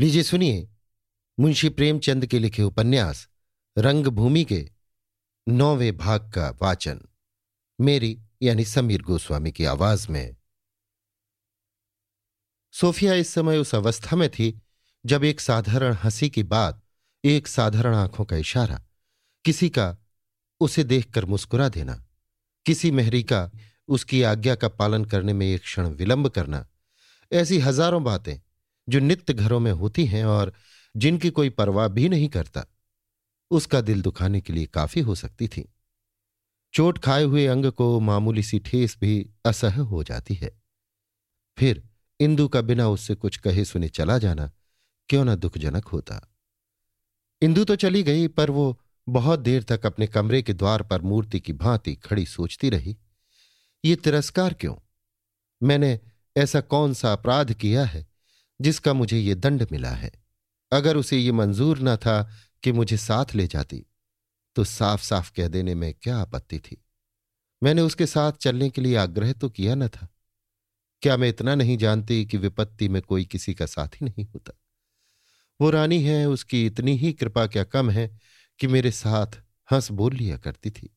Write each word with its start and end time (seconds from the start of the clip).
लीजिए 0.00 0.22
सुनिए, 0.22 0.68
मुंशी 1.40 1.68
प्रेमचंद 1.68 2.26
के 2.26 2.38
लिखे 2.38 2.62
उपन्यास, 2.62 3.28
रंगभूमि 3.78 4.44
के 4.44 4.70
नौवे 5.48 5.92
भाग 5.92 6.32
का 6.34 6.58
वाचन, 6.62 7.00
मेरी 7.80 8.22
यानी 8.42 8.64
समीर 8.64 9.02
गोस्वामी 9.02 9.52
की 9.52 9.64
आवाज़ 9.64 10.08
में। 10.08 10.36
सोफिया 12.72 13.14
इस 13.14 13.34
समय 13.34 13.58
उस 13.58 13.74
अवस्था 13.74 14.16
में 14.16 14.30
थी, 14.30 14.62
जब 15.06 15.24
एक 15.24 15.40
साधारण 15.40 15.94
हँसी 15.94 16.30
की 16.30 16.42
बात, 16.42 16.82
एक 17.24 17.46
साधारण 17.46 17.94
आँखों 17.94 18.24
का 18.24 18.36
इशारा, 18.36 18.82
किसी 19.44 19.68
का 19.68 19.98
उसे 20.60 20.84
देखकर 20.84 21.24
मुस्कुरा 21.24 21.68
देना, 21.68 22.06
किसी 22.66 22.90
मेहरी 22.90 23.22
का 23.22 23.50
उसकी 23.88 24.22
आज्ञा 24.22 24.54
का 24.54 24.68
पालन 24.68 25.04
करने 25.04 25.32
में 25.32 25.46
एक 25.46 25.60
क्षण 25.60 25.88
विलंब 25.88 26.28
करना, 26.28 26.66
ऐसी 27.32 27.58
हज़ारों 27.58 28.04
बातें 28.04 28.38
जो 28.88 28.98
नित्य 28.98 29.34
घरों 29.34 29.60
में 29.60 29.72
होती 29.72 30.06
हैं 30.06 30.24
और 30.24 30.52
जिनकी 30.96 31.30
कोई 31.30 31.50
परवाह 31.50 31.88
भी 31.88 32.08
नहीं 32.08 32.28
करता, 32.28 32.66
उसका 33.50 33.80
दिल 33.80 34.02
दुखाने 34.02 34.40
के 34.40 34.52
लिए 34.52 34.66
काफ़ी 34.66 35.00
हो 35.00 35.14
सकती 35.14 35.48
थी। 35.48 35.72
चोट 36.74 36.98
खाए 36.98 37.22
हुए 37.22 37.46
अंग 37.46 37.66
को 37.66 38.00
मामूली 38.00 38.42
सी 38.42 38.58
ठेस 38.58 38.96
भी 39.00 39.30
असह 39.46 39.80
हो 39.80 40.04
जाती 40.04 40.34
है। 40.34 40.62
फिर 41.58 41.88
इंदु 42.20 42.48
का 42.48 42.60
बिना 42.60 42.88
उससे 42.88 43.14
कुछ 43.14 43.36
कहे 43.36 43.64
सुने 43.64 43.88
चला 43.88 44.18
जाना 44.18 44.52
क्यों 45.08 45.24
ना 45.24 45.34
दुखजनक 45.34 45.84
होता। 45.84 46.34
इंदु 47.42 47.64
तो 47.64 47.76
चली 47.76 48.02
गई, 48.02 48.28
पर 48.28 48.50
वो 48.50 48.82
बहुत 49.08 49.40
देर 49.40 49.62
तक 49.62 49.86
अपने 49.86 50.06
कमरे 50.06 50.42
के 50.42 50.52
द्वार 50.52 50.82
पर 50.82 51.02
मूर्ति 51.02 51.40
की 51.40 51.52
भांति 51.52 51.94
खड़ी 51.94 52.26
सोचती 52.26 52.70
रही। 52.70 52.96
ये 53.84 53.96
तिरस्कार 53.96 54.54
क्यों? 54.54 54.74
मैंने 55.62 56.00
ऐसा 56.36 56.60
कौन 56.60 56.94
सा 56.94 57.12
अपराध 57.12 57.52
किया 57.52 57.84
है 57.84 58.15
जिसका 58.60 58.92
मुझे 58.92 59.18
ये 59.18 59.34
दंड 59.34 59.66
मिला 59.72 59.90
है। 59.90 60.12
अगर 60.72 60.96
उसे 60.96 61.18
ये 61.18 61.32
मंजूर 61.32 61.78
न 61.78 61.96
था 61.96 62.30
कि 62.62 62.72
मुझे 62.72 62.96
साथ 62.96 63.34
ले 63.34 63.46
जाती 63.46 63.86
तो 64.56 64.64
साफ़ 64.64 65.02
साफ़ 65.02 65.32
कह 65.32 65.48
देने 65.48 65.74
में 65.74 65.94
क्या 65.94 66.18
आपत्ति 66.18 66.58
थी। 66.58 66.84
मैंने 67.62 67.82
उसके 67.82 68.06
साथ 68.06 68.32
चलने 68.32 68.70
के 68.70 68.80
लिए 68.80 68.96
आग्रह 68.96 69.32
तो 69.32 69.48
किया 69.48 69.74
न 69.74 69.88
था। 69.88 70.08
क्या 71.02 71.16
मैं 71.16 71.28
इतना 71.28 71.54
नहीं 71.54 71.78
जानती 71.78 72.26
कि 72.26 72.36
विपत्ति 72.36 72.88
में 72.88 73.02
कोई 73.02 73.24
किसी 73.24 73.54
का 73.54 73.66
साथी 73.66 74.04
नहीं 74.04 74.24
होता? 74.24 74.52
वो 75.60 75.70
रानी 75.70 76.02
है, 76.02 76.26
उसकी 76.26 76.66
इतनी 76.66 76.96
ही 76.96 77.12
कृपा 77.12 77.46
क्या 77.46 77.64
कम 77.64 77.90
है 77.90 78.20
कि 78.58 78.66
मेरे 78.66 78.90
साथ 78.90 79.26
हंस 79.72 79.90
बोल 79.90 80.14
लिया 80.14 80.36
करती 80.36 80.70
थी। 80.70 80.96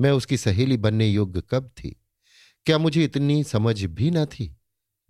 मैं 0.00 0.10
उसकी 0.10 0.36
सहेली 0.36 0.76
बनने 0.76 1.08
योग्य 1.08 1.42
कब 1.50 1.68
थी? 1.68 2.00
क्या 2.66 2.78
मुझे 2.78 3.04
इतनी 3.04 3.44
समझ 3.44 3.84
भी 3.84 4.10
ना 4.10 4.26
थी? 4.26 4.59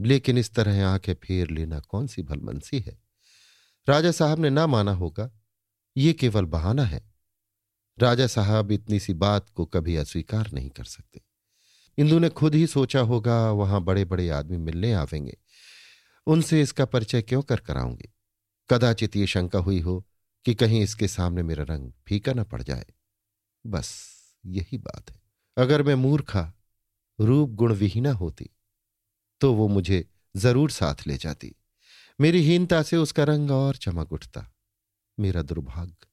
लेकिन 0.01 0.39
इस 0.39 0.55
तरह 0.55 0.87
आँखें 0.87 1.15
फेर 1.15 1.51
लेना 1.51 1.81
कौन 1.81 2.07
सी 2.07 2.23
भलमनसी 2.23 2.79
है? 2.79 2.99
राजा 3.89 4.11
साहब 4.11 4.39
ने 4.39 4.51
ना 4.51 4.67
माना 4.67 4.93
होगा, 4.93 5.31
ये 5.97 6.13
केवल 6.13 6.45
बहाना 6.45 6.85
है। 6.85 7.11
राजा 7.99 8.27
साहब 8.27 8.73
इतनी 8.73 9.01
सी 9.01 9.15
बात 9.15 9.51
को 9.51 9.67
कभी 9.67 9.97
अस्वीकार 9.97 10.51
नहीं 10.53 10.71
कर 10.71 10.85
सकते। 10.85 11.21
इंदु 11.99 12.19
ने 12.19 12.29
खुद 12.29 12.55
ही 12.55 12.67
सोचा 12.67 13.01
होगा, 13.01 13.51
वहाँ 13.51 13.81
बड़े 13.81 14.05
बड़े 14.05 14.29
आदमी 14.29 14.57
मिलने 14.57 14.93
आवेंगे। 14.93 15.39
उनसे 16.27 16.63
इसका 16.63 16.85
परिचय 16.85 17.23
क्यों 17.23 17.43
कर 17.43 17.57
कराऊँगी? 17.57 18.13
कदाचित 18.71 19.17
ये 19.17 19.27
शंका 19.27 19.59
हुई 19.59 19.81
हो 19.81 20.07
कि 20.45 20.55
कहीं 20.55 20.83
इसके 20.83 21.09
सामने 21.09 21.43
मेरा 21.43 21.65
रंग 21.65 21.93
फीका 22.07 22.33
न 22.33 22.45
पड़ 22.45 22.63
जाए। 22.63 22.87
बस 23.67 24.11
यही 24.47 24.79
बात 24.79 25.11
है। 25.11 25.23
अगर 25.57 25.83
मैं 25.83 25.95
मूर्खा, 25.95 26.53
रूप 27.21 27.51
गुण 27.51 27.75
विहीना 27.75 28.13
होती 28.13 28.51
तो 29.41 29.53
वो 29.55 29.69
मुझे 29.69 30.05
ज़रूर 30.35 30.71
साथ 30.71 31.07
ले 31.07 31.17
जाती। 31.17 31.55
मेरी 32.19 32.43
हीनता 32.43 32.83
से 32.83 32.97
उसका 32.97 33.25
रंग 33.25 33.51
और 33.51 33.77
चमक 33.77 34.13
उठता। 34.13 34.47
मेरा 35.19 35.43
दुर्भाग्य। 35.43 36.07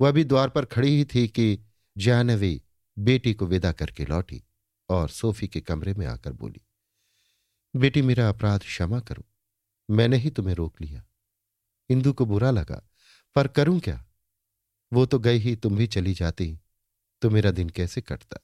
वह 0.00 0.10
भी 0.10 0.24
द्वार 0.24 0.48
पर 0.48 0.64
खड़ी 0.64 0.88
ही 0.88 1.04
थी 1.04 1.26
कि 1.28 1.58
जानवी 1.96 2.60
बेटी 2.96 3.34
को 3.34 3.46
विदा 3.46 3.72
करके 3.72 4.04
लौटी 4.04 4.42
और 4.88 5.08
सोफी 5.08 5.48
के 5.48 5.60
कमरे 5.60 5.94
में 5.94 6.06
आकर 6.06 6.32
बोली, 6.32 6.60
बेटी, 7.74 8.02
मेरा 8.02 8.28
अपराध 8.28 8.60
क्षमा 8.60 9.00
करो। 9.00 9.24
मैंने 9.88 10.16
ही 10.16 10.30
तुम्हें 10.30 10.54
रोक 10.54 10.80
लिया। 10.80 11.04
इंदु 11.90 12.12
को 12.12 12.26
बुरा 12.26 12.50
लगा, 12.50 12.82
पर 13.36 13.48
करूँ 13.48 13.78
क्या? 13.80 14.04
वो 14.92 15.06
तो 15.06 15.18
गई 15.18 15.38
ही, 15.38 15.54
तुम 15.56 15.76
भी 15.76 15.86
चली 15.86 16.12
जाती 16.14 16.58
तो 17.22 17.30
मेरा 17.30 17.50
दिन 17.50 17.68
कैसे 17.70 18.00
कटता? 18.00 18.38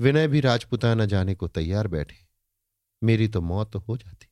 विनय 0.00 0.28
भी 0.28 0.40
राजपुताना 0.40 1.04
जाने 1.06 1.34
को 1.34 1.48
तैयार 1.48 1.88
बैठे। 1.88 2.23
मेरी 3.04 3.28
तो 3.28 3.40
मौत 3.40 3.74
हो 3.74 3.96
जाती। 3.96 4.26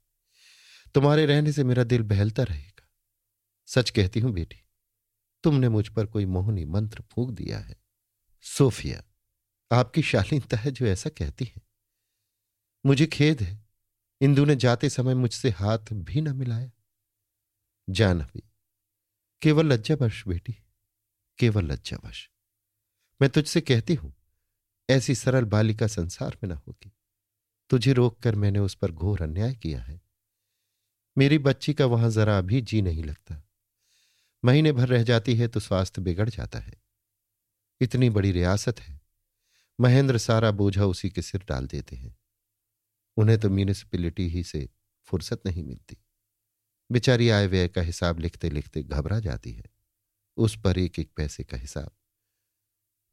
तुम्हारे 0.95 1.27
रहने 1.27 1.53
से 1.53 1.65
मेरा 1.65 1.85
दिल 1.85 2.03
बहलता 2.03 2.43
रहेगा। 2.43 2.89
सच 3.69 3.91
कहती 3.91 4.21
हूँ 4.21 4.33
बेटी, 4.33 4.57
तुमने 5.45 5.69
मुझ 5.69 5.89
पर 5.89 6.07
कोई 6.07 6.27
मोहनी 6.27 6.65
मंत्र 6.65 7.03
फूक 7.13 7.31
दिया 7.31 7.59
है। 7.59 7.77
सोफिया, 8.45 9.03
आपकी 9.71 10.03
शालीनता 10.03 10.57
है 10.57 10.71
जो 10.71 10.87
ऐसा 10.87 11.11
कहती 11.11 11.45
है। 11.45 11.63
मुझे 12.87 13.07
खेद 13.07 13.43
है, 13.43 13.67
इंदु 14.21 14.45
ने 14.45 14.57
जाते 14.57 14.91
समय 14.91 15.15
मुझसे 15.15 15.51
हाथ 15.51 15.93
भी 15.93 16.21
न 16.21 16.37
मिलाया। 16.37 16.71
जानवी, 17.89 18.43
केवल 19.43 19.67
लज्जावश 19.67 20.27
बेटी, 20.29 20.57
केवल 21.39 21.65
लज्जावश। 21.65 22.29
मैं 23.21 23.31
तुझसे 23.31 23.61
कहती 23.61 23.95
हूँ, 23.95 24.15
ऐसी 24.91 25.15
सरल 25.15 25.45
बालिका 25.45 25.87
संसार 25.87 26.37
में 26.43 26.51
न 26.51 26.53
होगी। 26.53 26.93
तुझे 27.73 27.93
रोककर 27.93 28.35
मैंने 28.35 28.59
उस 28.59 28.75
पर 28.75 28.91
घोर 28.91 29.23
अन्याय 29.23 29.55
किया 29.55 29.83
है। 29.83 30.01
मेरी 31.19 31.39
बच्ची 31.39 31.75
का 31.75 31.87
वहाँ 31.87 32.11
जरा 32.11 32.41
भी 32.41 32.61
जी 32.61 32.83
नहीं 32.83 33.05
लगता। 33.05 33.49
महीने 34.45 34.73
भर 34.73 34.89
रह 34.89 35.03
जाती 35.03 35.37
है 35.37 35.49
तो 35.49 35.61
स्वास्थ्य 35.61 36.03
बिगड़ 36.03 36.29
जाता 36.29 36.59
है। 36.59 36.83
इतनी 37.81 38.11
बड़ी 38.11 38.33
रियासत 38.33 38.81
है। 38.81 39.01
महेंद्र 39.81 40.19
सारा 40.19 40.51
बोझा 40.51 40.85
उसी 40.85 41.11
के 41.11 41.23
सिर 41.23 41.45
डाल 41.49 41.67
देते 41.67 41.97
हैं। 41.97 42.17
उन्हें 43.17 43.39
तो 43.39 43.51
म्यूनिसिपैलिटी 43.51 44.29
ही 44.29 44.43
से 44.43 44.71
फुर्सत 45.05 45.43
नहीं 45.47 45.63
मिलती। 45.63 45.97
बेचारी 46.93 47.29
आय 47.29 47.47
व्यय 47.47 47.69
का 47.69 47.81
हिसाब 47.81 48.19
लिखते 48.19 48.51
लिखते 48.51 48.83
घबरा 48.83 49.21
जाती 49.21 49.53
है। 49.53 49.65
उस 50.37 50.61
पर 50.61 50.79
एक 50.79 50.99
एक 50.99 51.13
पैसे 51.17 51.45
का 51.45 51.57
हिसाब। 51.57 51.91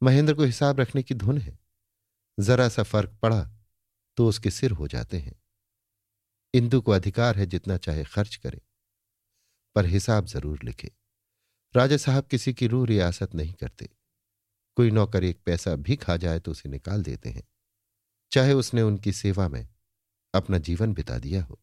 महेंद्र 0.02 0.34
को 0.34 0.44
हिसाब 0.44 0.80
रखने 0.80 1.02
की 1.02 1.14
धुन 1.14 1.38
है। 1.38 1.58
जरा 2.40 2.68
सा 2.68 2.82
फ़र्क 2.82 3.18
पड़ा 3.22 3.56
तो 4.18 4.28
उसके 4.28 4.50
सिर 4.50 4.70
हो 4.72 4.88
जाते 4.88 5.18
हैं। 5.18 5.34
इंदु 6.54 6.80
को 6.80 6.92
अधिकार 6.92 7.38
है 7.38 7.46
जितना 7.46 7.76
चाहे 7.78 8.04
खर्च 8.04 8.36
करे, 8.36 8.60
पर 9.76 9.86
हिसाब 9.86 10.26
ज़रूर 10.26 10.60
लिखे। 10.64 10.90
राजा 11.74 11.96
साहब 11.96 12.26
किसी 12.26 12.52
की 12.54 12.66
रूह 12.66 12.86
रियासत 12.86 13.34
नहीं 13.34 13.52
करते। 13.52 13.88
कोई 14.76 14.90
नौकर 14.90 15.24
एक 15.24 15.40
पैसा 15.46 15.74
भी 15.76 15.96
खा 15.96 16.16
जाए 16.16 16.38
तो 16.40 16.50
उसे 16.50 16.68
निकाल 16.68 17.02
देते 17.02 17.30
हैं। 17.30 17.42
चाहे 18.32 18.52
उसने 18.52 18.82
उनकी 18.82 19.12
सेवा 19.12 19.48
में 19.48 19.68
अपना 20.34 20.58
जीवन 20.58 20.92
बिता 20.94 21.18
दिया 21.18 21.42
हो। 21.42 21.60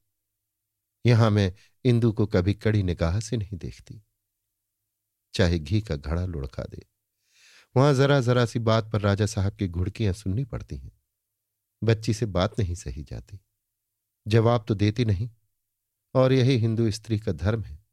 यहाँ 1.06 1.30
मैं 1.30 1.54
इंदु 1.86 2.12
को 2.12 2.26
कभी 2.26 2.54
कड़ी 2.54 2.84
निगाह 2.84 3.20
से 3.20 3.38
नहीं 3.38 3.58
देखती। 3.58 4.02
चाहे 5.34 5.60
घी 5.60 5.82
का 5.82 5.96
घड़ा 5.96 6.26
लुढ़का 6.26 6.64
दे। 6.64 6.86
वहाँ 7.76 7.94
जरा 7.94 8.20
जरा 8.22 8.46
सी 8.46 8.60
बात 8.62 8.92
पर 8.92 9.02
राजा 9.02 9.26
साहब 9.26 9.56
की 9.56 9.68
घुड़कियाँ 9.68 10.14
सुननी 10.14 10.44
पड़ती 10.46 10.78
हैं। 10.78 10.92
बच्ची 11.84 12.14
से 12.14 12.26
बात 12.26 12.60
नहीं 12.60 12.76
सही 12.76 13.04
जाती। 13.04 13.40
जवाब 14.28 14.66
तो 14.68 14.74
देती 14.74 15.06
नहीं, 15.06 15.30
और 16.14 16.34
यही 16.34 16.58
हिंदू 16.58 16.92
स्त्री 16.92 17.20
का 17.20 17.32
धर्म 17.32 17.64
है, 17.64 17.86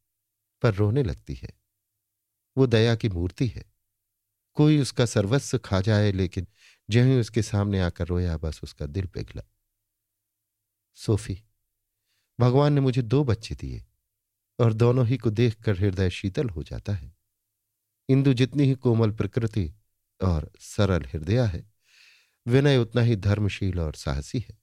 पर 0.62 0.75
रोने 0.75 1.03
लगती 1.03 1.34
है। 1.34 1.53
वो 2.56 2.67
दया 2.67 2.97
की 2.97 3.09
मूर्ति 3.09 3.47
है। 3.47 3.65
कोई 4.55 4.81
उसका 4.81 5.06
सर्वस्व 5.06 5.59
खा 5.59 5.81
जाए, 5.81 6.12
लेकिन 6.12 6.47
जो 6.91 7.05
ही 7.05 7.21
उसके 7.21 7.43
सामने 7.43 7.81
आकर 7.81 8.06
रोया, 8.06 8.37
बस 8.37 8.61
उसका 8.62 8.87
दिल 8.87 9.06
पिघला। 9.06 9.43
सोफी, 10.94 11.43
भगवान 12.41 12.73
ने 12.73 12.81
मुझे 12.81 13.03
दो 13.03 13.25
बच्चे 13.25 13.55
दिए, 13.55 13.85
और 14.61 14.73
दोनों 14.73 15.06
ही 15.06 15.17
को 15.17 15.31
देखकर 15.31 15.76
हृदय 15.76 16.11
शीतल 16.11 16.49
हो 16.49 16.62
जाता 16.62 16.93
है। 16.93 17.17
इंदु 18.08 18.35
जितनी 18.35 18.64
ही 18.64 18.75
कोमल 18.75 19.11
प्रकृति 19.11 19.75
और 20.23 20.53
सरल 20.61 21.05
हृदय 21.05 21.47
है 21.47 21.74
विनय 22.46 22.79
उतना 22.79 23.02
ही 23.02 23.17
धर्मशील 23.17 23.81
और 23.81 23.94
साहसी 23.94 24.38
है। 24.38 24.58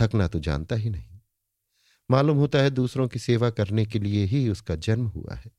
थकना 0.00 0.28
तो 0.28 0.38
जानता 0.38 0.76
ही 0.76 0.90
नहीं। 0.90 1.20
मालूम 2.10 2.36
होता 2.36 2.58
है 2.58 2.70
दूसरों 2.70 3.08
की 3.08 3.18
सेवा 3.18 3.50
करने 3.50 3.86
के 3.86 3.98
लिए 3.98 4.24
ही 4.24 4.48
उसका 4.48 4.76
जन्म 4.76 5.06
हुआ 5.06 5.34
है। 5.34 5.50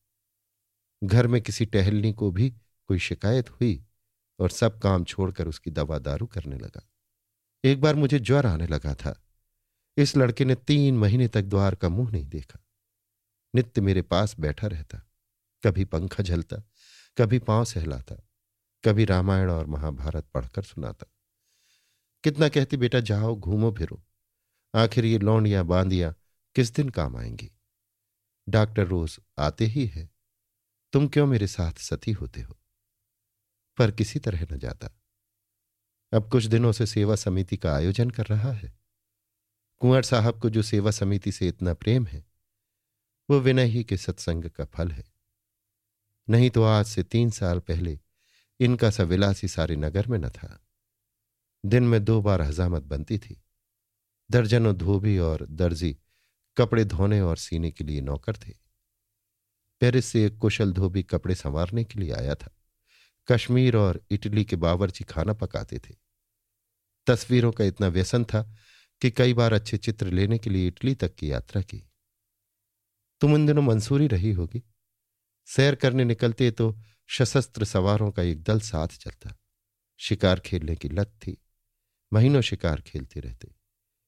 घर 1.03 1.27
में 1.27 1.41
किसी 1.41 1.65
टहलनी 1.65 2.13
को 2.13 2.31
भी 2.31 2.49
कोई 2.87 2.99
शिकायत 2.99 3.49
हुई 3.49 3.85
और 4.39 4.49
सब 4.49 4.79
काम 4.79 5.03
छोड़कर 5.03 5.47
उसकी 5.47 5.71
दवा 5.71 5.99
दारू 5.99 6.25
करने 6.25 6.57
लगा। 6.57 6.89
एक 7.63 7.81
बार 7.81 7.95
मुझे 7.95 8.19
ज्वर 8.19 8.45
आने 8.45 8.67
लगा 8.67 8.95
था। 8.95 9.23
इस 9.97 10.17
लड़के 10.17 10.45
ने 10.45 10.55
तीन 10.55 10.97
महीने 10.97 11.27
तक 11.27 11.41
द्वार 11.41 11.75
का 11.75 11.89
मुँह 11.89 12.11
नहीं 12.11 12.25
देखा। 12.25 12.59
नित्य 13.55 13.81
मेरे 13.81 14.01
पास 14.01 14.39
बैठा 14.39 14.67
रहता। 14.67 15.09
कभी 15.63 15.85
पंखा 15.85 16.23
झलता, 16.23 16.57
कभी 17.17 17.39
पाँव 17.39 17.65
सहलाता। 17.65 18.29
कभी 18.85 19.05
रामायण 19.05 19.49
और 19.49 19.65
महाभारत 19.65 20.23
पढ़कर 20.23 20.63
सुनाता। 20.63 21.05
कितना 22.23 22.49
कहती, 22.49 22.77
बेटा, 22.77 22.99
जाओ, 22.99 23.35
घूमो, 23.35 23.71
फिरो। 23.71 24.03
आखिर 24.75 25.05
ये 25.05 25.19
लौंडियाँ, 25.19 25.65
बांदियाँ 25.65 26.15
किस 26.55 26.75
दिन 26.75 26.89
काम 26.89 27.17
आएँगी? 27.17 27.51
डॉक्टर 28.49 28.87
रोज 28.87 29.19
आते 29.39 29.65
ही 29.65 29.85
है। 29.85 30.09
तुम 30.93 31.07
क्यों 31.07 31.27
मेरे 31.27 31.47
साथ 31.47 31.73
सती 31.73 32.11
होते 32.11 32.41
हो? 32.41 32.57
पर 33.77 33.91
किसी 33.91 34.19
तरह 34.19 34.47
न 34.51 34.59
जाता। 34.59 34.89
अब 36.13 36.29
कुछ 36.29 36.45
दिनों 36.45 36.71
से 36.71 36.85
सेवा 36.85 37.15
समिति 37.15 37.57
का 37.57 37.75
आयोजन 37.75 38.09
कर 38.09 38.25
रहा 38.25 38.51
है। 38.51 38.79
कुंवर 39.79 40.03
साहब 40.03 40.39
को 40.39 40.49
जो 40.49 40.61
सेवा 40.61 40.91
समिति 40.91 41.31
से 41.31 41.47
इतना 41.47 41.73
प्रेम 41.73 42.05
है, 42.05 42.25
वो 43.29 43.39
विनय 43.39 43.65
ही 43.65 43.83
के 43.83 43.97
सत्संग 43.97 44.49
का 44.49 44.65
फल 44.65 44.91
है। 44.91 45.03
नहीं 46.29 46.49
तो 46.49 46.63
आज 46.63 46.85
से 46.85 47.03
तीन 47.03 47.29
साल 47.29 47.59
पहले 47.59 47.99
इनका 48.59 48.89
सा 48.89 49.03
विलासी 49.03 49.47
सारे 49.47 49.75
नगर 49.75 50.07
में 50.07 50.19
न 50.19 50.29
था। 50.29 50.67
दिन 51.65 51.83
में 51.83 52.03
दो 52.03 52.21
बार 52.21 52.41
हजामत 52.41 52.83
बनती 52.83 53.17
थी। 53.17 53.43
दर्जनों 54.31 54.75
धोबी 54.75 55.17
और 55.17 55.45
दर्जी 55.45 55.97
कपड़े 56.57 56.85
धोने 56.85 57.21
और 57.21 57.37
सीने 57.37 57.71
के 57.71 57.83
लिए 57.83 58.01
नौकर 58.01 58.37
थे। 58.37 58.53
पेरिस 59.79 60.05
से 60.05 60.25
एक 60.25 60.37
कुशल 60.37 60.73
धोबी 60.73 61.03
कपड़े 61.03 61.35
संवारने 61.35 61.83
के 61.83 61.99
लिए 61.99 62.11
आया 62.11 62.35
था। 62.35 62.55
कश्मीर 63.31 63.75
और 63.75 64.05
इटली 64.11 64.45
के 64.45 64.55
बावरची 64.55 65.03
खाना 65.03 65.33
पकाते 65.33 65.79
थे। 65.79 65.95
तस्वीरों 67.07 67.51
का 67.51 67.63
इतना 67.63 67.87
व्यसन 67.87 68.23
था 68.23 68.55
कि 69.01 69.11
कई 69.11 69.33
बार 69.33 69.53
अच्छे 69.53 69.77
चित्र 69.77 70.07
लेने 70.07 70.37
के 70.37 70.49
लिए 70.49 70.67
इटली 70.67 70.95
तक 70.95 71.15
की 71.15 71.31
यात्रा 71.31 71.61
की। 71.61 71.89
तुम 73.21 73.33
उन 73.33 73.45
दिनों 73.45 73.61
मंसूरी 73.61 74.07
रही 74.07 74.31
होगी। 74.31 74.63
सैर 75.45 75.75
करने 75.75 76.05
निकलते 76.05 76.51
तो 76.51 76.79
सशस्त्र 77.09 77.65
सवारों 77.65 78.11
का 78.11 78.21
एक 78.21 78.43
दल 78.43 78.59
साथ 78.59 78.87
चलता। 78.87 79.35
शिकार 79.97 80.39
खेलने 80.39 80.75
की 80.75 80.89
लत 80.89 81.07
थी। 81.07 81.37
महीनों 82.13 82.41
शिकार 82.41 82.81
खेलते 82.81 83.19
रहते। 83.19 83.55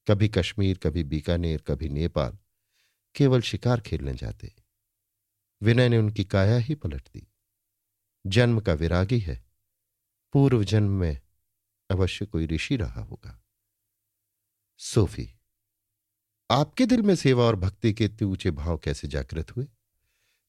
कभी 0.08 0.28
कश्मीर, 0.28 0.78
कभी 0.78 1.04
बीकानेर, 1.04 1.62
कभी 1.62 1.88
नेपाल। 1.88 2.38
केवल 3.14 3.40
शिकार 3.40 3.80
खेलने 3.80 4.14
जाते। 4.14 4.54
विनय 5.62 5.88
ने 5.88 5.98
उनकी 5.98 6.24
काया 6.24 6.56
ही 6.56 6.74
पलट 6.74 7.08
दी। 7.08 7.32
जन्म 8.26 8.60
का 8.60 8.72
विरागी 8.72 9.18
है। 9.18 9.44
पूर्व 10.32 10.64
जन्म 10.64 10.90
में 10.90 11.20
अवश्य 11.90 12.26
कोई 12.26 12.46
ऋषि 12.46 12.76
रहा 12.76 13.00
होगा। 13.00 13.44
सोफी, 14.78 15.34
आपके 16.50 16.86
दिल 16.86 17.02
में 17.02 17.16
सेवा 17.16 17.44
और 17.44 17.56
भक्ति 17.56 17.92
के 17.92 18.04
इतने 18.04 18.24
ऊँचे 18.24 18.50
भाव 18.50 18.78
कैसे 18.78 19.08
जागृत 19.08 19.56
हुए? 19.56 19.66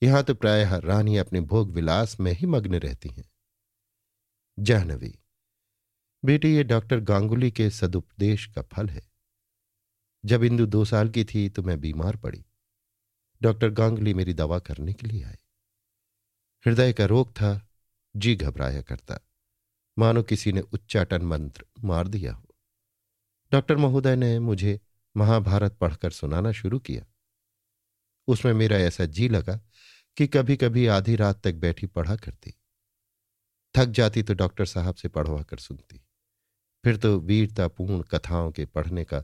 यहाँ 0.03 0.23
तो 0.23 0.35
प्रायः 0.35 0.77
रानी 0.77 1.17
अपने 1.17 1.41
भोग 1.41 1.71
विलास 1.71 2.19
में 2.19 2.31
ही 2.31 2.47
मग्न 2.47 2.75
रहती 2.75 3.09
हैं। 3.09 3.31
जाह्नवी 4.59 5.19
बेटी, 6.25 6.55
ये 6.55 6.63
डॉक्टर 6.63 6.99
गांगुली 6.99 7.51
के 7.51 7.69
सदुपदेश 7.69 8.45
का 8.45 8.61
फल 8.61 8.89
है। 8.89 9.11
जब 10.25 10.43
इंदु 10.43 10.65
दो 10.65 10.85
साल 10.85 11.09
की 11.09 11.25
थी 11.25 11.49
तो 11.49 11.63
मैं 11.63 11.79
बीमार 11.79 12.15
पड़ी। 12.15 12.45
डॉक्टर 13.41 13.69
गांगुली 13.69 14.13
मेरी 14.13 14.33
दवा 14.33 14.59
करने 14.59 14.93
के 14.93 15.07
लिए 15.07 15.23
आए। 15.23 15.37
हृदय 16.65 16.93
का 16.93 17.05
रोग 17.05 17.31
था, 17.31 17.69
जी 18.15 18.35
घबराया 18.35 18.81
करता। 18.81 19.19
मानो 19.97 20.23
किसी 20.23 20.51
ने 20.51 20.61
उच्चाटन 20.61 21.21
मंत्र 21.21 21.65
मार 21.83 22.07
दिया 22.07 22.33
हो। 22.33 22.55
डॉक्टर 23.51 23.77
महोदय 23.77 24.15
ने 24.15 24.39
मुझे 24.39 24.81
महाभारत 25.17 25.77
पढ़कर 25.77 26.11
सुनाना 26.11 26.51
शुरू 26.51 26.79
किया। 26.79 27.05
उसमें 28.27 28.53
मेरा 28.53 28.77
ऐसा 28.77 29.05
जी 29.05 29.29
लगा 29.29 29.59
कि 30.17 30.27
कभी 30.27 30.57
कभी 30.57 30.87
आधी 30.87 31.15
रात 31.15 31.41
तक 31.43 31.53
बैठी 31.53 31.87
पढ़ा 31.87 32.15
करती। 32.15 32.53
थक 33.75 33.85
जाती 33.85 34.23
तो 34.23 34.33
डॉक्टर 34.33 34.65
साहब 34.65 34.95
से 34.95 35.07
पढ़वा 35.07 35.43
कर 35.43 35.57
सुनती। 35.57 36.05
फिर 36.83 36.97
तो 36.97 37.19
वीरतापूर्ण 37.19 38.01
कथाओं 38.01 38.51
के 38.51 38.65
पढ़ने 38.65 39.03
का 39.03 39.23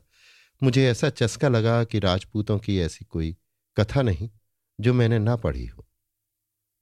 मुझे 0.62 0.90
ऐसा 0.90 1.10
चस्का 1.10 1.48
लगा 1.48 1.84
कि 1.84 1.98
राजपूतों 1.98 2.58
की 2.58 2.78
ऐसी 2.78 3.04
कोई 3.04 3.36
कथा 3.76 4.02
नहीं 4.02 4.30
जो 4.80 4.94
मैंने 4.94 5.18
ना 5.18 5.36
पढ़ी 5.36 5.66
हो। 5.66 5.86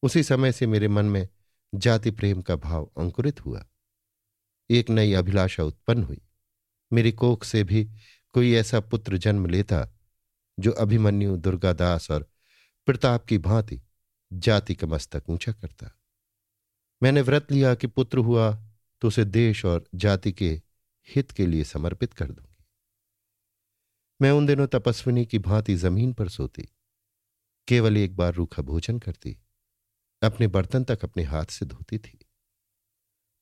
उसी 0.02 0.22
समय 0.22 0.52
से 0.52 0.66
मेरे 0.66 0.88
मन 0.88 1.04
में 1.04 1.28
जाति 1.74 2.10
प्रेम 2.10 2.42
का 2.42 2.56
भाव 2.56 2.90
अंकुरित 2.98 3.46
हुआ। 3.46 3.66
एक 4.70 4.90
नई 4.90 5.12
अभिलाषा 5.12 5.62
उत्पन्न 5.62 6.02
हुई। 6.02 6.20
मेरी 6.92 7.12
कोख 7.12 7.44
से 7.44 7.64
भी 7.64 7.84
कोई 8.32 8.54
ऐसा 8.54 8.80
पुत्र 8.80 9.16
जन्म 9.16 9.46
लेता 9.46 9.88
जो 10.58 10.72
अभिमन्यु 10.72 11.36
दुर्गादास 11.36 12.10
और 12.10 12.30
प्रताप 12.86 13.24
की 13.24 13.38
भांति 13.38 13.80
जाति 14.32 14.74
का 14.74 14.86
मस्तक 14.86 15.22
ऊँचा 15.28 15.52
करता। 15.52 15.98
मैंने 17.02 17.20
व्रत 17.20 17.52
लिया 17.52 17.74
कि 17.74 17.86
पुत्र 17.86 18.18
हुआ 18.18 18.52
तो 19.00 19.08
उसे 19.08 19.24
देश 19.24 19.64
और 19.64 19.84
जाति 19.94 20.32
के 20.32 20.62
हित 21.08 21.30
के 21.30 21.46
लिए 21.46 21.64
समर्पित 21.64 22.12
कर 22.12 22.26
दूँगी। 22.26 22.64
मैं 24.20 24.30
उन 24.30 24.46
दिनों 24.46 24.66
तपस्विनी 24.66 25.26
की 25.26 25.38
भांति 25.38 25.74
ज़मीन 25.74 26.12
पर 26.12 26.28
सोती, 26.28 26.68
केवल 27.68 27.96
एक 27.96 28.16
बार 28.16 28.34
रूखा 28.34 28.62
भोजन 28.62 28.98
करती, 28.98 29.36
अपने 30.22 30.46
बर्तन 30.46 30.84
तक 30.84 31.04
अपने 31.04 31.22
हाथ 31.22 31.44
से 31.44 31.66
धोती 31.66 31.98
थी। 31.98 32.18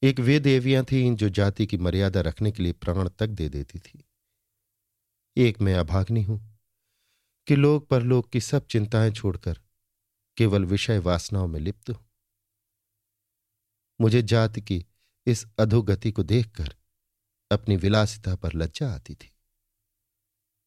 एक 0.02 0.20
वे 0.20 0.40
देवियाँ 0.40 0.84
थीं 0.84 1.16
जो 1.16 1.28
जाति 1.28 1.66
की 1.66 1.78
मर्यादा 1.78 2.20
रखने 2.20 2.52
के 2.52 2.62
लिए 2.62 2.72
प्राण 2.72 3.08
तक 3.08 3.26
दे 3.26 3.48
देती 3.48 3.78
थी। 3.78 4.04
एक 5.36 5.60
मैं 5.60 5.74
अभाग्नि 5.74 6.22
हूँ 6.22 6.60
कि 7.46 7.56
लोग 7.56 7.88
परलोक 7.88 8.30
की 8.30 8.40
सब 8.40 8.66
चिंताएँ 8.66 9.10
छोड़कर 9.10 9.60
केवल 10.40 10.64
विषय 10.64 10.98
वासनाओं 10.98 11.46
में 11.46 11.60
लिप्त 11.60 11.90
हूँ। 11.90 12.10
मुझे 14.00 14.22
जाति 14.22 14.60
की 14.60 14.86
इस 15.26 15.46
अधोगति 15.58 16.12
को 16.12 16.22
देखकर 16.22 16.74
अपनी 17.52 17.76
विलासिता 17.76 18.36
पर 18.36 18.52
लज्जा 18.52 18.94
आती 18.94 19.14
थी। 19.14 19.32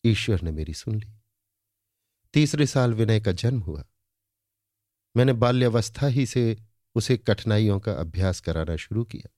ईश्वर 0.05 0.41
ने 0.41 0.51
मेरी 0.51 0.73
सुन 0.73 0.95
ली। 0.95 1.13
तीसरे 2.33 2.67
साल 2.67 2.93
विनय 2.93 3.19
का 3.19 3.31
जन्म 3.31 3.59
हुआ। 3.59 3.85
मैंने 5.17 5.33
बाल्यावस्था 5.33 6.07
ही 6.07 6.25
से 6.25 6.57
उसे 6.95 7.17
कठिनाइयों 7.17 7.79
का 7.79 7.93
अभ्यास 7.93 8.39
कराना 8.39 8.75
शुरू 8.75 9.03
किया। 9.03 9.29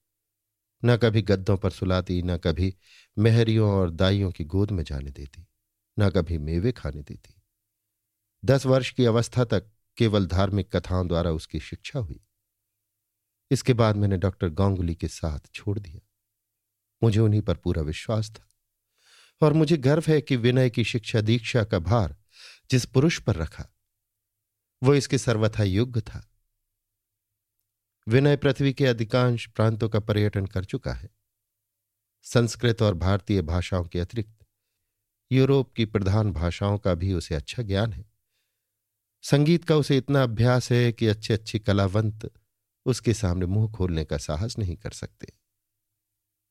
न 0.84 0.96
कभी 0.96 1.22
गद्दों 1.22 1.56
पर 1.56 1.70
सुलाती, 1.70 2.22
न 2.22 2.38
कभी 2.38 2.76
मेहरियों 3.18 3.70
और 3.70 3.90
दाइयों 3.90 4.32
की 4.32 4.44
गोद 4.44 4.70
में 4.70 4.84
जाने 4.84 5.10
देती, 5.10 5.46
न 5.98 6.10
कभी 6.10 6.38
मेवे 6.38 6.72
खाने 6.72 7.02
देती। 7.02 7.42
दस 8.44 8.66
वर्ष 8.66 8.90
की 8.90 9.04
अवस्था 9.04 9.44
तक 9.44 9.70
केवल 9.96 10.26
धार्मिक 10.26 10.76
कथाओं 10.76 11.08
द्वारा 11.08 11.30
उसकी 11.30 11.60
शिक्षा 11.60 11.98
हुई। 11.98 12.20
इसके 13.50 13.72
बाद 13.72 13.96
मैंने 13.96 14.16
डॉक्टर 14.16 14.48
गांगुली 14.48 14.94
के 14.94 15.08
साथ 15.08 15.38
छोड़ 15.54 15.78
दिया। 15.78 16.06
मुझे 17.02 17.20
उन्हीं 17.20 17.42
पर 17.42 17.56
पूरा 17.56 17.82
विश्वास 17.82 18.30
था। 18.30 18.48
और 19.42 19.52
मुझे 19.52 19.76
गर्व 19.76 20.02
है 20.08 20.20
कि 20.20 20.36
विनय 20.36 20.70
की 20.70 20.84
शिक्षा 20.84 21.20
दीक्षा 21.20 21.64
का 21.64 21.78
भार 21.78 22.16
जिस 22.70 22.86
पुरुष 22.86 23.20
पर 23.20 23.36
रखा, 23.36 23.66
वो 24.82 24.94
इसके 24.94 25.18
सर्वथा 25.18 25.62
योग्य 25.62 26.00
था। 26.00 26.32
विनय 28.08 28.36
पृथ्वी 28.36 28.72
के 28.72 28.86
अधिकांश 28.86 29.46
प्रांतों 29.46 29.88
का 29.88 30.00
पर्यटन 30.00 30.46
कर 30.46 30.64
चुका 30.64 30.92
है। 30.92 31.10
संस्कृत 32.22 32.82
और 32.82 32.94
भारतीय 32.94 33.42
भाषाओं 33.42 33.84
के 33.84 34.00
अतिरिक्त 34.00 34.46
यूरोप 35.32 35.72
की 35.72 35.84
प्रधान 35.84 36.32
भाषाओं 36.32 36.78
का 36.78 36.94
भी 36.94 37.12
उसे 37.12 37.34
अच्छा 37.34 37.62
ज्ञान 37.62 37.92
है। 37.92 38.15
संगीत 39.30 39.64
का 39.64 39.76
उसे 39.76 39.96
इतना 39.96 40.22
अभ्यास 40.22 40.72
है 40.72 40.92
कि 40.92 41.06
अच्छे 41.06 41.34
अच्छे 41.34 41.58
कलावंत 41.58 42.30
उसके 42.86 43.14
सामने 43.14 43.46
मुँह 43.46 43.72
खोलने 43.72 44.04
का 44.04 44.18
साहस 44.18 44.58
नहीं 44.58 44.76
कर 44.76 44.90
सकते। 44.90 45.32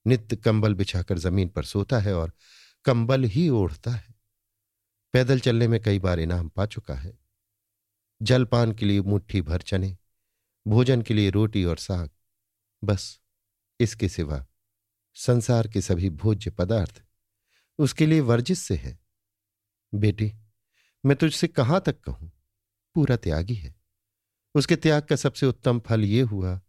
नित्य 0.08 0.36
कंबल 0.36 0.74
बिछाकर 0.74 1.18
ज़मीन 1.18 1.50
पर 1.50 1.64
सोता 1.64 2.00
है 2.00 2.16
और 2.16 2.34
कंबल 2.86 3.24
ही 3.24 3.50
ओढ़ता 3.50 3.92
है। 3.92 4.16
पैदल 5.14 5.40
चलने 5.40 5.68
में 5.68 5.82
कई 5.82 6.00
बार 6.00 6.20
इनाम 6.20 6.50
पा 6.50 6.66
चुका 6.66 6.96
है। 6.96 7.18
जलपान 8.22 8.72
के 8.72 8.86
लिए 8.86 9.02
मुट्ठी 9.02 9.42
भर 9.42 9.62
चने, 9.62 9.98
भोजन 10.68 11.02
के 11.02 11.14
लिए 11.14 11.30
रोटी 11.30 11.66
और 11.66 11.78
साग, 11.78 12.10
बस 12.84 13.22
इसके 13.80 14.10
सिवा 14.10 14.46
संसार 15.14 15.68
के 15.68 15.82
सभी 15.82 16.10
भोज्य 16.10 16.52
पदार्थ 16.52 17.04
उसके 17.80 18.06
लिए 18.06 18.20
वर्जित 18.20 18.58
से 18.58 18.76
है। 18.76 19.00
बेटी, 19.94 20.34
मैं 21.06 21.18
तुझसे 21.18 21.48
कहाँ 21.48 21.82
तक 21.82 22.02
कहूँ? 22.02 22.32
पूरा 22.96 23.18
त्यागी 23.18 23.56
है। 23.56 23.76
उसके 24.56 24.76
त्याग 24.76 25.04
का 25.04 25.16
सबसे 25.16 25.46
उत्तम 25.46 25.80
फल 25.80 26.06
यह 26.06 26.28
हुआ 26.28 26.62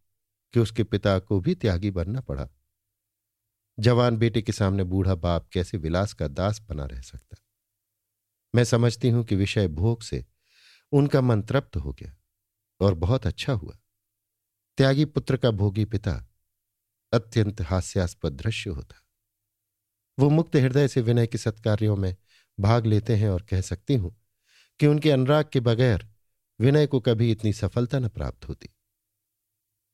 कि 0.53 0.61
उसके 0.61 0.85
पिता 0.85 1.19
को 1.19 1.41
भी 1.41 1.55
त्यागी 1.55 1.91
बनना 1.91 2.21
पड़ा। 2.21 2.49
जवान 3.79 4.17
बेटे 4.17 4.43
के 4.43 4.53
सामने 4.53 4.85
बूढ़ा 4.85 5.15
बाप 5.15 5.49
कैसे 5.49 5.79
विलास 5.79 6.13
का 6.13 6.29
दास 6.29 6.61
बना 6.61 6.85
रह 6.85 7.01
सकता? 7.01 7.37
मैं 8.55 8.65
समझती 8.65 9.09
हूँ 9.09 9.25
कि 9.25 9.37
विषय 9.37 9.69
भोग 9.69 10.03
से 10.03 10.27
उनका 10.93 11.21
मन 11.21 11.43
तृप्त 11.43 11.77
हो 11.77 11.93
गया 11.93 12.17
और 12.81 12.95
बहुत 12.95 13.27
अच्छा 13.27 13.53
हुआ। 13.53 13.79
त्यागी 14.77 15.05
पुत्र 15.05 15.37
का 15.37 15.51
भोगी 15.51 15.85
पिता 15.85 16.29
अत्यंत 17.13 17.61
हास्यास्पद 17.61 18.33
दृश्य 18.33 18.71
होता। 18.71 19.03
वो 20.19 20.31
मुक्त 20.31 20.57
हृदय 20.57 20.89
से 20.89 21.01
विनय 21.01 21.27
के 21.27 21.39
सत्कार्यों 21.39 21.97
में 21.97 22.17
भाग 22.61 22.87
लेते 22.87 23.17
हैं 23.17 23.31
और 23.31 23.43
कह 23.43 23.61
सकती 23.61 23.95
हूँ 23.95 24.17
कि 24.81 24.87
उनके 24.87 25.11
अनुराग 25.11 25.51
के 25.53 25.61
बगैर 25.61 26.09
विनय 26.61 26.87
को 26.87 27.01
कभी 27.01 27.31
इतनी 27.31 27.53
सफलता 27.53 27.99
न 27.99 28.09
प्राप्त 28.09 28.49
होती। 28.49 28.69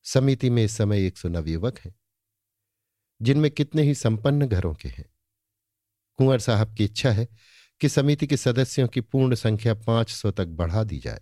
समिति 0.03 0.51
में 0.51 0.65
इस 0.65 0.77
समय 0.77 1.07
एक 1.07 1.19
सौ 1.19 1.29
नव 1.29 1.49
युवक 1.49 1.79
हैं, 1.79 1.95
जिनमें 3.23 3.51
कितने 3.51 3.83
ही 3.83 3.95
संपन्न 3.95 4.47
घरों 4.47 4.75
के 4.75 4.89
हैं। 4.89 5.05
कुंवर 6.19 6.39
साहब 6.39 6.75
की 6.75 6.85
इच्छा 6.85 7.13
है 7.13 7.29
कि 7.81 7.89
समिति 7.89 8.27
के 8.27 8.37
सदस्यों 8.37 8.89
की 8.89 9.01
पूर्ण 9.01 9.35
संख्या 9.35 9.75
पाँच 9.75 10.11
सौ 10.11 10.31
तक 10.31 10.47
बढ़ा 10.47 10.85
दी 10.85 10.99
जाए। 10.99 11.21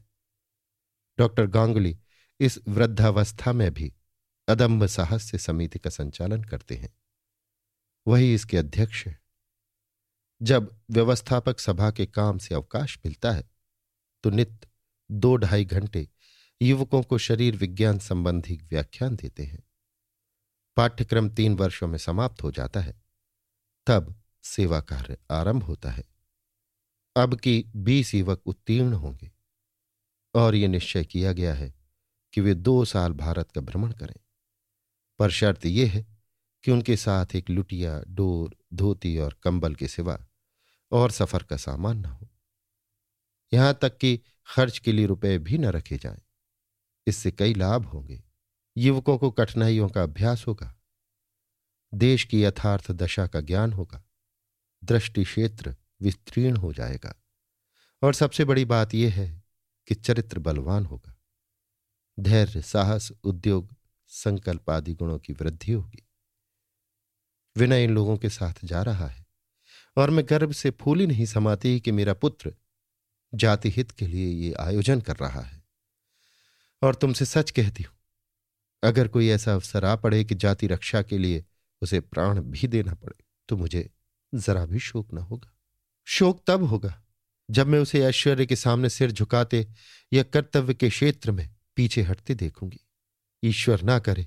डॉक्टर 1.18 1.46
गांगुली 1.46 1.98
इस 2.40 2.58
वृद्धावस्था 2.68 3.52
में 3.52 3.72
भी 3.74 3.92
अदम्ब 4.48 4.86
साहस 4.86 5.30
से 5.30 5.38
समिति 5.38 5.78
का 5.78 5.90
संचालन 5.90 6.44
करते 6.44 6.76
हैं। 6.76 6.94
वही 8.06 8.34
इसके 8.34 8.56
अध्यक्ष 8.56 9.06
है। 9.06 9.20
जब 10.42 10.80
व्यवस्थापक 10.90 11.58
सभा 11.58 11.90
के 11.90 12.06
काम 12.06 12.38
से 12.38 12.54
अवकाश 12.54 12.98
मिलता 13.06 13.32
है 13.32 13.50
तो 14.24 14.30
नित्य 14.30 14.69
दो 15.10 15.36
ढाई 15.36 15.64
घंटे 15.64 16.08
युवकों 16.62 17.02
को 17.02 17.18
शरीर 17.18 17.56
विज्ञान 17.56 17.98
संबंधी 17.98 18.56
व्याख्यान 18.56 19.16
देते 19.16 19.44
हैं। 19.44 19.62
पाठ्यक्रम 20.76 21.30
तीन 21.30 21.54
वर्षों 21.54 21.88
में 21.88 21.98
समाप्त 21.98 22.42
हो 22.42 22.50
जाता 22.50 22.80
है। 22.80 23.02
तब 23.86 24.22
सेवा 24.42 24.80
कार्य 24.80 25.18
आरंभ 25.30 25.62
होता 25.62 25.90
है। 25.90 26.04
अब 27.16 27.40
की 27.40 27.64
बीस 27.76 28.14
युवक 28.14 28.42
उत्तीर्ण 28.46 28.92
होंगे। 28.92 29.32
और 30.34 30.54
यह 30.54 30.68
निश्चय 30.68 31.04
किया 31.04 31.32
गया 31.32 31.54
है 31.54 31.74
कि 32.32 32.40
वे 32.40 32.54
दो 32.54 32.84
साल 32.84 33.12
भारत 33.12 33.50
का 33.50 33.60
भ्रमण 33.60 33.92
करें। 33.92 34.20
पर 35.18 35.30
शर्त 35.30 35.66
यह 35.66 35.92
है 35.92 36.06
कि 36.64 36.70
उनके 36.70 36.96
साथ 36.96 37.26
एक 37.34 37.50
लुटिया, 37.50 38.02
डोर, 38.08 38.56
धोती 38.74 39.18
और 39.18 39.40
कंबल 39.42 39.74
के 39.74 39.88
सिवा 39.88 40.26
और 40.92 41.10
सफ़र 41.10 41.42
का 41.42 41.56
सामान 41.56 41.98
न 41.98 42.04
हो। 42.04 42.28
यहाँ 43.54 43.78
तक 43.82 43.98
कि 43.98 44.20
खर्च 44.50 44.78
के 44.78 44.92
लिए 44.92 45.06
रुपए 45.06 45.38
भी 45.38 45.58
न 45.58 45.64
रखे 45.64 45.98
जाएँ। 45.98 46.22
इससे 47.06 47.30
कई 47.30 47.54
लाभ 47.54 47.84
होंगे। 47.84 48.22
युवकों 48.76 49.18
को 49.18 49.30
कठिनाइयों 49.30 49.88
का 49.88 50.02
अभ्यास 50.02 50.46
होगा। 50.46 50.78
देश 51.94 52.24
की 52.24 52.44
यथार्थ 52.44 52.90
दशा 52.90 53.26
का 53.26 53.40
ज्ञान 53.40 53.72
होगा। 53.72 54.04
दृष्टि 54.84 55.24
क्षेत्र 55.24 55.76
विस्तीर्ण 56.00 56.56
हो 56.56 56.72
जाएगा। 56.72 57.14
और 58.02 58.14
सबसे 58.14 58.44
बड़ी 58.44 58.64
बात 58.64 58.94
यह 58.94 59.14
है 59.14 59.42
कि 59.86 59.94
चरित्र 59.94 60.38
बलवान 60.38 60.86
होगा। 60.86 61.16
धैर्य, 62.20 62.62
साहस, 62.62 63.12
उद्योग, 63.24 63.76
संकल्प 64.06 64.70
आदि 64.70 64.94
गुणों 64.94 65.18
की 65.18 65.32
वृद्धि 65.32 65.72
होगी। 65.72 66.08
विनय 67.56 67.84
इन 67.84 67.94
लोगों 67.94 68.16
के 68.16 68.28
साथ 68.28 68.54
जा 68.64 68.82
रहा 68.82 69.06
है। 69.06 69.26
और 69.96 70.10
मैं 70.10 70.24
गर्व 70.30 70.52
से 70.52 70.70
फूली 70.70 71.06
नहीं 71.06 71.26
समाती 71.26 71.80
कि 71.80 71.92
मेरा 71.92 72.14
पुत्र 72.14 72.54
जाति 73.32 73.70
हित 73.70 73.90
के 73.90 74.06
लिए 74.06 74.28
ये 74.28 74.52
आयोजन 74.60 75.00
कर 75.00 75.16
रहा 75.16 75.40
है। 75.40 75.62
और 76.82 76.94
तुमसे 76.94 77.24
सच 77.24 77.50
कहती 77.50 77.82
हूँ, 77.82 77.96
अगर 78.82 79.08
कोई 79.08 79.28
ऐसा 79.28 79.54
अवसर 79.54 79.84
आ 79.84 79.94
पड़े 79.96 80.24
कि 80.24 80.34
जाति 80.34 80.66
रक्षा 80.66 81.02
के 81.02 81.18
लिए 81.18 81.44
उसे 81.82 82.00
प्राण 82.00 82.40
भी 82.42 82.68
देना 82.68 82.94
पड़े 82.94 83.24
तो 83.48 83.56
मुझे 83.56 83.88
जरा 84.32 84.64
भी 84.66 84.78
शोक 84.78 85.14
न 85.14 85.18
होगा। 85.20 85.52
शोक 86.06 86.42
तब 86.46 86.62
होगा 86.62 86.94
जब 87.48 87.66
मैं 87.66 87.78
उसे 87.78 88.02
ऐश्वर्य 88.04 88.46
के 88.46 88.56
सामने 88.56 88.88
सिर 88.88 89.10
झुकाते 89.12 89.66
या 90.12 90.22
कर्तव्य 90.22 90.74
के 90.74 90.88
क्षेत्र 90.88 91.30
में 91.30 91.48
पीछे 91.76 92.02
हटते 92.02 92.34
देखूँगी। 92.34 92.80
ईश्वर 93.42 93.82
ना 93.82 93.98
करे, 93.98 94.26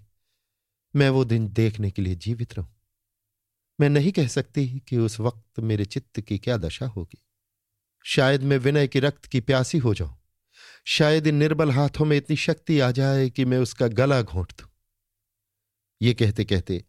मैं 0.94 1.10
वो 1.10 1.24
दिन 1.26 1.48
देखने 1.50 1.92
के 1.92 2.02
लिए 2.02 2.16
जीवित 2.16 2.54
रहूँ। 2.54 2.74
मैं 3.80 3.90
नहीं 3.90 4.12
कह 4.12 4.28
सकती 4.28 4.68
कि 4.80 4.98
उस 4.98 5.20
वक्त 5.20 5.60
मेरे 5.60 5.86
चित्त 5.86 6.20
की 6.20 6.38
क्या 6.38 6.58
दशा 6.58 6.86
होगी। 6.88 7.24
शायद 8.04 8.44
मैं 8.44 8.58
विनय 8.58 8.88
की 8.88 9.00
रक्त 9.00 9.26
की 9.26 9.40
प्यासी 9.40 9.78
हो 9.78 9.94
जाऊँ। 9.94 10.18
शायद 10.86 11.28
इन 11.28 11.36
निर्बल 11.36 11.72
हाथों 11.72 12.06
में 12.06 12.18
इतनी 12.18 12.36
शक्ति 12.36 12.80
आ 12.80 12.92
जाए 12.92 13.30
कि 13.30 13.46
मैं 13.46 13.58
उसका 13.58 13.88
गला 13.88 14.22
घोंट 14.22 14.52
दूँ। 14.52 14.68
ये 16.02 16.14
कहते 16.14 16.46
कहते 16.46 16.86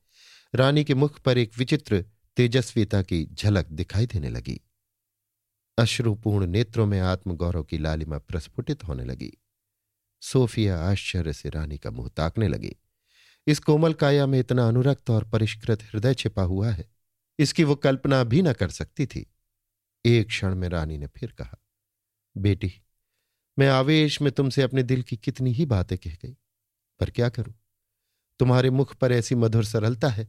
रानी 0.54 0.84
के 0.84 0.94
मुख 0.94 1.20
पर 1.20 1.38
एक 1.38 1.58
विचित्र, 1.58 2.04
तेजस्वीता 2.36 3.02
की 3.02 3.24
झलक 3.24 3.66
दिखाई 3.66 4.06
देने 4.06 4.28
लगी। 4.28 4.60
अश्रुपूर्ण 5.78 6.46
नेत्रों 6.46 6.86
में 6.86 7.00
आत्मगौरव 7.00 7.62
की 7.62 7.78
लालिमा 7.78 8.18
प्रस्फुटित 8.18 8.84
होने 8.84 9.04
लगी। 9.04 9.32
सोफिया 10.20 10.80
आश्चर्य 10.80 11.32
से 11.32 11.48
रानी 11.50 11.78
का 11.78 11.90
मुँह 11.90 12.08
ताकने 12.08 12.48
लगी। 12.48 12.76
इस 13.46 13.58
कोमल 13.58 13.92
काया 13.92 14.26
में 14.26 14.40
इतना 14.40 14.68
अनुरक्त 14.68 15.10
और 15.10 15.24
परिष्कृत 15.24 15.82
हृदय 15.82 16.14
छिपा 16.14 16.42
हुआ 16.42 16.70
है। 16.70 16.88
इसकी 17.38 17.64
वो 17.64 17.74
कल्पना 17.74 18.24
भी 18.24 18.42
न 18.42 18.52
कर 18.52 18.68
सकती 18.68 19.06
थी। 19.06 19.33
एक 20.04 20.26
क्षण 20.26 20.54
में 20.54 20.68
रानी 20.68 20.98
ने 20.98 21.06
फिर 21.06 21.30
कहा, 21.32 21.56
बेटी, 22.36 22.72
मैं 23.58 23.68
आवेश 23.68 24.20
में 24.22 24.32
तुमसे 24.32 24.62
अपने 24.62 24.82
दिल 24.82 25.02
की 25.02 25.16
कितनी 25.16 25.52
ही 25.52 25.66
बातें 25.66 25.98
कह 25.98 26.14
गई, 26.14 26.36
पर 27.00 27.10
क्या 27.10 27.28
करूँ? 27.28 27.54
तुम्हारे 28.40 28.70
मुख 28.70 28.94
पर 28.94 29.12
ऐसी 29.12 29.34
मधुर 29.34 29.64
सरलता 29.64 30.08
है, 30.08 30.26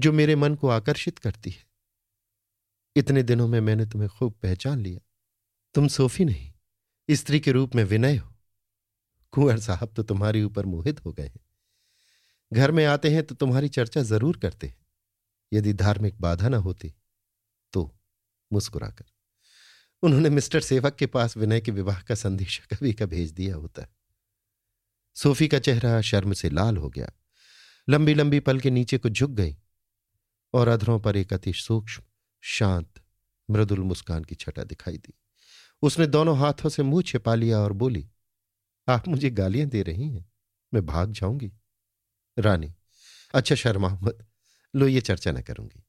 जो 0.00 0.12
मेरे 0.12 0.36
मन 0.36 0.54
को 0.54 0.68
आकर्षित 0.68 1.18
करती 1.18 1.50
है। 1.50 1.64
इतने 2.96 3.22
दिनों 3.22 3.48
में 3.48 3.60
मैंने 3.60 3.86
तुम्हें 3.86 4.08
खूब 4.10 4.32
पहचान 4.32 4.80
लिया। 4.80 5.00
तुम 5.74 5.88
सोफी 5.88 6.24
नहीं, 6.24 6.52
स्त्री 7.08 7.40
के 7.40 7.52
रूप 7.52 7.74
में 7.74 7.84
विनय 7.84 8.16
हो। 8.16 8.34
कुंवर 9.32 9.58
साहब 9.58 9.92
तो 9.94 10.02
तुम्हारे 10.02 10.42
ऊपर 10.42 10.66
मोहित 10.66 11.04
हो 11.04 11.12
गए 11.12 11.26
हैं। 11.26 11.40
घर 12.52 12.70
में 12.70 12.84
आते 12.84 13.10
हैं 13.10 13.22
तो 13.22 13.34
तुम्हारी 13.34 13.68
चर्चा 13.68 14.02
ज़रूर 14.02 14.36
करते 14.36 14.66
हैं। 14.66 14.78
यदि 15.52 15.72
धार्मिक 15.72 16.20
बाधा 16.20 16.48
न 16.48 16.54
होती 16.54 16.94
मुस्कुराकर। 18.52 19.04
उन्होंने 20.02 20.30
मिस्टर 20.30 20.60
सेवक 20.60 20.94
के 20.94 21.06
पास 21.06 21.36
विनय 21.36 21.60
के 21.60 21.70
विवाह 21.70 22.00
का 22.00 22.14
संदेश 22.14 22.58
कभी 22.58 22.92
का 22.92 23.06
भेज 23.06 23.30
दिया 23.30 23.54
होता। 23.56 23.86
सोफी 25.16 25.48
का 25.48 25.58
चेहरा 25.58 26.00
शर्म 26.00 26.32
से 26.32 26.50
लाल 26.50 26.76
हो 26.76 26.88
गया। 26.88 27.12
लंबी 27.88 28.14
लंबी 28.14 28.40
पल 28.40 28.60
के 28.60 28.70
नीचे 28.70 28.98
को 28.98 29.08
झुक 29.08 29.30
गई 29.30 29.56
और 30.54 30.68
अधरों 30.68 31.00
पर 31.00 31.16
एक 31.16 31.32
अति 31.32 31.52
सूक्ष्म, 31.52 32.02
शांत, 32.40 33.00
मृदुल 33.50 33.80
मुस्कान 33.80 34.24
की 34.24 34.34
छटा 34.34 34.64
दिखाई 34.64 34.98
दी। 34.98 35.14
उसने 35.82 36.06
दोनों 36.06 36.38
हाथों 36.38 36.68
से 36.68 36.82
मुँह 36.82 37.02
छिपा 37.02 37.34
लिया 37.34 37.58
और 37.58 37.72
बोली, 37.72 38.10
आप 38.88 39.08
मुझे 39.08 39.30
गालियाँ 39.30 39.68
दे 39.68 39.82
रही 39.82 40.10
हैं, 40.10 40.32
मैं 40.74 40.86
भाग 40.86 41.12
जाऊँगी। 41.12 41.52
रानी 42.38 42.74
अच्छा 43.34 43.54
शर्मा, 43.54 43.88
मत, 44.02 44.26
लो 44.74 44.86
ये 44.86 45.00
चर्चा 45.00 45.32
न 45.32 45.42
करूँगी। 45.42 45.84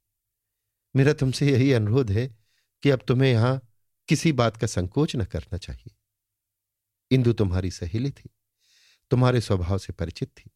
मेरा 0.96 1.14
तुमसे 1.14 1.52
यही 1.52 1.74
अनुरोध 1.74 2.12
है 2.12 2.41
कि 2.84 2.90
अब 2.90 3.00
तुम्हें 3.08 3.32
यहाँ 3.32 3.70
किसी 4.08 4.32
बात 4.32 4.58
का 4.58 4.68
संकोच 4.68 5.16
न 5.16 5.26
करना 5.26 5.58
चाहिए। 5.58 5.96
इंदु 7.12 7.34
तुम्हारी 7.34 7.72
सहेली 7.72 8.12
थी, 8.12 8.30
तुम्हारे 9.10 9.42
स्वभाव 9.42 9.78
से 9.78 9.94
परिचित 9.94 10.30
थी, 10.30 10.52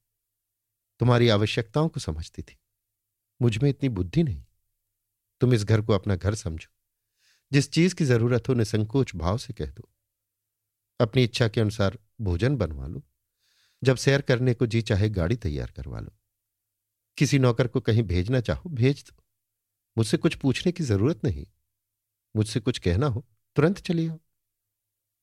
तुम्हारी 1.00 1.30
आवश्यकताओं 1.30 1.90
को 1.90 2.00
समझती 2.00 2.42
थी। 2.42 2.58
मुझमें 3.42 3.70
इतनी 3.70 3.90
बुद्धि 3.90 4.24
नहीं। 4.24 4.46
तुम 5.42 5.54
इस 5.54 5.64
घर 5.64 5.82
को 5.82 5.94
अपना 5.94 6.16
घर 6.16 6.36
समझो। 6.36 6.74
जिस 7.52 7.72
चीज़ 7.72 7.96
की 7.96 8.06
ज़रूरत 8.06 8.50
हो 8.50 8.54
निसंकोच 8.54 9.16
भाव 9.16 9.38
से 9.38 9.54
कह 9.54 9.66
दो। 9.66 9.90
अपनी 11.00 11.24
इच्छा 11.24 11.48
के 11.48 11.62
अनुसार 11.62 12.00
भोजन 12.22 12.56
बनवा 12.56 12.88
लो। 12.88 13.04
जब 13.84 13.98
सैर 13.98 14.22
करने 14.22 14.54
को 14.54 14.66
जी 14.66 14.82
चाहे 14.82 15.10
गाड़ी 15.10 15.36
तैयार 15.36 15.72
करवा 15.72 16.00
लो। 16.00 16.18
किसी 17.18 17.40
नौकर 17.40 17.68
को 17.68 17.82
कहीं 17.82 18.04
भेजना 18.04 18.42
चाहो, 18.42 18.70
भेज 18.70 19.04
दो। 19.08 19.24
मुझसे 19.98 20.18
कुछ 20.18 20.36
पूछने 20.36 20.72
की 20.72 20.84
ज़रूरत 20.84 21.24
नहीं। 21.24 21.48
मुझसे 22.36 22.60
कुछ 22.60 22.80
कहना 22.80 23.08
हो, 23.08 23.26
तुरंत 23.56 23.80
चली 23.80 24.08
आओ। 24.08 24.20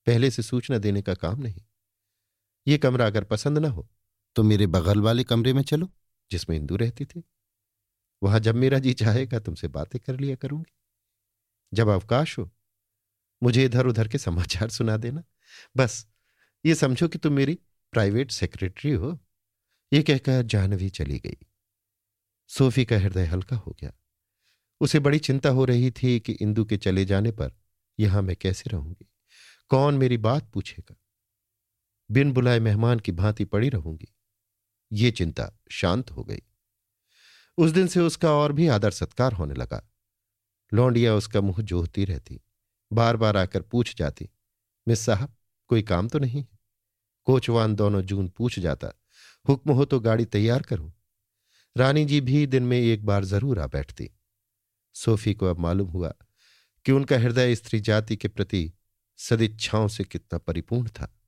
पहले 0.07 0.31
से 0.31 0.42
सूचना 0.42 0.78
देने 0.78 1.02
का 1.02 1.14
काम 1.14 1.40
नहीं। 1.40 1.62
ये 2.66 2.78
कमरा 2.78 3.07
अगर 3.07 3.25
पसंद 3.25 3.59
ना 3.59 3.69
हो 3.69 3.88
तो 4.37 4.42
मेरे 4.42 4.66
बगल 4.66 5.00
वाले 5.00 5.25
कमरे 5.25 5.52
में 5.52 5.62
चलो, 5.62 5.88
जिसमें 6.31 6.57
इंदू 6.57 6.76
रहती 6.76 7.04
थी। 7.04 7.23
वहाँ 8.23 8.40
जब 8.40 8.54
मेरा 8.54 8.78
जी 8.78 8.92
चाहेगा, 8.95 9.38
तुमसे 9.38 9.69
बातें 9.69 10.00
कर 10.00 10.21
लिया 10.21 10.37
करूँगी। 10.37 10.73
जब 11.75 11.88
अवकाश 11.88 12.38
हो, 12.38 12.50
मुझे 13.42 13.64
इधर 13.64 13.87
उधर 13.87 14.09
के 14.09 14.19
समाचार 14.19 14.69
सुना 14.69 14.97
देना। 14.97 15.25
बस, 15.76 16.07
ये 16.66 16.75
समझो 16.75 17.09
कि 17.09 17.19
तुम 17.19 17.33
मेरी 17.33 17.59
प्राइवेट 17.92 18.31
सेक्रेटरी 18.31 18.92
हो। 18.92 19.19
ये 19.92 20.02
कहकर 20.02 20.42
जानवी 20.42 20.90
चली 20.90 21.19
गई। 21.19 21.37
सोफी 22.49 22.85
का 22.85 22.99
हृदय 22.99 23.25
हल्का 23.25 23.57
हो 23.57 23.76
गया। 23.81 23.92
उसे 24.82 24.98
बड़ी 24.98 25.18
चिंता 25.18 25.48
हो 25.48 25.64
रही 25.64 25.90
थी 25.90 26.20
कि 26.20 26.32
इंदु 26.32 26.64
के 26.64 26.76
चले 26.76 27.04
जाने 27.04 27.30
पर 27.30 27.52
यहाँ 28.00 28.22
मैं 28.22 28.36
कैसे 28.36 28.70
रहूँगी? 28.70 29.10
कौन 29.68 29.94
मेरी 29.94 30.16
बात 30.16 30.50
पूछेगा? 30.52 30.96
बिन 32.10 32.32
बुलाए 32.32 32.60
मेहमान 32.60 32.98
की 32.98 33.12
भांति 33.12 33.44
पड़ी 33.44 33.68
रहूँगी। 33.68 34.08
ये 34.92 35.10
चिंता 35.10 35.58
शांत 35.70 36.10
हो 36.10 36.24
गई। 36.24 36.42
उस 37.58 37.70
दिन 37.70 37.86
से 37.86 38.00
उसका 38.00 38.32
और 38.32 38.52
भी 38.52 38.66
आदर 38.66 38.90
सत्कार 38.90 39.32
होने 39.32 39.54
लगा। 39.54 39.90
लौंडिया 40.74 41.14
उसका 41.14 41.40
मुँह 41.40 41.62
जोहती 41.62 42.04
रहती 42.04 42.40
बार 42.92 43.16
बार 43.16 43.36
आकर 43.36 43.62
पूछ 43.62 43.96
जाती, 43.96 44.28
मिस 44.88 45.00
साहब, 45.00 45.36
कोई 45.68 45.82
काम 45.82 46.08
तो 46.08 46.18
नहीं 46.18 46.40
है? 46.40 46.58
कोचवान 47.24 47.74
दोनों 47.74 48.02
जून 48.02 48.28
पूछ 48.28 48.58
जाता, 48.58 48.88
हुक्म 49.48 49.72
हो 49.72 49.84
तो 49.84 50.00
गाड़ी 50.00 50.24
तैयार 50.24 50.62
करूँ? 50.62 50.92
रानी 51.76 52.04
जी 52.04 52.20
भी 52.20 52.46
दिन 52.46 52.62
में 52.62 52.78
एक 52.78 53.06
बार 53.06 53.24
ज़रूर 53.24 53.58
आ 53.58 53.66
बैठती। 53.66 54.10
सोफी 54.92 55.34
को 55.34 55.46
अब 55.46 55.58
मालूम 55.58 55.88
हुआ 55.88 56.12
कि 56.84 56.92
उनका 56.92 57.18
हृदय 57.18 57.54
स्त्री 57.54 57.80
जाति 57.80 58.16
के 58.16 58.28
प्रति 58.28 58.72
सदिच्छाओं 59.16 59.88
से 59.88 60.04
कितना 60.04 60.38
परिपूर्ण 60.38 60.88
था। 60.88 61.18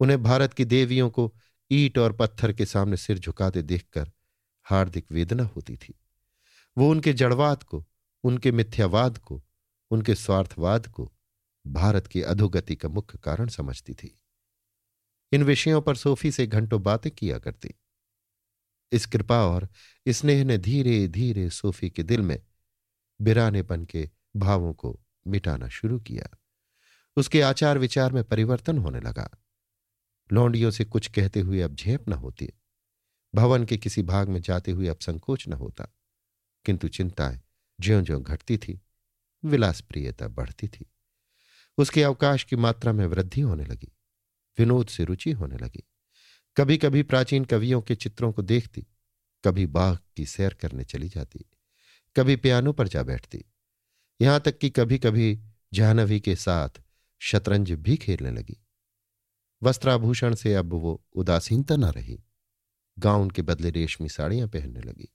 उन्हें 0.00 0.22
भारत 0.22 0.54
की 0.54 0.64
देवियों 0.64 1.10
को 1.10 1.34
ईट 1.70 1.98
और 1.98 2.12
पत्थर 2.12 2.52
के 2.52 2.66
सामने 2.66 2.96
सिर 2.96 3.18
झुकाते 3.18 3.62
देखकर 3.62 4.10
हार्दिक 4.62 5.12
वेदना 5.12 5.44
होती 5.44 5.76
थी। 5.76 5.94
वो 6.78 6.90
उनके 6.90 7.12
जड़वाद 7.12 7.62
को, 7.62 7.86
उनके 8.24 8.52
मिथ्यावाद 8.52 9.18
को, 9.18 9.44
उनके 9.90 10.14
स्वार्थवाद 10.14 10.86
को 10.86 11.12
भारत 11.66 12.06
की 12.06 12.22
अधोगति 12.22 12.76
का 12.76 12.88
मुख्य 12.88 13.18
कारण 13.18 13.48
समझती 13.48 13.94
थी। 13.94 14.20
इन 15.32 15.42
विषयों 15.42 15.82
पर 15.82 15.96
सोफी 15.96 16.32
से 16.32 16.46
घंटों 16.46 16.82
बातें 16.82 17.12
किया 17.12 17.38
करती। 17.38 17.74
इस 18.92 19.06
कृपा 19.06 19.46
और 19.46 19.68
स्नेह 20.08 20.44
ने 20.44 20.58
धीरे 20.58 21.08
धीरे 21.08 21.50
सोफी 21.50 21.90
के 21.90 22.02
दिल 22.02 22.20
में 22.20 22.42
बिरानेपन 23.22 23.84
के 23.84 24.10
भावों 24.36 24.72
को 24.72 25.00
मिटाना 25.26 25.68
शुरू 25.68 26.00
किया। 26.00 26.38
उसके 27.16 27.42
आचार 27.42 27.78
विचार 27.78 28.12
में 28.12 28.24
परिवर्तन 28.24 28.78
होने 28.78 29.00
लगा। 29.00 29.30
लौंडियों 30.32 30.70
से 30.70 30.84
कुछ 30.84 31.06
कहते 31.06 31.40
हुए 31.40 31.60
अब 31.60 31.74
झेप 31.74 32.08
न 32.08 32.12
होती। 32.12 32.52
भवन 33.34 33.64
के 33.64 33.76
किसी 33.76 34.02
भाग 34.02 34.28
में 34.28 34.40
जाते 34.40 34.70
हुए 34.70 34.88
अब 34.88 34.98
संकोच 34.98 35.48
न 35.48 35.52
होता। 35.52 35.86
किंतु 36.64 36.88
चिंताएँ 36.88 37.40
ज्यो 37.80 38.02
ज्यो 38.02 38.20
घटती 38.20 38.58
थी 38.58 38.80
विलास 39.44 39.80
प्रियता 39.80 40.28
बढ़ती 40.28 40.68
थी। 40.68 40.86
उसके 41.78 42.02
अवकाश 42.02 42.44
की 42.44 42.56
मात्रा 42.56 42.92
में 42.92 43.06
वृद्धि 43.06 43.40
होने 43.40 43.64
लगी। 43.64 43.92
विनोद 44.58 44.86
से 44.86 45.04
रुचि 45.04 45.30
होने 45.30 45.56
लगी। 45.56 45.88
कभी 46.56 46.78
कभी 46.78 47.02
प्राचीन 47.02 47.44
कवियों 47.44 47.82
के 47.82 47.94
चित्रों 47.94 48.32
को 48.32 48.42
देखती, 48.42 48.86
कभी 49.44 49.66
बाघ 49.66 49.98
की 50.16 50.26
सैर 50.26 50.54
करने 50.54 50.84
चली 50.84 51.08
जाती। 51.08 51.44
कभी 52.16 52.36
पियानो 52.36 52.72
पर 52.72 52.88
जा 52.88 53.02
बैठती। 53.02 53.44
यहाँ 54.20 54.40
तक 54.40 54.58
कि 54.58 54.70
कभी 54.70 54.98
कभी 54.98 55.40
जाह्नवी 55.72 56.20
के 56.20 56.36
साथ 56.36 56.68
शतरंज 57.18 57.72
भी 57.72 57.96
खेलने 57.96 58.30
लगी। 58.30 58.64
वस्त्राभूषण 59.62 60.34
से 60.34 60.54
अब 60.54 60.72
वो 60.72 61.04
उदासीनता 61.12 61.76
न 61.76 61.84
रही। 61.84 62.24
गाउन 62.98 63.30
के 63.30 63.42
बदले 63.42 63.70
रेशमी 63.70 64.08
साड़ियाँ 64.08 64.48
पहनने 64.48 64.80
लगी। 64.80 65.08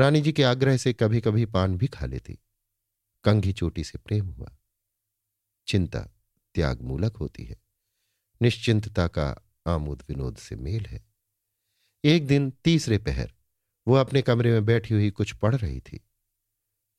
रानी 0.00 0.20
जी 0.20 0.32
के 0.32 0.42
आग्रह 0.42 0.76
से 0.76 0.92
कभी 0.92 1.20
कभी 1.20 1.46
पान 1.46 1.76
भी 1.76 1.86
खा 1.86 2.06
लेती। 2.06 2.38
कंघी 3.24 3.52
चोटी 3.52 3.84
से 3.84 3.98
प्रेम 3.98 4.26
हुआ। 4.26 4.56
चिंता 5.66 6.00
त्याग 6.54 6.82
मूलक 6.82 7.16
होती 7.16 7.44
है। 7.44 7.56
निश्चिंतता 8.42 9.08
का 9.08 9.48
आमोद 9.66 10.02
विनोद 10.08 10.36
से 10.36 10.56
मेल 10.56 10.86
है। 10.86 11.04
एक 12.04 12.26
दिन 12.26 12.50
तीसरे 12.50 12.98
पहर 12.98 13.32
वो 13.86 13.94
अपने 13.94 14.22
कमरे 14.22 14.50
में 14.50 14.64
बैठी 14.64 14.94
हुई 14.94 15.10
कुछ 15.10 15.32
पढ़ 15.32 15.56
रही 15.56 15.80
थी। 15.80 16.00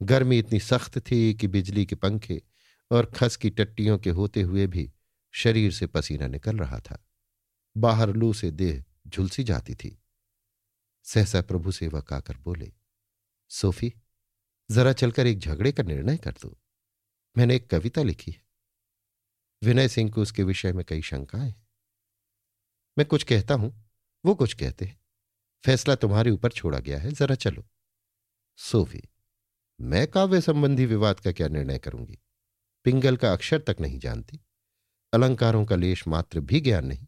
गर्मी 0.03 0.39
इतनी 0.39 0.59
सख्त 0.59 1.11
थी 1.11 1.33
कि 1.33 1.47
बिजली 1.47 1.85
के 1.85 1.95
पंखे 1.95 2.41
और 2.91 3.05
खस 3.05 3.35
की 3.35 3.49
टट्टियों 3.49 3.97
के 3.97 4.09
होते 4.09 4.41
हुए 4.41 4.67
भी 4.67 4.93
शरीर 5.31 5.71
से 5.71 5.87
पसीना 5.87 6.27
निकल 6.27 6.57
रहा 6.57 6.79
था। 6.79 7.05
बाहर 7.77 8.09
लू 8.09 8.33
से 8.33 8.51
देह 8.51 8.83
झुलसी 9.07 9.43
जाती 9.43 9.75
थी। 9.75 10.03
सहसा 11.03 11.41
प्रभु 11.41 11.71
सेवक 11.71 12.13
आकर 12.13 12.37
बोले, 12.37 12.73
सोफी, 13.49 13.93
जरा 14.71 14.93
चलकर 14.93 15.27
एक 15.27 15.39
झगड़े 15.39 15.71
का 15.71 15.83
निर्णय 15.83 16.17
कर 16.17 16.31
दो। 16.31 16.61
मैंने 17.37 17.55
एक 17.55 17.69
कविता 17.69 18.03
लिखी 18.03 18.31
है। 18.31 18.43
विनय 19.63 19.87
सिंह 19.87 20.11
को 20.11 20.21
उसके 20.21 20.43
विषय 20.43 20.73
में 20.73 20.85
कई 20.85 21.01
शंकाएँ 21.01 21.49
हैं। 21.49 21.67
मैं 22.97 23.07
कुछ 23.07 23.23
कहता 23.23 23.53
हूँ, 23.53 23.91
वो 24.25 24.35
कुछ 24.35 24.53
कहते 24.53 24.85
हैं। 24.85 25.02
फैसला 25.63 25.95
तुम्हारे 25.95 26.31
ऊपर 26.31 26.51
छोड़ा 26.51 26.79
गया 26.79 26.99
है, 26.99 27.11
जरा 27.11 27.35
चलो। 27.35 27.65
सोफी, 28.57 29.01
मैं 29.81 30.07
काव्य 30.07 30.41
संबंधी 30.41 30.85
विवाद 30.85 31.19
का 31.19 31.31
क्या 31.31 31.47
निर्णय 31.47 31.79
करूँगी? 31.79 32.17
पिंगल 32.85 33.17
का 33.17 33.31
अक्षर 33.33 33.61
तक 33.61 33.75
नहीं 33.81 33.99
जानती, 33.99 34.39
अलंकारों 35.13 35.65
का 35.65 35.75
लेश 35.75 36.07
मात्र 36.07 36.39
भी 36.39 36.59
ज्ञान 36.59 36.85
नहीं। 36.85 37.07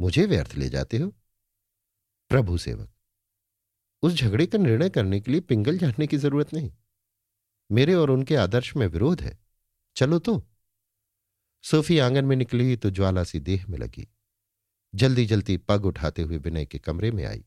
मुझे 0.00 0.26
व्यर्थ 0.26 0.54
ले 0.54 0.68
जाते 0.68 0.98
हो? 0.98 1.10
प्रभु 2.30 2.58
सेवक, 2.58 2.90
उस 4.02 4.12
झगड़े 4.12 4.46
का 4.46 4.58
निर्णय 4.58 4.90
करने 4.90 5.20
के 5.20 5.30
लिए 5.30 5.40
पिंगल 5.40 5.78
जानने 5.78 6.06
की 6.06 6.16
ज़रूरत 6.16 6.54
नहीं। 6.54 6.72
मेरे 7.72 7.94
और 7.94 8.10
उनके 8.10 8.36
आदर्श 8.36 8.76
में 8.76 8.86
विरोध 8.86 9.20
है। 9.22 9.38
चलो 9.96 10.18
तो। 10.18 10.48
सोफी 11.62 11.98
आँगन 11.98 12.24
में 12.24 12.36
निकली 12.36 12.76
तो 12.76 12.90
ज्वाला 12.90 13.24
सी 13.24 13.40
देह 13.40 13.66
में 13.68 13.78
लगी। 13.78 14.08
जल्दी 14.94 15.26
जल्दी 15.26 15.56
पग 15.56 15.84
उठाते 15.84 16.22
हुए 16.22 16.36
विनय 16.36 16.66
के 16.66 16.78
कमरे 16.78 17.10
में 17.10 17.24
आई। 17.24 17.44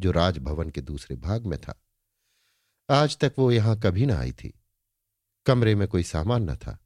जो 0.00 0.10
राजभवन 0.10 0.70
के 0.70 0.80
दूसरे 0.80 1.16
भाग 1.16 1.46
में 1.46 1.60
था। 1.60 1.82
आज 2.90 3.18
तक 3.18 3.34
वो 3.38 3.52
यहाँ 3.52 3.80
कभी 3.80 4.06
ना 4.06 4.18
आई 4.18 4.32
थी। 4.32 4.60
कमरे 5.46 5.74
में 5.74 5.88
कोई 5.88 6.02
सामान 6.02 6.50
न 6.50 6.56
था। 6.56 6.78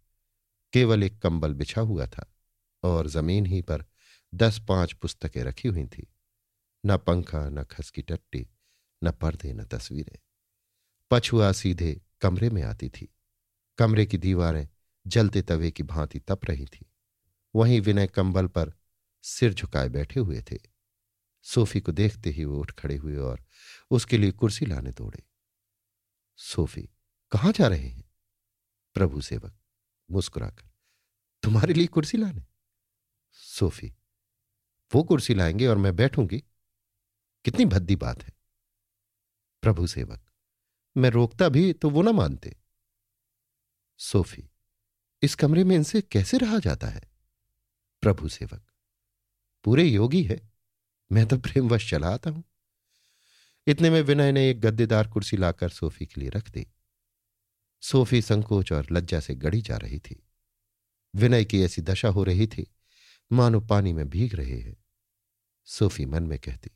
केवल 0.72 1.02
एक 1.02 1.22
कंबल 1.22 1.54
बिछा 1.54 1.80
हुआ 1.80 2.06
था 2.06 2.34
और 2.82 3.06
ज़मीन 3.08 3.46
ही 3.46 3.62
पर 3.62 3.84
दस 4.34 4.60
पाँच 4.68 4.92
पुस्तकें 4.92 5.44
रखी 5.44 5.68
हुई 5.68 5.86
थी। 5.86 6.14
न 6.86 6.96
पंखा, 6.96 7.48
न 7.48 7.64
खसकी 7.64 8.02
टट्टी, 8.02 8.48
न 9.04 9.10
पर्दे, 9.12 9.52
न 9.52 9.64
तस्वीरें। 9.64 10.18
पछुआ 11.10 11.52
सीधे 11.52 12.02
कमरे 12.20 12.50
में 12.50 12.62
आती 12.62 12.88
थी। 12.88 13.14
कमरे 13.78 14.06
की 14.06 14.18
दीवारें 14.18 14.68
जलते 15.06 15.42
तवे 15.42 15.70
की 15.70 15.82
भांति 15.82 16.18
तप 16.18 16.40
रही 16.44 16.66
थी। 16.66 16.92
वहीं 17.54 17.80
विनय 17.80 18.06
कंबल 18.06 18.46
पर 18.46 18.72
सिर 19.22 19.54
झुकाए 19.54 19.88
बैठे 19.88 20.20
हुए 20.20 20.42
थे। 20.42 20.71
सोफी 21.42 21.80
को 21.80 21.92
देखते 21.92 22.30
ही 22.30 22.44
वो 22.44 22.58
उठ 22.58 22.72
खड़े 22.72 22.96
हुए 22.96 23.16
और 23.16 23.44
उसके 23.90 24.18
लिए 24.18 24.30
कुर्सी 24.30 24.66
लाने 24.66 24.90
दौड़े। 24.90 25.22
सोफी, 26.36 26.82
कहाँ 27.30 27.52
जा 27.52 27.68
रहे 27.68 27.88
हैं? 27.88 28.10
प्रभु 28.94 29.20
सेवक, 29.20 29.58
मुस्कुराकर, 30.10 30.70
तुम्हारे 31.42 31.74
लिए 31.74 31.86
कुर्सी 31.86 32.18
लाने। 32.18 32.46
सोफी, 33.32 33.94
वो 34.94 35.02
कुर्सी 35.02 35.34
लाएँगे 35.34 35.66
और 35.66 35.76
मैं 35.76 35.96
बैठूँगी। 35.96 36.38
कितनी 37.44 37.64
भद्दी 37.64 37.96
बात 37.96 38.22
है। 38.22 38.32
प्रभु 39.62 39.86
सेवक, 39.86 40.30
मैं 40.96 41.10
रोकता 41.10 41.48
भी 41.48 41.72
तो 41.72 41.90
वो 41.90 42.02
ना 42.02 42.12
मानते। 42.12 42.56
सोफी, 43.98 44.50
इस 45.22 45.34
कमरे 45.34 45.64
में 45.64 45.76
इनसे 45.76 46.02
कैसे 46.02 46.38
रहा 46.38 46.58
जाता 46.58 46.86
है? 46.86 47.02
प्रभु 48.00 48.28
सेवक, 48.28 48.72
पूरे 49.64 49.84
योगी 49.84 50.22
है। 50.22 50.51
मैं 51.12 51.26
तो 51.26 51.38
प्रेमवश 51.38 51.90
चला 51.90 52.08
आता 52.08 52.30
हूँ। 52.30 52.44
इतने 53.66 53.90
में 53.90 54.00
विनय 54.02 54.32
ने 54.32 54.50
एक 54.50 54.60
गद्देदार 54.60 55.08
कुर्सी 55.08 55.36
लाकर 55.36 55.68
सोफी 55.68 56.06
के 56.06 56.20
लिए 56.20 56.30
रख 56.30 56.50
दी। 56.50 56.66
सोफी 57.82 58.22
संकोच 58.22 58.72
और 58.72 58.86
लज्जा 58.92 59.20
से 59.20 59.34
गड़ी 59.34 59.60
जा 59.62 59.76
रही 59.76 59.98
थी। 59.98 60.22
विनय 61.14 61.44
की 61.44 61.62
ऐसी 61.62 61.82
दशा 61.82 62.08
हो 62.08 62.24
रही 62.24 62.46
थी, 62.46 62.66
मानो 63.32 63.60
पानी 63.60 63.92
में 63.92 64.08
भीग 64.08 64.34
रहे 64.34 64.60
हैं। 64.60 64.76
सोफी 65.64 66.04
मन 66.04 66.22
में 66.22 66.38
कहती, 66.38 66.70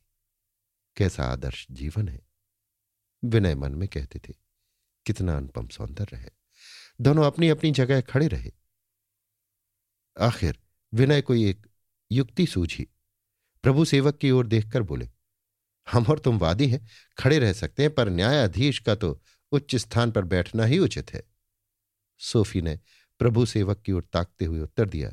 कैसा 0.95 1.23
आदर्श 1.23 1.67
जीवन 1.71 2.07
है? 2.09 2.21
विनय 3.23 3.55
मन 3.55 3.71
में 3.71 3.87
कहते 3.87 4.19
थे, 4.19 4.33
कितना 5.05 5.37
अनुपम 5.37 5.67
सौंदर्य 5.67 6.17
है। 6.17 6.31
दोनों 7.01 7.25
अपनी 7.25 7.49
अपनी 7.49 7.71
जगह 7.71 8.01
खड़े 8.01 8.27
रहे। 8.27 8.51
आखिर 10.19 10.59
विनय 10.93 11.21
को 11.21 11.35
एक 11.35 11.67
युक्ति 12.11 12.47
सूझी 12.47 12.87
प्रभु 13.63 13.85
सेवक 13.85 14.17
की 14.17 14.31
ओर 14.31 14.47
देखकर 14.47 14.81
बोले, 14.81 15.09
हम 15.87 16.05
और 16.05 16.19
तुम 16.19 16.37
वादी 16.39 16.67
हैं, 16.69 16.87
खड़े 17.17 17.39
रह 17.39 17.53
सकते 17.53 17.83
हैं, 17.83 17.93
पर 17.95 18.09
न्यायाधीश 18.09 18.79
का 18.79 18.95
तो 18.95 19.21
उच्च 19.51 19.75
स्थान 19.75 20.11
पर 20.11 20.25
बैठना 20.25 20.65
ही 20.65 20.79
उचित 20.79 21.13
है। 21.13 21.23
सोफी 22.21 22.61
ने 22.61 22.79
प्रभु 23.19 23.45
सेवक 23.45 23.81
की 23.81 23.91
ओर 23.91 24.03
ताकते 24.13 24.45
हुए 24.45 24.59
उत्तर 24.59 24.89
दिया, 24.89 25.11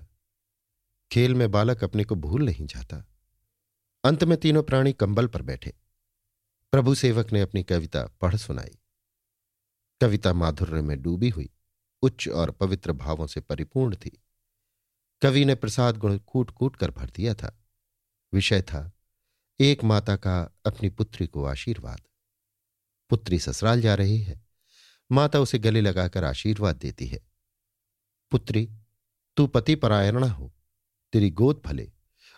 खेल 1.10 1.34
में 1.34 1.50
बालक 1.50 1.84
अपने 1.84 2.04
को 2.04 2.14
भूल 2.14 2.44
नहीं 2.44 2.66
जाता। 2.66 3.04
अंत 4.04 4.24
में 4.24 4.36
तीनों 4.38 4.62
प्राणी 4.62 4.92
कंबल 4.92 5.26
पर 5.26 5.42
बैठे। 5.42 5.72
प्रभु 6.72 6.94
सेवक 6.94 7.32
ने 7.32 7.40
अपनी 7.40 7.62
कविता 7.62 8.06
पढ़ 8.20 8.36
सुनाई। 8.36 8.78
कविता 10.00 10.32
माधुर्य 10.32 10.82
में 10.82 11.00
डूबी 11.02 11.28
हुई, 11.28 11.50
उच्च 12.02 12.28
और 12.28 12.50
पवित्र 12.50 12.92
भावों 12.92 13.26
से 13.26 13.40
परिपूर्ण 13.40 13.96
थी। 13.96 14.10
कवि 15.22 15.44
ने 15.44 15.54
प्रसाद 15.54 15.96
गुण 15.96 16.18
कूट 16.18 16.50
कूट 16.50 16.76
कर 16.76 16.90
भर 16.90 17.10
दिया 17.10 17.34
था। 17.34 17.58
विषय 18.34 18.62
था। 18.62 18.92
एक 19.60 19.84
माता 19.84 20.16
का 20.16 20.58
अपनी 20.66 20.88
पुत्री 20.88 21.26
को 21.26 21.44
आशीर्वाद। 21.44 22.00
पुत्री 23.10 23.38
ससुराल 23.38 23.80
जा 23.80 23.94
रही 23.94 24.22
है। 24.22 24.42
माता 25.12 25.40
उसे 25.40 25.58
गले 25.58 25.80
लगाकर 25.80 26.24
आशीर्वाद 26.24 26.76
देती 26.76 27.06
है। 27.06 27.22
पुत्री, 28.30 28.70
तू 29.36 29.46
पति 29.46 29.74
परायणा 29.74 30.26
हो। 30.26 30.54
तेरी 31.12 31.30
गोद 31.30 31.62
फले। 31.66 31.92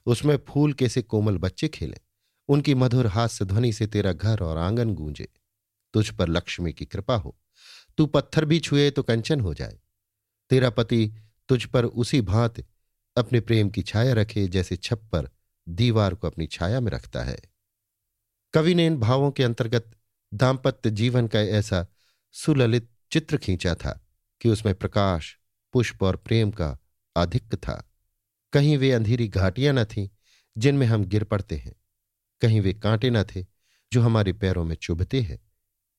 उसमें 0.06 0.38
फूल 0.48 0.72
कैसे 0.72 1.02
कोमल 1.02 1.38
बच्चे 1.38 1.68
खेले। 1.68 1.96
उनकी 2.48 2.74
मधुर 2.74 3.06
हास्य 3.06 3.44
ध्वनि 3.44 3.72
से 3.72 3.86
तेरा 3.86 4.12
घर 4.12 4.40
और 4.40 4.58
आँगन 4.58 4.94
गूंजे। 4.94 5.28
तुझ 5.92 6.10
पर 6.10 6.28
लक्ष्मी 6.28 6.72
की 6.72 6.84
कृपा 6.84 7.16
हो। 7.16 7.38
तू 7.98 8.06
पत्थर 8.06 8.44
भी 8.44 8.60
छुए 8.60 8.90
तो 8.90 9.02
कंचन 9.02 9.40
हो 9.40 9.54
जाए। 9.54 9.78
तेरा 10.50 10.70
पति 10.70 11.14
तुझ 11.48 11.64
पर 11.64 11.84
उसी 11.84 12.20
भांत 12.20 12.66
अपने 13.16 13.40
प्रेम 13.40 13.70
की 13.70 13.82
छाया 13.82 14.12
रखे 14.12 14.48
जैसे 14.48 14.76
छप्पर 14.76 15.30
दीवार 15.68 16.14
को 16.14 16.26
अपनी 16.26 16.46
छाया 16.46 16.80
में 16.80 16.92
रखता 16.92 17.22
है। 17.22 17.38
कवि 18.54 18.74
ने 18.74 18.86
इन 18.86 18.96
भावों 18.96 19.30
के 19.30 19.42
अंतर्गत 19.42 19.90
दाम्पत्य 20.34 20.90
जीवन 20.90 21.26
का 21.26 21.40
ऐसा 21.40 21.86
सुललित 22.32 22.90
चित्र 23.12 23.36
खींचा 23.36 23.74
था 23.74 24.06
कि 24.40 24.48
उसमें 24.48 24.74
प्रकाश, 24.74 25.38
पुष्प 25.72 26.02
और 26.02 26.16
प्रेम 26.16 26.50
का 26.50 26.78
आधिक्य 27.16 27.56
था। 27.56 27.92
कहीं 28.52 28.78
वे 28.78 28.92
अंधेरी 28.92 29.28
घाटियाँ 29.28 29.74
न 29.74 29.84
थीं, 29.84 30.08
जिनमें 30.58 30.86
हम 30.86 31.04
गिर 31.04 31.24
पड़ते 31.24 31.56
हैं। 31.56 31.74
कहीं 32.40 32.60
वे 32.60 32.74
कांटे 32.74 33.10
न 33.10 33.22
थे, 33.22 33.46
जो 33.92 34.02
हमारे 34.02 34.32
पैरों 34.32 34.64
में 34.64 34.76
चुभते 34.76 35.20
हैं। 35.20 35.38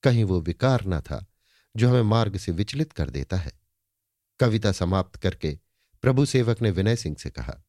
कहीं 0.03 0.23
वो 0.23 0.41
विकार 0.41 0.85
न 0.85 1.01
था, 1.01 1.25
जो 1.77 1.89
हमें 1.89 2.01
मार्ग 2.01 2.37
से 2.37 2.51
विचलित 2.51 2.93
कर 2.93 3.09
देता 3.09 3.37
है। 3.37 3.59
कविता 4.39 4.71
समाप्त 4.71 5.15
करके 5.15 5.59
प्रभु 6.01 6.25
सेवक 6.25 6.61
ने 6.61 6.71
विनय 6.71 6.95
सिंह 6.95 7.15
से 7.15 7.29
कहा 7.29 7.66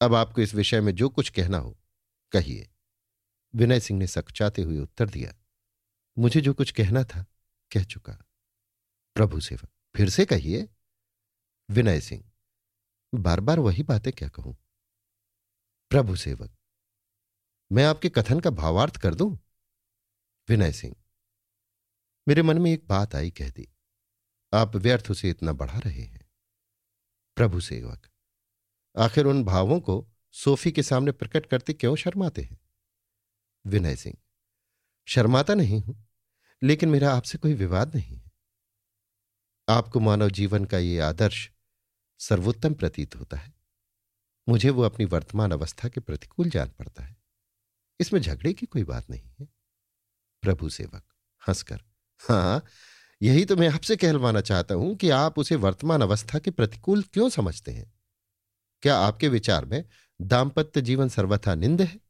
अब 0.00 0.14
आपको 0.14 0.40
इस 0.40 0.54
विषय 0.54 0.80
में 0.80 0.94
जो 0.94 1.08
कुछ 1.08 1.28
कहना 1.30 1.58
हो, 1.58 1.76
कहिए। 2.32 2.68
विनय 3.54 3.80
सिंह 3.80 3.98
ने 3.98 4.06
सकचाते 4.06 4.62
हुए 4.62 4.78
उत्तर 4.78 5.08
दिया, 5.10 5.34
मुझे 6.18 6.40
जो 6.40 6.54
कुछ 6.54 6.70
कहना 6.70 7.02
था, 7.04 7.24
कह 7.70 7.84
चुका। 7.84 8.12
प्रभु 9.16 9.40
सेवक, 9.40 9.68
फिर 9.96 10.10
से 10.10 10.24
कहिए। 10.24 10.68
विनय 11.68 12.00
सिंह 12.00 12.24
बार 13.12 13.40
बार 13.40 13.58
वही 13.58 13.82
बातें 13.82 14.12
क्या 14.12 14.28
कहूँ? 14.28 14.56
प्रभु 15.90 16.16
सेवक, 16.16 16.56
मैं 17.72 17.84
आपके 17.84 18.08
कथन 18.08 18.40
का 18.40 18.50
भावार्थ 18.50 18.96
कर 18.96 19.14
दूँ? 19.14 19.38
विनय 20.48 20.72
सिंह, 20.72 20.96
मेरे 22.28 22.42
मन 22.42 22.58
में 22.58 22.70
एक 22.72 22.86
बात 22.86 23.14
आई 23.14 23.30
कह 23.30 23.50
दी। 23.50 23.68
आप 24.52 24.76
व्यर्थ 24.76 25.10
उसे 25.10 25.30
इतना 25.30 25.52
बढ़ा 25.52 25.78
रहे 25.78 26.02
हैं। 26.02 26.28
प्रभु 27.36 27.60
सेवक 27.60 28.08
आखिर 28.98 29.26
उन 29.26 29.44
भावों 29.44 29.80
को 29.80 30.06
सोफी 30.34 30.72
के 30.72 30.82
सामने 30.82 31.12
प्रकट 31.12 31.46
करते 31.46 31.72
क्यों 31.72 31.96
शर्माते 31.96 32.42
हैं? 32.42 32.58
विनय 33.64 33.96
सिंह, 33.96 34.16
शर्माता 35.08 35.54
नहीं 35.54 35.80
हूँ, 35.82 36.06
लेकिन 36.62 36.88
मेरा 36.88 37.12
आपसे 37.12 37.38
कोई 37.38 37.54
विवाद 37.54 37.94
नहीं 37.96 38.16
है। 38.16 38.30
आपको 39.68 40.00
मानव 40.00 40.30
जीवन 40.30 40.64
का 40.64 40.78
ये 40.78 40.98
आदर्श 40.98 41.50
सर्वोत्तम 42.20 42.74
प्रतीत 42.74 43.16
होता 43.16 43.36
है। 43.36 43.52
मुझे 44.48 44.70
वो 44.70 44.82
अपनी 44.82 45.06
वर्तमान 45.06 45.52
अवस्था 45.52 45.88
के 45.88 46.00
प्रतिकूल 46.00 46.50
जान 46.50 46.68
पड़ता 46.68 47.02
है। 47.02 47.16
इसमें 48.00 48.20
झगड़े 48.20 48.52
की 48.52 48.66
कोई 48.66 48.84
बात 48.84 49.10
नहीं 49.10 49.30
है। 49.40 49.48
प्रभु 50.42 50.68
सेवक, 50.68 51.02
हंसकर 51.48 51.80
हाँ 52.20 52.64
यही 53.22 53.44
तो 53.44 53.56
मैं 53.56 53.68
आपसे 53.68 53.96
कहलवाना 53.96 54.40
चाहता 54.40 54.74
हूँ 54.74 54.94
कि 54.96 55.10
आप 55.10 55.38
उसे 55.38 55.56
वर्तमान 55.56 56.02
अवस्था 56.02 56.38
के 56.38 56.50
प्रतिकूल 56.50 57.02
क्यों 57.02 57.28
समझते 57.28 57.72
हैं? 57.72 57.97
क्या 58.82 58.96
आपके 58.98 59.28
विचार 59.28 59.64
में 59.64 59.84
दाम्पत्य 60.20 60.80
जीवन 60.80 61.08
सर्वथा 61.08 61.54
निंद 61.54 61.82
है? 61.82 62.00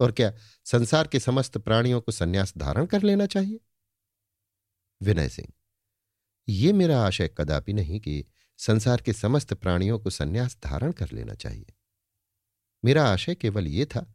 और 0.00 0.12
क्या 0.12 0.32
संसार 0.64 1.06
के 1.06 1.20
समस्त 1.20 1.58
प्राणियों 1.58 2.00
को 2.00 2.12
संन्यास 2.12 2.54
धारण 2.58 2.86
कर 2.86 3.02
लेना 3.02 3.26
चाहिए? 3.26 3.60
विनय 5.02 5.28
सिंह, 5.28 5.48
ये 6.48 6.72
मेरा 6.72 7.00
आशय 7.02 7.28
कदापि 7.38 7.72
नहीं 7.72 8.00
कि 8.00 8.24
संसार 8.58 9.02
के 9.02 9.12
समस्त 9.12 9.54
प्राणियों 9.54 9.98
को 9.98 10.10
संन्यास 10.10 10.58
धारण 10.64 10.92
कर 10.92 11.12
लेना 11.12 11.34
चाहिए। 11.34 11.72
मेरा 12.84 13.04
आशय 13.04 13.34
केवल 13.34 13.66
यह 13.66 13.84
था 13.84 14.14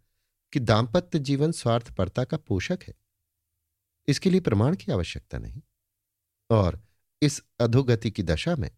कि 0.54 0.60
दाम्पत्य 0.60 1.20
जीवन 1.20 1.52
स्वार्थपरता 1.52 2.24
का 2.24 2.38
पोषक 2.38 2.80
है। 2.88 2.94
इसके 4.08 4.30
लिए 4.30 4.40
प्रमाण 4.40 4.76
की 4.76 4.92
आवश्यकता 4.92 5.38
नहीं। 5.38 5.62
और 6.50 6.88
इस 7.22 7.44
अधोगति 7.60 8.12
की 8.12 8.24
दशा 8.24 8.56
में 8.56 8.72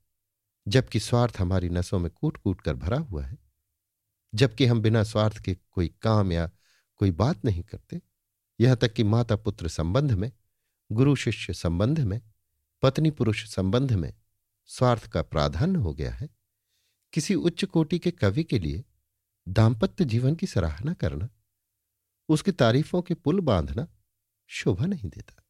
जबकि 0.67 0.99
स्वार्थ 0.99 1.38
हमारी 1.39 1.69
नसों 1.69 1.99
में 1.99 2.12
कूट 2.12 2.38
कूट 2.38 2.62
कर 2.62 2.73
भरा 2.73 2.97
हुआ 2.97 3.26
है। 3.26 3.38
जबकि 4.36 4.65
हम 4.65 4.82
बिना 4.82 5.04
स्वार्थ 5.04 5.38
के 5.38 5.58
कोई 5.71 5.88
काम 6.02 6.32
या 6.32 6.49
कोई 6.95 7.12
बात 7.12 7.45
नहीं 7.45 7.63
करते। 7.63 8.02
यहाँ 8.60 8.78
तक 8.78 8.93
कि 8.93 9.04
माता 9.04 9.36
पुत्र 9.36 9.67
संबंध 9.67 10.12
में 10.12 10.32
गुरु 10.91 11.15
शिष्य 11.15 11.54
संबंध 11.54 11.99
में 11.99 12.21
पत्नी 12.82 13.12
पुरुष 13.12 13.45
संबंध 13.49 13.93
में 13.93 14.13
स्वार्थ 14.65 15.08
का 15.08 15.21
प्राधान्य 15.21 15.80
हो 15.80 15.93
गया 15.93 16.12
है। 16.12 16.30
किसी 17.13 17.36
उच्च 17.36 17.65
कोटि 17.65 17.99
के 17.99 18.12
कवि 18.12 18.43
के 18.43 18.60
लिए 18.60 18.84
दाम्पत्य 19.47 20.06
जीवन 20.06 20.36
की 20.36 20.47
सराहना 20.47 20.93
करना, 20.93 21.30
उसकी 22.30 22.52
तारीफों 22.52 23.02
के 23.02 23.13
पुल 23.13 23.39
बांधना 23.39 23.88
शोभा 24.47 24.86
नहीं 24.86 25.10
देता। 25.10 25.43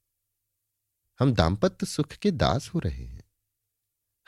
हम 1.20 1.34
दाम्पत्य 1.34 1.86
सुख 1.86 2.08
के 2.08 2.32
दास 2.32 2.70
हो 2.70 2.80
रहे 2.80 3.06
हैं। 3.06 3.24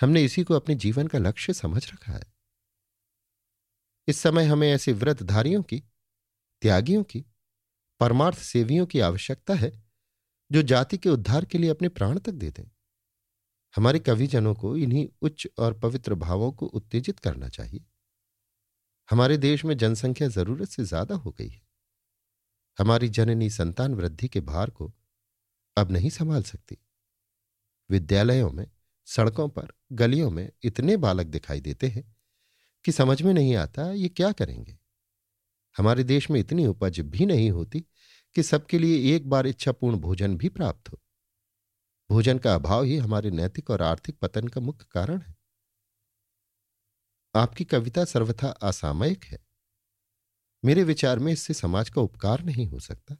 हमने 0.01 0.23
इसी 0.23 0.43
को 0.43 0.53
अपने 0.53 0.75
जीवन 0.75 1.07
का 1.07 1.17
लक्ष्य 1.17 1.53
समझ 1.53 1.93
रखा 1.93 2.13
है। 2.13 2.33
इस 4.07 4.19
समय 4.19 4.45
हमें 4.45 4.71
ऐसे 4.71 4.93
व्रतधारियों 4.93 5.63
की, 5.63 5.83
त्यागियों 6.61 7.03
की, 7.03 7.25
परमार्थ 7.99 8.37
सेवियों 8.37 8.85
की 8.85 8.99
आवश्यकता 8.99 9.53
है, 9.53 9.71
जो 10.51 10.61
जाति 10.61 10.97
के 10.97 11.09
उद्धार 11.09 11.45
के 11.45 11.57
लिए 11.57 11.69
अपने 11.69 11.89
प्राण 11.89 12.19
तक 12.19 12.31
दे 12.31 12.51
दें 12.51 12.63
हमारे 13.75 13.99
कविजनों 13.99 14.53
को 14.55 14.77
इन्हीं 14.77 15.07
उच्च 15.21 15.47
और 15.57 15.79
पवित्र 15.79 16.15
भावों 16.15 16.51
को 16.51 16.65
उत्तेजित 16.65 17.19
करना 17.19 17.49
चाहिए। 17.49 17.85
हमारे 19.09 19.37
देश 19.37 19.65
में 19.65 19.77
जनसंख्या 19.77 20.27
ज़रूरत 20.27 20.69
से 20.69 20.83
ज़्यादा 20.83 21.15
हो 21.15 21.31
गई 21.31 21.47
है। 21.47 21.61
हमारी 22.79 23.09
जननी 23.09 23.49
संतान 23.49 23.93
वृद्धि 23.93 24.27
के 24.27 24.41
भार 24.41 24.69
को 24.69 24.91
अब 25.77 25.91
नहीं 25.91 26.09
संभाल 26.09 26.43
सकती। 26.43 26.77
विद्यालयों 27.89 28.51
में 28.51 28.67
सड़कों 29.05 29.49
पर 29.49 29.73
गलियों 29.91 30.31
में 30.31 30.51
इतने 30.63 30.97
बालक 30.97 31.25
दिखाई 31.25 31.61
देते 31.61 31.87
हैं 31.87 32.15
कि 32.85 32.91
समझ 32.91 33.21
में 33.21 33.33
नहीं 33.33 33.55
आता 33.55 33.91
ये 33.91 34.09
क्या 34.09 34.31
करेंगे। 34.31 34.79
हमारे 35.77 36.03
देश 36.03 36.31
में 36.31 36.39
इतनी 36.39 36.67
उपज 36.67 36.99
भी 36.99 37.25
नहीं 37.25 37.51
होती 37.51 37.79
कि 38.35 38.43
सबके 38.43 38.79
लिए 38.79 39.15
एक 39.15 39.29
बार 39.29 39.47
इच्छापूर्ण 39.47 39.97
भोजन 39.97 40.37
भी 40.37 40.49
प्राप्त 40.49 40.89
हो। 40.89 41.01
भोजन 42.09 42.37
का 42.37 42.55
अभाव 42.55 42.83
ही 42.83 42.97
हमारे 42.97 43.31
नैतिक 43.31 43.69
और 43.69 43.81
आर्थिक 43.81 44.19
पतन 44.19 44.47
का 44.47 44.61
मुख्य 44.61 44.85
कारण 44.91 45.21
है। 45.21 45.35
आपकी 47.35 47.65
कविता 47.65 48.05
सर्वथा 48.05 48.47
असामयिक 48.47 49.23
है। 49.23 49.45
मेरे 50.65 50.83
विचार 50.83 51.19
में 51.19 51.33
इससे 51.33 51.53
समाज 51.53 51.89
का 51.89 52.01
उपकार 52.01 52.43
नहीं 52.43 52.67
हो 52.67 52.79
सकता। 52.79 53.17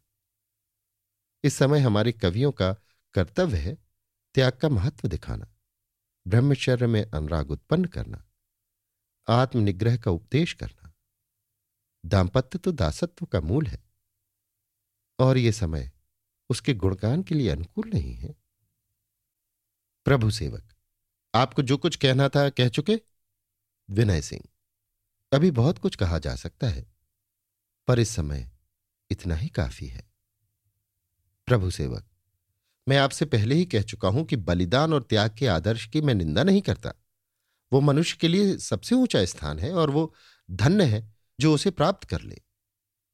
इस 1.44 1.54
समय 1.54 1.80
हमारे 1.80 2.12
कवियों 2.12 2.52
का 2.52 2.74
कर्तव्य 3.14 3.58
है 3.58 3.78
त्याग 4.34 4.52
का 4.52 4.70
महत्व 4.70 5.08
दिखाना। 5.08 5.55
ब्रह्मचर्य 6.28 6.88
में 6.88 7.12
अनुराग 7.12 7.52
उत्पन्न 7.52 7.86
करना, 7.86 8.26
आत्मनिग्रह 9.28 9.98
का 9.98 10.12
उपदेश 10.12 10.54
करना। 10.54 10.94
दाम्पत्य 12.06 12.60
तो 12.60 12.72
दासत्व 12.72 13.26
का 13.26 13.42
मूल 13.42 13.68
है। 13.68 13.84
और 15.20 15.38
ये 15.38 15.52
समय 15.52 15.92
उसके 16.50 16.74
गुणगान 16.74 17.24
के 17.24 17.36
लिए 17.36 17.50
अनुकूल 17.50 17.92
नहीं 17.94 18.14
है। 18.14 18.36
प्रभु 20.06 20.32
सेवक, 20.32 20.74
आपको 21.36 21.62
जो 21.62 21.78
कुछ 21.78 21.96
कहना 21.96 22.30
था 22.30 22.50
कह 22.50 22.70
चुके? 22.70 23.02
विनय 23.90 24.22
सिंह, 24.22 24.42
अभी 25.34 25.52
बहुत 25.52 25.78
कुछ 25.78 25.96
कहा 25.96 26.20
जा 26.20 26.36
सकता 26.36 26.68
है, 26.68 26.86
पर 27.88 28.00
इस 28.00 28.10
समय 28.10 28.52
इतना 29.12 29.36
ही 29.36 29.48
काफ़ी 29.48 29.88
है। 29.88 30.12
प्रभु 31.46 31.72
सेवक 31.72 32.15
मैं 32.88 32.98
आपसे 32.98 33.26
पहले 33.26 33.56
ही 33.56 33.66
कह 33.66 33.82
चुका 33.82 34.08
हूँ 34.08 34.26
कि 34.26 34.36
बलिदान 34.36 34.94
और 34.94 35.04
त्याग 35.04 35.36
के 35.38 35.48
आदर्श 35.48 35.86
की 35.86 36.02
मैं 36.02 36.14
निंदा 36.14 36.44
नहीं 36.44 36.62
करता। 36.62 36.94
वो 37.74 37.82
मनुष्य 37.82 38.18
के 38.22 38.28
लिए 38.28 38.58
सबसे 38.58 38.96
ऊँचा 38.96 39.26
स्थान 39.26 39.60
है 39.60 39.74
और 39.74 39.90
वो 39.90 40.14
धन्य 40.52 40.84
है 40.84 41.14
जो 41.40 41.54
उसे 41.54 41.72
प्राप्त 41.72 42.04
कर 42.04 42.22
ले। 42.22 42.42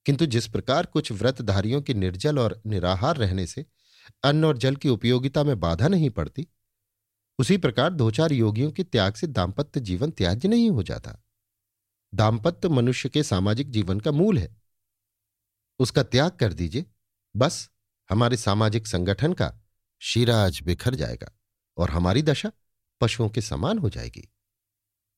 किंतु 0.05 0.25
जिस 0.25 0.47
प्रकार 0.47 0.85
कुछ 0.85 1.11
व्रतधारियों 1.11 1.81
के 1.81 1.93
निर्जल 1.93 2.39
और 2.39 2.61
निराहार 2.65 3.17
रहने 3.17 3.47
से 3.47 3.65
अन्न 4.23 4.45
और 4.45 4.57
जल 4.57 4.75
की 4.75 4.89
उपयोगिता 4.89 5.43
में 5.43 5.59
बाधा 5.59 5.87
नहीं 5.87 6.09
पड़ती, 6.09 6.47
उसी 7.39 7.57
प्रकार 7.57 7.93
दो 7.93 8.11
चार 8.11 8.31
योगियों 8.31 8.71
के 8.71 8.83
त्याग 8.83 9.13
से 9.13 9.27
दाम्पत्य 9.27 9.79
जीवन 9.79 10.11
त्याज्य 10.11 10.47
नहीं 10.47 10.69
हो 10.69 10.83
जाता। 10.83 11.23
दाम्पत्य 12.13 12.69
मनुष्य 12.69 13.09
के 13.09 13.23
सामाजिक 13.23 13.71
जीवन 13.71 13.99
का 13.99 14.11
मूल 14.11 14.37
है। 14.37 14.57
उसका 15.79 16.03
त्याग 16.03 16.31
कर 16.31 16.53
दीजिए। 16.53 16.85
बस, 17.35 17.69
हमारे 18.09 18.37
सामाजिक 18.37 18.87
संगठन 18.87 19.33
का 19.33 19.60
शिराज 20.01 20.59
बिखर 20.63 20.95
जाएगा 20.95 21.31
और 21.77 21.89
हमारी 21.89 22.21
दशा 22.21 22.51
पशुओं 23.01 23.29
के 23.29 23.41
समान 23.41 23.77
हो 23.77 23.89
जाएगी। 23.89 24.27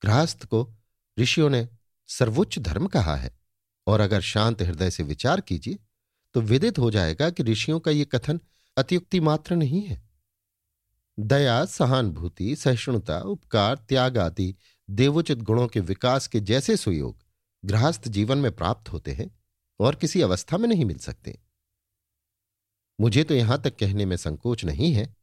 गृहस्थ 0.04 0.46
को 0.46 0.74
ऋषियों 1.18 1.50
ने 1.50 1.68
सर्वोच्च 2.10 2.60
धर्म 2.60 2.88
कहा 2.88 3.16
है 3.16 3.32
और 3.88 4.00
अगर 4.00 4.22
शांत 4.22 4.62
हृदय 4.62 4.92
से 4.92 5.04
विचार 5.04 5.42
कीजिए 5.42 5.80
तो 6.34 6.42
विदित 6.42 6.80
हो 6.80 6.92
जाएगा 6.92 7.30
कि 7.30 7.44
ऋषियों 7.44 7.80
का 7.80 7.92
यह 7.92 8.06
कथन 8.06 8.40
अतियुक्ति 8.78 9.20
मात्र 9.20 9.56
नहीं 9.56 9.82
है। 9.82 10.02
दया, 11.20 11.66
सहानुभूति, 11.66 12.56
सहिष्णुता, 12.56 13.20
उपकार, 13.20 13.76
त्याग 13.76 14.18
आदि 14.18 14.56
देवोचित 14.90 15.38
गुणों 15.38 15.68
के 15.68 15.80
विकास 15.80 16.28
के 16.28 16.40
जैसे 16.40 16.78
सुयोग 16.78 17.24
गृहस्थ 17.66 18.08
जीवन 18.08 18.38
में 18.38 18.52
प्राप्त 18.52 18.92
होते 18.92 19.12
हैं 19.12 19.30
और 19.80 19.96
किसी 19.96 20.22
अवस्था 20.22 20.58
में 20.58 20.68
नहीं 20.70 20.86
मिल 20.86 20.98
सकते। 20.98 21.40
मुझे 23.00 23.24
तो 23.24 23.34
यहाँ 23.34 23.62
तक 23.62 23.78
कहने 23.78 24.06
में 24.06 24.18
संकोच 24.18 24.66
नहीं 24.66 24.94
है 24.94 25.16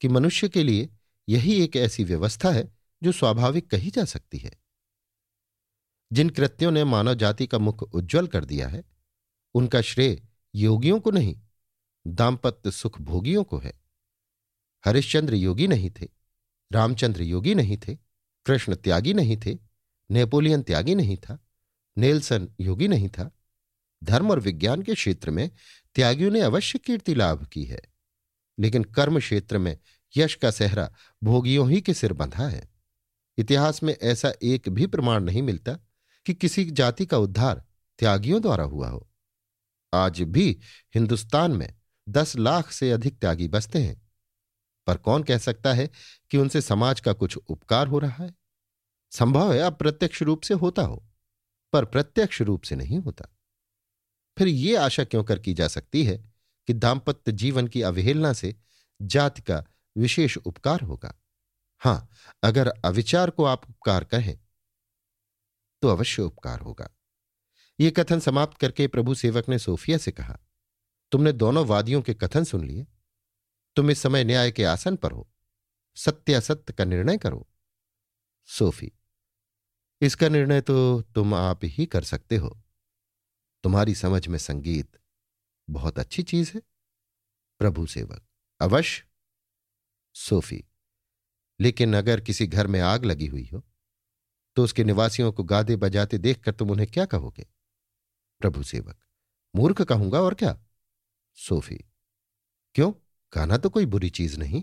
कि 0.00 0.08
मनुष्य 0.08 0.48
के 0.48 0.62
लिए 0.62 0.88
यही 1.28 1.64
एक 1.64 1.76
ऐसी 1.76 2.04
व्यवस्था 2.04 2.50
है 2.50 2.78
जो 3.02 3.12
स्वाभाविक 3.12 3.70
कही 3.70 3.90
जा 3.90 4.04
सकती 4.04 4.38
है। 4.38 4.58
जिन 6.12 6.30
कृत्यों 6.30 6.70
ने 6.70 6.84
मानव 6.84 7.14
जाति 7.14 7.46
का 7.46 7.58
मुख 7.58 7.82
उज्जवल 7.82 8.26
कर 8.26 8.44
दिया 8.44 8.68
है, 8.68 8.84
उनका 9.54 9.80
श्रेय 9.80 10.22
योगियों 10.54 11.00
को 11.00 11.10
नहीं, 11.10 11.40
दाम्पत्य 12.06 12.70
सुख 12.70 13.00
भोगियों 13.00 13.44
को 13.44 13.58
है। 13.58 13.80
हरिश्चंद्र 14.86 15.34
योगी 15.34 15.66
नहीं 15.66 15.90
थे, 15.90 16.08
रामचंद्र 16.72 17.22
योगी 17.22 17.54
नहीं 17.54 17.78
थे, 17.78 17.94
कृष्ण 18.46 18.74
त्यागी 18.74 19.14
नहीं 19.14 19.36
थे, 19.36 19.58
नेपोलियन 20.10 20.62
त्यागी 20.62 20.94
नहीं 20.94 21.16
था, 21.16 21.38
नेल्सन 21.98 22.54
योगी 22.60 22.88
नहीं 22.88 23.08
था। 23.08 23.30
धर्म 24.04 24.30
और 24.30 24.40
विज्ञान 24.40 24.82
के 24.82 24.94
क्षेत्र 24.94 25.30
में 25.30 25.50
त्यागियों 25.98 26.30
ने 26.30 26.40
अवश्य 26.40 26.78
कीर्ति 26.78 27.14
लाभ 27.14 27.46
की 27.46 27.64
है। 27.64 27.82
लेकिन 28.58 28.84
कर्म 28.84 29.20
क्षेत्र 29.20 29.58
में 29.58 29.78
यश 30.16 30.34
का 30.34 30.50
सहरा 30.50 30.92
भोगियों 31.24 31.70
ही 31.70 31.80
के 31.80 31.94
सिर 31.94 32.12
बंधा 32.12 32.48
है। 32.48 32.68
इतिहास 33.38 33.82
में 33.82 33.96
ऐसा 34.02 34.32
एक 34.42 34.68
भी 34.68 34.86
प्रमाण 34.86 35.24
नहीं 35.24 35.42
मिलता 35.42 35.72
कि 36.26 36.34
किसी 36.34 36.70
जाति 36.70 37.06
का 37.06 37.18
उद्धार 37.18 37.64
त्यागियों 37.98 38.42
द्वारा 38.42 38.64
हुआ 38.64 38.88
हो। 38.88 39.10
आज 39.94 40.20
भी 40.20 40.60
हिंदुस्तान 40.94 41.50
में 41.50 41.74
दस 42.08 42.36
लाख 42.36 42.70
से 42.70 42.90
अधिक 42.90 43.18
त्यागी 43.18 43.48
बसते 43.48 43.78
हैं। 43.78 44.08
पर 44.86 44.96
कौन 44.96 45.22
कह 45.22 45.38
सकता 45.38 45.72
है 45.72 45.90
कि 46.30 46.38
उनसे 46.38 46.60
समाज 46.60 47.00
का 47.00 47.12
कुछ 47.12 47.36
उपकार 47.36 47.86
हो 47.86 47.98
रहा 47.98 48.24
है? 48.24 48.34
संभव 49.10 49.52
है 49.52 49.60
अप्रत्यक्ष 49.60 50.22
रूप 50.22 50.42
से 50.42 50.54
होता 50.54 50.82
हो, 50.82 51.08
पर 51.72 51.84
प्रत्यक्ष 51.84 52.42
रूप 52.42 52.62
से 52.62 52.76
नहीं 52.76 52.98
होता। 52.98 53.28
फिर 54.38 54.48
यह 54.48 54.82
आशा 54.82 55.04
क्यों 55.04 55.22
कर 55.24 55.38
की 55.38 55.54
जा 55.54 55.68
सकती 55.68 56.04
है 56.04 56.16
कि 56.68 56.72
दाम्पत्य 56.74 57.32
जीवन 57.32 57.68
की 57.68 57.82
अवहेलना 57.82 58.32
से 58.32 58.54
जाति 59.00 59.42
का 59.42 59.64
विशेष 59.96 60.36
उपकार 60.36 60.80
होगा? 60.80 61.14
हाँ, 61.82 62.08
अगर 62.42 62.68
अविचार 62.84 63.30
को 63.30 63.44
आप 63.44 63.68
उपकार 63.70 64.04
कहें 64.04 64.38
तो 65.82 65.88
अवश्य 65.88 66.22
उपकार 66.22 66.60
होगा। 66.60 66.90
यह 67.78 67.92
कथन 67.96 68.20
समाप्त 68.20 68.58
करके 68.58 68.86
प्रभु 68.88 69.14
सेवक 69.14 69.48
ने 69.48 69.58
सोफिया 69.58 69.98
से 69.98 70.12
कहा, 70.12 70.38
तुमने 71.12 71.32
दोनों 71.32 71.64
वादियों 71.66 72.02
के 72.02 72.14
कथन 72.14 72.44
सुन 72.44 72.64
लिए। 72.66 72.86
तुम 73.76 73.90
इस 73.90 74.02
समय 74.02 74.24
न्याय 74.24 74.50
के 74.50 74.64
आसन 74.64 74.96
पर 74.96 75.12
हो। 75.12 75.28
सत्यासत्य 75.96 76.72
का 76.72 76.84
निर्णय 76.84 77.18
करो। 77.18 77.46
सोफी, 78.48 78.92
इसका 80.00 80.28
निर्णय 80.28 80.60
तो 80.60 81.00
तुम 81.14 81.34
आप 81.34 81.60
ही 81.64 81.86
कर 81.86 82.04
सकते 82.04 82.36
हो। 82.36 82.56
तुम्हारी 83.64 83.94
समझ 83.94 84.26
में 84.28 84.38
संगीत 84.38 84.96
बहुत 85.68 85.98
अच्छी 85.98 86.22
चीज़ 86.22 86.52
है। 86.54 86.62
प्रभु 87.60 87.86
सेवक, 87.86 88.22
अवश्य। 88.60 89.04
सोफी, 90.14 90.64
लेकिन 91.60 91.96
अगर 91.96 92.20
किसी 92.20 92.46
घर 92.46 92.66
में 92.66 92.80
आग 92.80 93.04
लगी 93.04 93.26
हुई 93.26 93.48
हो 93.52 93.62
तो 94.56 94.64
उसके 94.64 94.84
निवासियों 94.84 95.32
को 95.32 95.44
गादे 95.44 95.76
बजाते 95.76 96.18
देखकर 96.18 96.52
तुम 96.52 96.70
उन्हें 96.70 96.88
क्या 96.90 97.04
कहोगे? 97.06 97.46
प्रभु 98.40 98.62
सेवक, 98.62 98.98
मूर्ख 99.54 99.82
कहूँगा 99.82 100.20
और 100.20 100.34
क्या? 100.34 100.58
सोफी, 101.36 101.78
क्यों? 102.74 102.92
गाना 103.32 103.56
तो 103.56 103.70
कोई 103.70 103.86
बुरी 103.86 104.10
चीज़ 104.10 104.38
नहीं। 104.38 104.62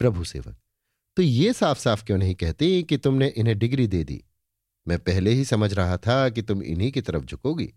प्रभु 0.00 0.24
सेवक 0.24 0.60
तो 1.16 1.22
ये 1.22 1.52
साफ़ 1.52 1.78
साफ़ 1.78 2.04
क्यों 2.04 2.18
नहीं 2.18 2.34
कहते 2.34 2.82
कि 2.82 2.96
तुमने 2.98 3.28
इन्हें 3.28 3.58
डिग्री 3.58 3.86
दे 3.86 4.04
दी? 4.04 4.24
मैं 4.88 4.98
पहले 4.98 5.30
ही 5.30 5.44
समझ 5.44 5.72
रहा 5.72 5.96
था 5.96 6.28
कि 6.28 6.42
तुम 6.42 6.62
इन्हीं 6.62 6.92
की 6.92 7.00
तरफ़ 7.00 7.24
झुकोगी। 7.24 7.72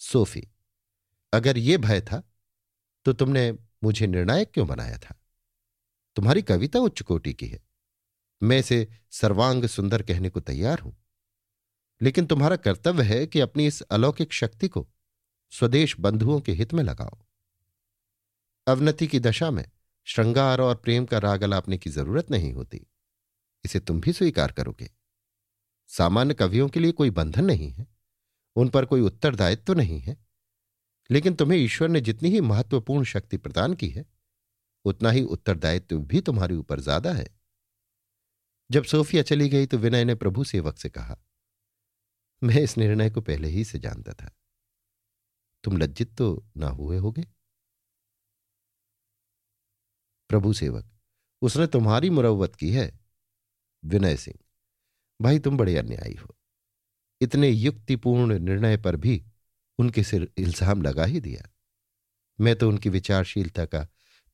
सोफी, 0.00 0.48
अगर 1.32 1.58
ये 1.58 1.76
भय 1.78 2.00
था 2.00 2.22
तो 3.04 3.12
तुमने 3.12 3.52
मुझे 3.84 4.06
निर्णायक 4.06 4.50
क्यों 4.54 4.66
बनाया 4.68 4.98
था? 4.98 5.14
तुम्हारी 6.16 6.42
कविता 6.42 6.78
उच्च 6.78 7.02
कोटि 7.02 7.32
की 7.32 7.46
है। 7.46 7.60
मैं 8.42 8.58
इसे 8.58 8.88
सर्वांग 9.10 9.64
सुंदर 9.66 10.02
कहने 10.02 10.30
को 10.30 10.40
तैयार 10.40 10.78
हूँ। 10.78 10.96
लेकिन 12.02 12.26
तुम्हारा 12.26 12.56
कर्तव्य 12.56 13.04
है 13.04 13.26
कि 13.26 13.40
अपनी 13.40 13.66
इस 13.66 13.80
अलौकिक 13.82 14.32
शक्ति 14.32 14.68
को 14.68 14.88
स्वदेश 15.50 15.96
बंधुओं 16.00 16.40
के 16.40 16.52
हित 16.52 16.74
में 16.74 16.82
लगाओ। 16.84 17.18
अवनति 18.66 19.06
की 19.06 19.20
दशा 19.20 19.50
में 19.50 19.64
श्रृंगार 20.04 20.60
और 20.60 20.76
प्रेम 20.76 21.06
का 21.06 21.18
राग 21.18 21.42
अलापने 21.42 21.78
की 21.78 21.90
ज़रूरत 21.90 22.30
नहीं 22.30 22.52
होती। 22.52 22.86
इसे 23.64 23.80
तुम 23.80 24.00
भी 24.00 24.12
स्वीकार 24.12 24.52
करोगे। 24.52 24.90
सामान्य 25.90 26.34
कवियों 26.34 26.68
के 26.68 26.80
लिए 26.80 26.92
कोई 26.92 27.10
बंधन 27.10 27.44
नहीं 27.44 27.70
है, 27.70 27.86
उन 28.56 28.68
पर 28.68 28.84
कोई 28.84 29.00
उत्तरदायित्व 29.00 29.64
तो 29.64 29.74
नहीं 29.74 30.00
है। 30.00 30.16
लेकिन 31.10 31.34
तुम्हें 31.34 31.58
ईश्वर 31.58 31.88
ने 31.88 32.00
जितनी 32.00 32.30
ही 32.30 32.40
महत्वपूर्ण 32.40 33.04
शक्ति 33.04 33.36
प्रदान 33.36 33.74
की 33.74 33.88
है, 33.88 34.04
उतना 34.84 35.10
ही 35.10 35.22
उत्तरदायित्व 35.24 35.98
भी 36.00 36.20
तुम्हारे 36.20 36.54
ऊपर 36.54 36.80
ज़्यादा 36.80 37.12
है। 37.12 37.26
जब 38.70 38.84
सोफिया 38.84 39.22
चली 39.22 39.48
गई 39.48 39.66
तो 39.66 39.78
विनय 39.78 40.04
ने 40.04 40.14
प्रभु 40.14 40.44
सेवक 40.44 40.78
से 40.78 40.88
कहा, 40.88 41.16
मैं 42.42 42.62
इस 42.62 42.76
निर्णय 42.78 43.10
को 43.10 43.20
पहले 43.20 43.48
ही 43.48 43.64
से 43.64 43.78
जानता 43.78 44.12
था। 44.12 44.30
तुम 45.64 45.76
लज्जित 45.78 46.14
तो 46.16 46.44
ना 46.56 46.68
हुए 46.70 46.96
होगे? 46.98 47.24
प्रभु 50.30 50.52
सेवक, 50.52 50.84
उसने 51.42 51.66
तुम्हारी 51.66 52.10
मुरवत 52.10 52.54
की 52.54 52.70
है, 52.70 52.90
विनय 53.82 54.16
सिंह। 54.16 54.38
भाई 55.20 55.38
तुम 55.38 55.56
बड़े 55.56 55.76
अन्यायी 55.78 56.14
हो। 56.14 56.36
इतने 57.20 57.48
युक्तिपूर्ण 57.48 58.38
निर्णय 58.38 58.76
पर 58.76 58.96
भी 58.96 59.24
उनके 59.78 60.02
सिर 60.02 60.32
इल्ज़ाम 60.36 60.82
लगा 60.82 61.04
ही 61.04 61.20
दिया। 61.20 61.50
मैं 62.40 62.56
तो 62.56 62.68
उनकी 62.68 62.88
विचारशीलता 62.88 63.66
का 63.66 63.88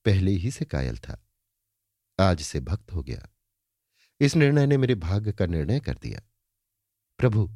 पहले 0.05 0.31
ही 0.31 0.51
से 0.51 0.65
कायल 0.65 0.99
था। 0.99 1.29
आज 2.21 2.43
से 2.43 2.61
भक्त 2.61 2.93
हो 2.93 3.03
गया। 3.03 3.29
इस 4.21 4.37
निर्णय 4.37 4.67
ने 4.67 4.77
मेरे 4.77 4.95
भाग्य 4.95 5.33
का 5.33 5.47
निर्णय 5.47 5.81
कर 5.81 5.95
दिया। 5.95 6.21
प्रभु, 7.19 7.51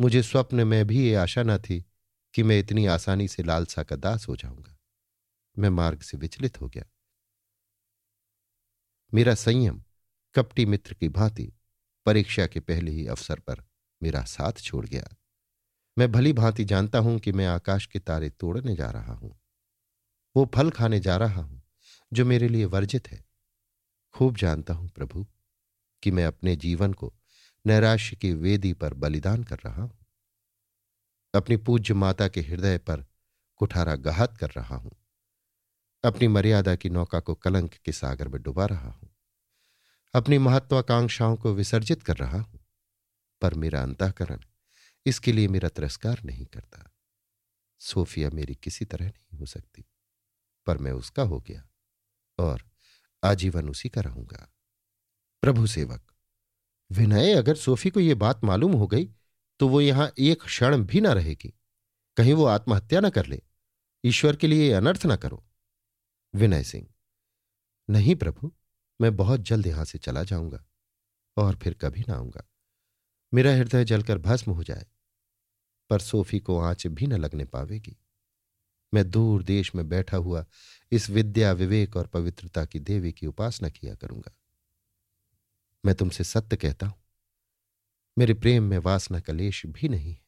मुझे 0.00 0.22
स्वप्न 0.22 0.66
में 0.66 0.86
भी 0.86 1.08
ये 1.08 1.14
आशा 1.14 1.42
न 1.42 1.58
थी 1.58 1.84
कि 2.34 2.42
मैं 2.42 2.58
इतनी 2.58 2.86
आसानी 2.86 3.28
से 3.28 3.42
लालसा 3.42 3.82
का 3.82 3.96
दास 3.96 4.28
हो 4.28 4.36
जाऊँगा। 4.36 4.78
मैं 5.58 5.68
मार्ग 5.68 6.00
से 6.00 6.16
विचलित 6.16 6.60
हो 6.60 6.68
गया। 6.68 6.84
मेरा 9.14 9.34
संयम 9.34 9.82
कपटी 10.34 10.66
मित्र 10.66 10.94
की 10.94 11.08
भांति 11.08 11.52
परीक्षा 12.06 12.46
के 12.46 12.60
पहले 12.60 12.90
ही 12.90 13.06
अवसर 13.06 13.38
पर 13.38 13.62
मेरा 14.02 14.22
साथ 14.22 14.52
छोड़ 14.52 14.86
गया। 14.86 15.16
मैं 15.98 16.12
भली 16.12 16.32
भांति 16.32 16.64
जानता 16.64 16.98
हूँ 16.98 17.18
कि 17.18 17.32
मैं 17.32 17.46
आकाश 17.46 17.86
के 17.86 17.98
तारे 17.98 18.30
तोड़ने 18.30 18.76
जा 18.76 18.90
रहा 18.90 19.12
हूँ। 19.12 19.40
वो 20.36 20.50
फल 20.54 20.70
खाने 20.70 21.00
जा 21.00 21.16
रहा 21.16 21.42
हूँ, 21.42 21.62
जो 22.12 22.24
मेरे 22.24 22.48
लिए 22.48 22.64
वर्जित 22.64 23.08
है। 23.08 23.24
खूब 24.12 24.36
जानता 24.36 24.74
हूँ 24.74 24.88
प्रभु, 24.88 25.26
कि 26.02 26.10
मैं 26.10 26.24
अपने 26.24 26.56
जीवन 26.56 26.92
को 26.92 27.14
नैराश्य 27.66 28.16
की 28.16 28.32
वेदी 28.32 28.72
पर 28.72 28.94
बलिदान 28.94 29.44
कर 29.44 29.56
रहा 29.56 29.82
हूँ। 29.82 29.98
अपनी 31.34 31.56
पूज्य 31.56 31.94
माता 31.94 32.28
के 32.28 32.40
हृदय 32.40 32.78
पर 32.78 33.04
कुठारा 33.56 33.96
गहात 33.96 34.36
कर 34.36 34.50
रहा 34.50 34.76
हूँ। 34.76 34.92
अपनी 36.04 36.28
मर्यादा 36.28 36.76
की 36.76 36.90
नौका 36.90 37.20
को 37.20 37.34
कलंक 37.34 37.74
के 37.74 37.92
सागर 37.92 38.28
में 38.28 38.42
डुबा 38.42 38.66
रहा 38.66 38.90
हूँ। 38.90 39.17
अपनी 40.14 40.38
महत्वाकांक्षाओं 40.38 41.36
को 41.36 41.52
विसर्जित 41.54 42.02
कर 42.02 42.16
रहा 42.16 42.38
हूँ, 42.38 42.60
पर 43.42 43.54
मेरा 43.54 43.82
अंतकरण 43.82 44.40
इसके 45.06 45.32
लिए 45.32 45.48
मेरा 45.48 45.68
तिरस्कार 45.68 46.22
नहीं 46.24 46.44
करता। 46.46 46.84
सोफिया 47.80 48.30
मेरी 48.30 48.54
किसी 48.54 48.84
तरह 48.84 49.06
नहीं 49.06 49.38
हो 49.38 49.46
सकती, 49.46 49.84
पर 50.66 50.78
मैं 50.78 50.92
उसका 50.92 51.22
हो 51.24 51.38
गया 51.40 51.62
और 52.38 52.62
आजीवन 53.22 53.68
उसी 53.68 53.88
का 53.88 54.00
रहूँगा। 54.00 54.48
प्रभु 55.42 55.66
सेवक, 55.66 56.02
विनय, 56.90 57.32
अगर 57.32 57.54
सोफी 57.56 57.90
को 57.90 58.00
यह 58.00 58.14
बात 58.16 58.44
मालूम 58.44 58.72
हो 58.72 58.86
गई 58.86 59.08
तो 59.60 59.68
वो 59.68 59.80
यहाँ 59.80 60.10
एक 60.20 60.42
क्षण 60.42 60.82
भी 60.82 61.00
ना 61.00 61.12
रहेगी। 61.12 61.52
कहीं 62.16 62.32
वो 62.34 62.44
आत्महत्या 62.46 63.00
न 63.00 63.10
कर 63.10 63.26
ले, 63.26 63.40
ईश्वर 64.04 64.36
के 64.36 64.46
लिए 64.46 64.72
अनर्थ 64.72 65.06
ना 65.06 65.16
करो। 65.16 65.44
विनय 66.34 66.62
सिंह, 66.64 66.86
नहीं 67.88 68.14
प्रभु 68.16 68.52
मैं 69.00 69.14
बहुत 69.16 69.40
जल्द 69.40 69.66
यहाँ 69.66 69.84
से 69.84 69.98
चला 69.98 70.22
जाऊँगा 70.24 70.64
और 71.36 71.56
फिर 71.56 71.74
कभी 71.74 72.04
ना 72.08 72.14
आऊँगा। 72.14 72.44
मेरा 73.32 73.52
हृदय 73.52 73.84
जलकर 73.84 74.18
भस्म 74.18 74.52
हो 74.52 74.62
जाए, 74.62 74.86
पर 75.90 76.00
सोफी 76.00 76.40
को 76.40 76.58
आँच 76.60 76.86
भी 76.86 77.06
न 77.06 77.16
लगने 77.16 77.44
पावेगी। 77.44 77.96
मैं 78.92 79.10
दूर 79.10 79.42
देश 79.42 79.74
में 79.74 79.88
बैठा 79.88 80.16
हुआ 80.16 80.44
इस 80.92 81.08
विद्या, 81.10 81.52
विवेक 81.52 81.96
और 81.96 82.06
पवित्रता 82.06 82.64
की 82.64 82.78
देवी 82.80 83.12
की 83.12 83.26
उपासना 83.26 83.68
किया 83.68 83.94
करूँगा। 83.94 84.34
मैं 85.84 85.94
तुमसे 85.94 86.24
सत्य 86.24 86.56
कहता 86.56 86.86
हूँ, 86.86 86.94
मेरे 88.16 88.34
प्रेम 88.34 88.62
में 88.62 88.78
वासना 88.78 89.20
कलेश 89.20 89.64
भी 89.66 89.88
नहीं 89.88 90.12
है। 90.12 90.26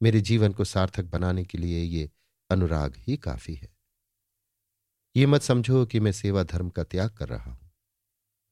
मेरे 0.00 0.20
जीवन 0.20 0.52
को 0.52 0.64
सार्थक 0.64 1.04
बनाने 1.04 1.44
के 1.44 1.58
लिए 1.58 1.82
ये 1.82 2.10
अनुराग 2.50 2.96
ही 2.98 3.16
काफ़ी 3.16 3.54
है। 3.54 3.73
ये 5.16 5.26
मत 5.26 5.42
समझो 5.42 5.86
कि 5.86 6.00
मैं 6.00 6.12
सेवा 6.12 6.42
धर्म 6.42 6.70
का 6.70 6.84
त्याग 6.84 7.10
कर 7.10 7.28
रहा 7.28 7.50
हूँ। 7.50 7.72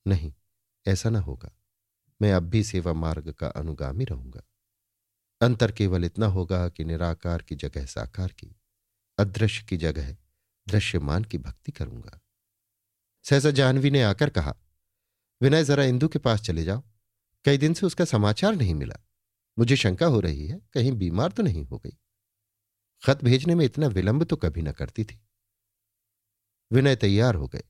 नहीं, 0.06 0.34
ऐसा 0.86 1.10
ना 1.10 1.20
होगा। 1.20 1.58
मैं 2.22 2.32
अब 2.32 2.42
भी 2.42 2.64
सेवा 2.64 2.92
मार्ग 2.92 3.32
का 3.32 3.48
अनुगामी 3.48 4.04
रहूँगा। 4.04 4.42
अंतर 5.40 5.72
केवल 5.72 6.04
इतना 6.04 6.26
होगा 6.26 6.68
कि 6.68 6.84
निराकार 6.84 7.42
की 7.42 7.54
जगह 7.54 7.86
साकार 7.86 8.28
की, 8.28 8.56
अदृश्य 9.18 9.64
की 9.64 9.76
जगह 9.76 10.16
दृश्यमान 10.68 11.24
की 11.24 11.38
भक्ति 11.38 11.72
करूँगा। 11.72 12.20
सहसा 13.22 13.50
जानवी 13.50 13.90
ने 13.90 14.02
आकर 14.02 14.30
कहा, 14.30 14.56
विनय, 15.42 15.64
जरा 15.64 15.84
इंदु 15.84 16.08
के 16.08 16.18
पास 16.18 16.40
चले 16.40 16.64
जाओ। 16.64 16.82
कई 17.44 17.58
दिन 17.58 17.74
से 17.74 17.86
उसका 17.86 18.04
समाचार 18.04 18.54
नहीं 18.54 18.74
मिला। 18.74 18.96
मुझे 19.58 19.76
शंका 19.76 20.06
हो 20.06 20.20
रही 20.20 20.46
है, 20.46 20.60
कहीं 20.72 20.92
बीमार 20.92 21.32
तो 21.32 21.42
नहीं 21.42 21.64
हो 21.64 21.78
गई। 21.78 21.98
खत 23.06 23.24
भेजने 23.24 23.54
में 23.54 23.64
इतना 23.64 23.86
विलंब 23.86 24.24
तो 24.24 24.36
कभी 24.36 24.62
न 24.62 24.72
करती 24.72 25.04
थी। 25.04 25.20
विनय 26.72 26.96
तैयार 26.96 27.34
हो 27.34 27.46
गए। 27.48 27.62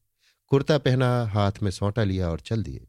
कुर्ता 0.50 0.78
पहना, 0.78 1.24
हाथ 1.24 1.52
में 1.62 1.70
सौटा 1.70 2.04
लिया 2.04 2.28
और 2.30 2.40
चल 2.40 2.62
दिए। 2.62 2.86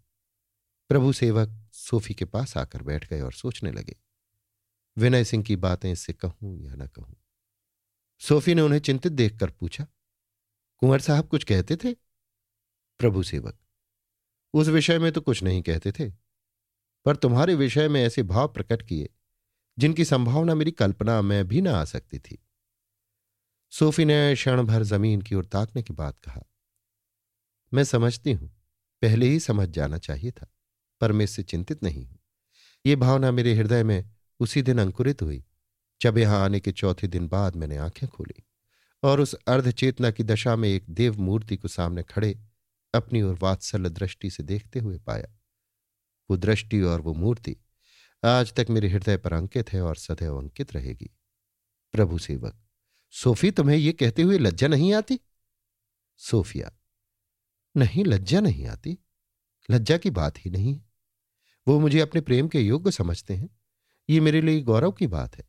प्रभु 0.89 1.13
सेवक 1.13 1.59
सोफी 1.73 2.13
के 2.13 2.25
पास 2.25 2.55
आकर 2.57 2.81
बैठ 2.81 3.09
गए 3.09 3.21
और 3.21 3.33
सोचने 3.33 3.71
लगे, 3.71 3.95
विनय 4.97 5.23
सिंह 5.23 5.43
की 5.43 5.55
बातें 5.55 5.91
इससे 5.91 6.13
कहूँ 6.13 6.59
या 6.61 6.75
न 6.75 6.87
कहूँ? 6.87 7.15
सोफी 8.21 8.55
ने 8.55 8.61
उन्हें 8.61 8.79
चिंतित 8.79 9.11
देखकर 9.11 9.49
पूछा, 9.49 9.87
कुंवर 10.81 10.99
साहब 10.99 11.27
कुछ 11.27 11.43
कहते 11.43 11.75
थे? 11.75 11.93
प्रभु 12.99 13.23
सेवक, 13.23 13.57
उस 14.53 14.67
विषय 14.67 14.99
में 14.99 15.11
तो 15.11 15.21
कुछ 15.21 15.43
नहीं 15.43 15.61
कहते 15.61 15.91
थे, 15.91 16.09
पर 17.05 17.15
तुम्हारे 17.15 17.55
विषय 17.55 17.87
में 17.87 18.03
ऐसे 18.03 18.23
भाव 18.23 18.47
प्रकट 18.47 18.81
किए, 18.81 19.09
जिनकी 19.77 20.05
संभावना 20.05 20.55
मेरी 20.55 20.71
कल्पना 20.71 21.21
में 21.21 21.47
भी 21.47 21.61
ना 21.61 21.75
आ 21.75 21.83
सकती 21.85 22.19
थी। 22.19 22.43
सोफी 23.73 24.05
ने 24.05 24.35
क्षण 24.35 24.61
भर 24.63 24.83
ज़मीन 24.83 25.21
की 25.21 25.35
ओर 25.35 25.45
ताकने 25.45 25.81
के 25.83 25.93
बाद 25.93 26.13
कहा। 26.23 26.41
मैं 27.73 27.83
समझती 27.83 28.31
हूँ, 28.31 28.49
पहले 29.01 29.27
ही 29.27 29.39
समझ 29.39 29.69
जाना 29.69 29.97
चाहिए 29.97 30.31
था, 30.31 30.47
पर 31.01 31.11
मैं 31.11 31.25
इससे 31.25 31.43
चिंतित 31.43 31.83
नहीं 31.83 32.05
हूँ। 32.05 32.19
ये 32.85 32.95
भावना 32.95 33.31
मेरे 33.31 33.53
हृदय 33.53 33.83
में 33.83 34.11
उसी 34.39 34.61
दिन 34.61 34.79
अंकुरित 34.79 35.21
हुई, 35.21 35.43
जब 36.01 36.17
यहाँ 36.17 36.43
आने 36.45 36.59
के 36.59 36.71
चौथे 36.71 37.07
दिन 37.07 37.27
बाद 37.27 37.55
मैंने 37.55 37.77
आँखें 37.77 38.09
खोली 38.09 38.43
और 39.03 39.21
उस 39.21 39.33
अर्धचेतना 39.33 40.11
की 40.11 40.23
दशा 40.23 40.55
में 40.55 40.69
एक 40.69 40.89
देव 40.89 41.19
मूर्ति 41.19 41.57
को 41.57 41.67
सामने 41.67 42.03
खड़े 42.03 42.39
अपनी 42.93 43.21
ओर 43.21 43.39
वात्सल्य 43.41 43.89
दृष्टि 43.89 44.29
से 44.29 44.43
देखते 44.43 44.79
हुए 44.79 44.97
पाया। 44.97 45.35
वो 46.29 46.37
दृष्टि 46.37 46.81
और 46.81 47.01
वो 47.01 47.13
मूर्ति 47.13 47.55
आज 48.23 48.53
तक 48.53 48.67
मेरे 48.69 48.89
हृदय 48.89 49.17
पर 49.17 49.33
अंकित 49.33 49.73
है 49.73 49.81
और 49.81 49.95
सदैव 49.95 50.37
अंकित 50.37 50.73
रहेगी। 50.73 51.09
प्रभु 51.93 52.17
सेवक। 52.17 52.62
सोफी, 53.13 53.51
तुम्हें 53.51 53.77
यह 53.77 53.91
कहते 53.91 54.21
हुए 54.21 54.37
लज्जा 54.37 54.67
नहीं 54.67 54.93
आती? 54.93 55.19
सोफिया, 56.17 56.71
नहीं, 57.77 58.05
लज्जा 58.05 58.39
नहीं 58.39 58.65
आती। 58.67 58.97
लज्जा 59.71 59.97
की 59.97 60.09
बात 60.09 60.37
ही 60.37 60.51
नहीं। 60.51 60.73
है 60.73 60.81
वो 61.67 61.79
मुझे 61.79 61.99
अपने 61.99 62.21
प्रेम 62.21 62.47
के 62.47 62.61
योग्य 62.61 62.91
समझते 62.91 63.33
हैं। 63.33 63.49
ये 64.09 64.19
मेरे 64.19 64.41
लिए 64.41 64.61
गौरव 64.61 64.91
की 64.91 65.07
बात 65.07 65.35
है। 65.37 65.45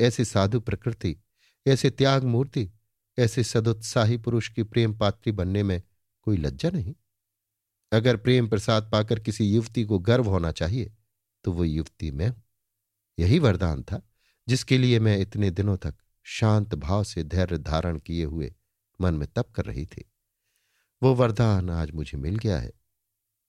ऐसे 0.00 0.24
साधु 0.24 0.60
प्रकृति, 0.60 1.16
ऐसे 1.66 1.90
त्याग 1.90 2.24
मूर्ति, 2.24 2.70
ऐसे 3.18 3.44
सदुत्साही 3.44 4.16
पुरुष 4.16 4.48
की 4.48 4.62
प्रेम 4.62 4.98
पात्री 4.98 5.32
बनने 5.32 5.62
में 5.62 5.82
कोई 6.22 6.36
लज्जा 6.36 6.70
नहीं। 6.70 6.94
अगर 7.92 8.16
प्रेम 8.16 8.48
प्रसाद 8.48 8.88
पाकर 8.92 9.20
किसी 9.20 9.44
युवती 9.44 9.84
को 9.84 9.98
गर्व 9.98 10.28
होना 10.28 10.52
चाहिए 10.52 10.92
तो 11.44 11.52
वो 11.52 11.64
युवती 11.64 12.10
मैं 12.10 12.28
हूँ। 12.28 12.42
यही 13.18 13.38
वरदान 13.38 13.82
था, 13.82 14.00
जिसके 14.48 14.78
लिए 14.78 14.98
मैं 15.00 15.18
इतने 15.18 15.50
दिनों 15.50 15.76
तक 15.76 15.94
शांत 16.22 16.74
भाव 16.74 17.04
से 17.04 17.24
धैर्य 17.24 17.58
धारण 17.58 17.98
किए 17.98 18.24
हुए 18.24 18.54
मन 19.00 19.14
में 19.14 19.28
तप 19.28 19.50
कर 19.50 19.64
रही 19.64 19.86
थी। 19.86 20.12
वो 21.02 21.14
वरदान 21.14 21.70
आज 21.70 21.90
मुझे 21.90 22.18
मिल 22.18 22.36
गया 22.36 22.58
है। 22.60 22.72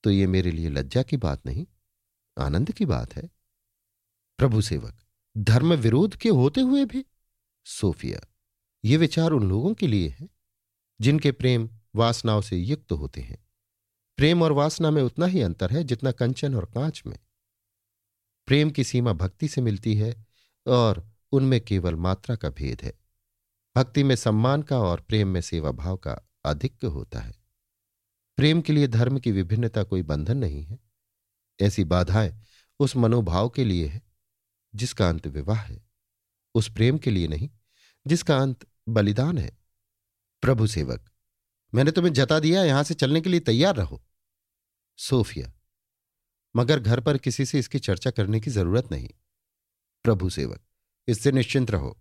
तो 0.03 0.09
ये 0.09 0.27
मेरे 0.27 0.51
लिए 0.51 0.69
लज्जा 0.69 1.03
की 1.03 1.17
बात 1.17 1.45
नहीं, 1.45 1.65
आनंद 2.37 2.71
की 2.71 2.85
बात 2.85 3.15
है। 3.15 3.29
प्रभु 4.37 4.61
सेवक, 4.61 4.97
धर्म 5.37 5.73
विरोध 5.73 6.15
के 6.15 6.29
होते 6.29 6.61
हुए 6.61 6.85
भी? 6.85 7.05
सोफिया, 7.65 8.19
ये 8.85 8.97
विचार 8.97 9.31
उन 9.31 9.49
लोगों 9.49 9.73
के 9.73 9.87
लिए 9.87 10.09
है, 10.09 10.29
जिनके 11.01 11.31
प्रेम 11.31 11.69
वासनाओं 11.95 12.41
से 12.41 12.57
युक्त 12.57 12.91
होते 12.91 13.21
हैं। 13.21 13.47
प्रेम 14.17 14.43
और 14.43 14.51
वासना 14.51 14.91
में 14.91 15.01
उतना 15.01 15.25
ही 15.25 15.41
अंतर 15.41 15.71
है 15.71 15.83
जितना 15.83 16.11
कंचन 16.11 16.55
और 16.55 16.65
कांच 16.65 17.03
में। 17.05 17.17
प्रेम 18.47 18.71
की 18.71 18.83
सीमा 18.83 19.13
भक्ति 19.13 19.47
से 19.47 19.61
मिलती 19.61 19.95
है 19.95 20.25
और 20.67 21.12
उनमें 21.33 21.61
केवल 21.61 21.95
मात्रा 21.95 22.35
का 22.35 22.49
भेद 22.49 22.81
है। 22.81 22.93
भक्ति 23.75 24.03
में 24.03 24.15
सम्मान 24.15 24.61
का 24.61 24.79
और 24.79 25.01
प्रेम 25.01 25.27
में 25.27 25.41
सेवा 25.41 25.71
भाव 25.71 25.97
का 25.97 26.29
आधिक्य 26.45 26.87
होता 26.87 27.19
है। 27.19 27.33
प्रेम 28.37 28.61
के 28.61 28.73
लिए 28.73 28.87
धर्म 28.87 29.19
की 29.19 29.31
विभिन्नता 29.31 29.83
कोई 29.83 30.01
बंधन 30.01 30.37
नहीं 30.37 30.63
है। 30.63 30.79
ऐसी 31.61 31.83
बाधाएँ 31.83 32.41
उस 32.79 32.95
मनोभाव 32.95 33.49
के 33.49 33.63
लिए 33.63 33.87
है, 33.87 34.01
जिसका 34.75 35.09
अंत 35.09 35.27
विवाह 35.27 35.59
है। 35.59 35.85
उस 36.55 36.73
प्रेम 36.73 36.97
के 36.97 37.11
लिए 37.11 37.27
नहीं, 37.27 37.49
जिसका 38.07 38.37
अंत 38.37 38.67
बलिदान 38.89 39.37
है। 39.37 39.57
प्रभु 40.41 40.67
सेवक, 40.67 41.09
मैंने 41.73 41.91
तुम्हें 41.91 42.13
जता 42.13 42.39
दिया, 42.39 42.63
यहाँ 42.63 42.83
से 42.83 42.93
चलने 42.93 43.21
के 43.21 43.29
लिए 43.29 43.39
तैयार 43.39 43.75
रहो। 43.75 44.03
सोफिया, 44.97 45.53
मगर 46.55 46.79
घर 46.79 46.99
पर 46.99 47.17
किसी 47.17 47.45
से 47.45 47.59
इसकी 47.59 47.79
चर्चा 47.79 48.11
करने 48.11 48.39
की 48.39 48.51
ज़रूरत 48.51 48.91
नहीं। 48.91 49.09
प्रभु 50.03 50.29
सेवक 50.29 50.61
इससे 51.07 51.31
निश्चिंत 51.31 51.71
रहो। 51.71 51.97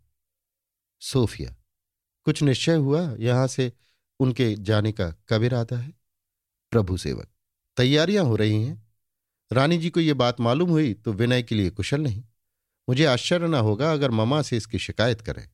सोफिया, 1.03 1.55
कुछ 2.27 2.43
निश्चय 2.43 2.75
हुआ 2.75 3.01
यहाँ 3.19 3.47
से 3.47 3.73
उनके 4.21 4.55
जाने 4.57 4.93
का 4.93 5.11
कब 5.29 5.43
इरादा 5.43 5.77
है? 5.77 5.93
प्रभु 6.73 6.97
सेवक, 6.97 7.29
तैयारियाँ 7.77 8.25
हो 8.25 8.37
रही 8.37 8.63
हैं। 8.63 8.93
रानी 9.51 9.79
जी 9.79 9.91
को 9.91 10.01
यह 10.01 10.15
बात 10.15 10.41
मालूम 10.41 10.71
हुई 10.71 10.93
तो 10.95 11.13
विनय 11.13 11.43
के 11.43 11.55
लिए 11.55 11.71
कुशल 11.71 12.01
नहीं। 12.01 12.23
मुझे 12.89 13.05
आश्चर्य 13.05 13.47
न 13.47 13.55
होगा 13.55 13.93
अगर 13.93 14.11
ममा 14.11 14.43
से 14.43 14.57
इसकी 14.57 14.79
शिकायत 14.79 15.21
करें। 15.21 15.49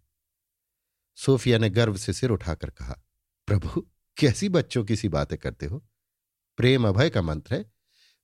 सोफिया 1.19 1.59
ने 1.59 1.71
गर्व 1.71 1.97
से 1.97 2.13
सिर 2.13 2.31
उठाकर 2.31 2.71
कहा, 2.71 2.95
प्रभु, 3.49 3.87
कैसी 4.17 4.49
बच्चों 4.49 4.85
की 4.85 4.97
सी 4.97 5.09
बातें 5.09 5.39
करते 5.39 5.67
हो? 5.67 5.83
प्रेम 6.59 6.89
अभय 6.89 7.11
का 7.11 7.23
मंत्र 7.23 7.55
है। 7.55 7.65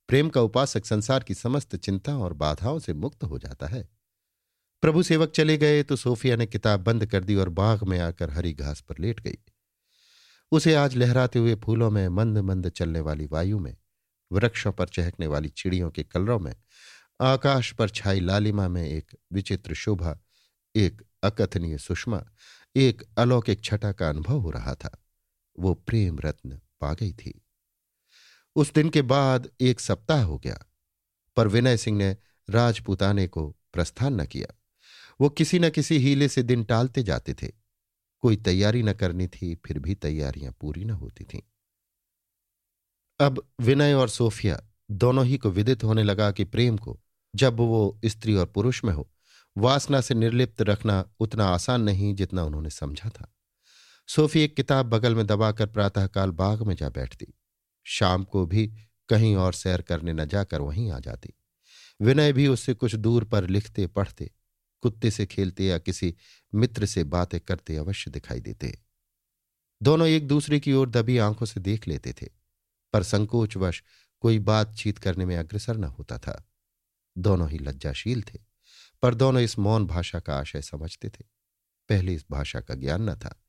प्रेम 0.09 0.29
का 0.29 0.41
उपासक 0.41 0.85
संसार 0.85 1.23
की 1.23 1.33
समस्त 1.33 1.75
चिंता 1.75 2.17
और 2.17 2.33
बाधाओं 2.33 2.79
से 2.79 2.93
मुक्त 2.93 3.23
हो 3.23 3.39
जाता 3.39 3.67
है। 3.67 3.87
प्रभु 4.81 5.03
सेवक 5.03 5.31
चले 5.31 5.57
गए 5.57 5.83
तो 5.83 5.95
सोफिया 5.95 6.35
ने 6.35 6.45
किताब 6.45 6.79
बंद 6.79 7.05
कर 7.05 7.23
दी 7.23 7.35
और 7.35 7.49
बाग 7.49 7.83
में 7.83 7.99
आकर 7.99 8.31
हरी 8.31 8.53
घास 8.53 8.81
पर 8.81 8.95
लेट 8.99 9.19
गई। 9.19 9.37
उसे 10.51 10.73
आज 10.73 10.95
लहराते 10.95 11.39
हुए 11.39 11.55
फूलों 11.55 11.89
में 11.91 12.07
मंद 12.07 12.37
मंद 12.37 12.69
चलने 12.69 12.99
वाली 12.99 13.25
वायु 13.25 13.59
में, 13.59 13.75
वृक्षों 14.31 14.71
पर 14.71 14.87
चहकने 14.87 15.27
वाली 15.27 15.49
चिड़ियों 15.49 15.89
के 15.91 16.03
कलरों 16.03 16.39
में, 16.39 16.55
आकाश 17.21 17.71
पर 17.71 17.89
छाई 17.89 18.19
लालिमा 18.19 18.67
में 18.67 18.83
एक 18.83 19.15
विचित्र 19.33 19.73
शोभा, 19.73 20.17
एक 20.75 21.01
अकथनीय 21.23 21.77
सुषमा, 21.77 22.23
एक 22.75 23.03
अलौकिक 23.17 23.63
छटा 23.63 23.91
का 23.91 24.09
अनुभव 24.09 24.37
हो 24.37 24.51
रहा 24.51 24.75
था। 24.75 24.97
वो 25.59 25.73
प्रेम 25.73 26.19
रत्न 26.19 26.59
पा 26.81 26.93
गई 26.93 27.13
थी। 27.13 27.41
उस 28.55 28.73
दिन 28.73 28.89
के 28.89 29.01
बाद 29.01 29.49
एक 29.61 29.79
सप्ताह 29.79 30.23
हो 30.23 30.37
गया, 30.37 30.59
पर 31.37 31.47
विनय 31.47 31.77
सिंह 31.77 31.97
ने 31.97 32.17
राजपूताने 32.49 33.27
को 33.27 33.47
प्रस्थान 33.73 34.21
न 34.21 34.25
किया। 34.25 34.53
वो 35.21 35.29
किसी 35.29 35.59
न 35.59 35.69
किसी 35.69 35.97
हीले 35.97 36.27
से 36.27 36.43
दिन 36.43 36.63
टालते 36.63 37.03
जाते 37.03 37.33
थे। 37.33 37.47
कोई 38.19 38.35
तैयारी 38.35 38.83
न 38.83 38.93
करनी 38.93 39.27
थी, 39.27 39.55
फिर 39.55 39.79
भी 39.79 39.95
तैयारियाँ 39.95 40.53
पूरी 40.61 40.85
न 40.85 40.89
होती 40.89 41.23
थीं। 41.23 41.41
अब 43.19 43.47
विनय 43.59 43.93
और 43.93 44.09
सोफिया 44.09 44.61
दोनों 44.91 45.25
ही 45.25 45.37
को 45.37 45.49
विदित 45.49 45.83
होने 45.83 46.03
लगा 46.03 46.31
कि 46.31 46.43
प्रेम 46.43 46.77
को, 46.77 47.01
जब 47.35 47.57
वो 47.57 47.99
स्त्री 48.05 48.35
और 48.35 48.45
पुरुष 48.45 48.83
में 48.83 48.93
हो, 48.93 49.11
वासना 49.57 50.01
से 50.01 50.13
निर्लिप्त 50.13 50.61
रखना 50.61 51.09
उतना 51.19 51.45
आसान 51.45 51.81
नहीं 51.81 52.15
जितना 52.15 52.43
उन्होंने 52.43 52.69
समझा 52.69 53.09
था। 53.09 53.35
सोफी 54.07 54.41
एक 54.41 54.55
किताब 54.55 54.85
बगल 54.85 55.15
में 55.15 55.27
दबाकर 55.27 55.65
प्रातःकाल 55.65 56.31
बाग 56.31 56.61
में 56.61 56.75
जा 56.75 56.89
बैठती। 56.89 57.27
शाम 57.83 58.23
को 58.23 58.45
भी 58.45 58.73
कहीं 59.09 59.35
और 59.35 59.53
सैर 59.53 59.81
करने 59.81 60.13
न 60.13 60.25
जाकर 60.25 60.61
वहीं 60.61 60.91
आ 60.91 60.99
जाती। 60.99 61.33
विनय 62.01 62.33
भी 62.33 62.47
उससे 62.47 62.73
कुछ 62.73 62.95
दूर 62.95 63.23
पर 63.23 63.47
लिखते, 63.47 63.87
पढ़ते 63.87 64.31
कुत्ते 64.81 65.11
से 65.11 65.25
खेलते 65.25 65.65
या 65.65 65.77
किसी 65.77 66.15
मित्र 66.55 66.85
से 66.85 67.03
बातें 67.03 67.39
करते 67.39 67.75
अवश्य 67.75 68.11
दिखाई 68.11 68.39
देते। 68.39 68.79
दोनों 69.83 70.07
एक 70.07 70.27
दूसरे 70.27 70.59
की 70.59 70.73
ओर 70.73 70.89
दबी 70.89 71.17
आँखों 71.17 71.45
से 71.45 71.59
देख 71.59 71.87
लेते 71.87 72.13
थे, 72.13 72.29
पर 72.93 73.03
संकोचवश 73.03 73.83
कोई 74.19 74.39
बातचीत 74.39 74.97
करने 74.97 75.25
में 75.25 75.37
अग्रसर 75.37 75.77
न 75.77 75.83
होता 75.83 76.17
था। 76.17 76.49
दोनों 77.17 77.49
ही 77.49 77.57
लज्जाशील 77.57 78.21
थे, 78.21 78.39
पर 79.01 79.15
दोनों 79.15 79.41
इस 79.41 79.59
मौन 79.59 79.85
भाषा 79.85 80.19
का 80.19 80.35
आशय 80.35 80.61
समझते 80.61 81.09
थे। 81.09 81.23
पहले 81.89 82.13
इस 82.13 82.25
भाषा 82.31 82.59
का 82.61 82.75
ज्ञान 82.75 83.09
न 83.09 83.15
था। 83.15 83.41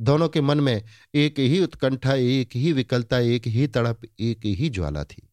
दोनों 0.00 0.28
के 0.28 0.40
मन 0.40 0.60
में 0.60 0.84
एक 1.14 1.38
ही 1.38 1.60
उत्कंठा, 1.60 2.14
एक 2.14 2.56
ही 2.56 2.72
विकलता, 2.72 3.18
एक 3.18 3.46
ही 3.46 3.66
तड़प, 3.66 4.00
एक 4.20 4.40
ही 4.44 4.68
ज्वाला 4.68 5.04
थी। 5.04 5.32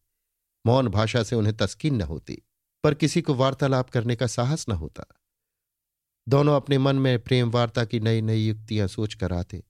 मौन 0.66 0.88
भाषा 0.88 1.22
से 1.22 1.36
उन्हें 1.36 1.56
तस्कीन 1.56 1.94
न 1.94 2.02
होती, 2.02 2.42
पर 2.84 2.94
किसी 2.94 3.22
को 3.22 3.34
वार्तालाप 3.34 3.90
करने 3.90 4.16
का 4.16 4.26
साहस 4.26 4.66
न 4.68 4.72
होता। 4.72 5.17
दोनों 6.28 6.56
अपने 6.56 6.78
मन 6.78 6.96
में 6.96 7.18
प्रेम 7.18 7.50
वार्ता 7.50 7.84
की 7.84 8.00
नई 8.00 8.20
नई 8.20 8.46
युक्तियाँ 8.46 8.88
सोचकर 8.88 9.32
आते 9.32 9.64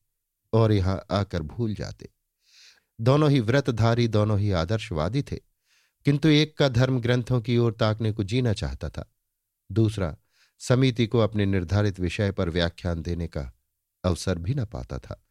और 0.52 0.72
यहाँ 0.72 1.06
आकर 1.10 1.42
भूल 1.42 1.74
जाते। 1.74 2.08
दोनों 3.00 3.30
ही 3.30 3.40
व्रतधारी, 3.40 4.08
दोनों 4.08 4.38
ही 4.38 4.52
आदर्शवादी 4.52 5.22
थे, 5.22 5.36
किंतु 6.04 6.28
एक 6.28 6.58
का 6.58 6.68
धर्म 6.68 7.00
ग्रंथों 7.00 7.40
की 7.40 7.58
ओर 7.58 7.72
ताकने 7.72 8.12
को 8.12 8.24
जीना 8.24 8.52
चाहता 8.52 8.88
था। 8.88 9.14
दूसरा, 9.72 10.16
समिति 10.58 11.06
को 11.06 11.18
अपने 11.18 11.46
निर्धारित 11.46 12.00
विषय 12.00 12.32
पर 12.32 12.50
व्याख्यान 12.50 13.02
देने 13.02 13.26
का 13.26 13.52
अवसर 14.04 14.38
भी 14.38 14.54
न 14.54 14.64
पाता 14.64 14.98
था। 14.98 15.26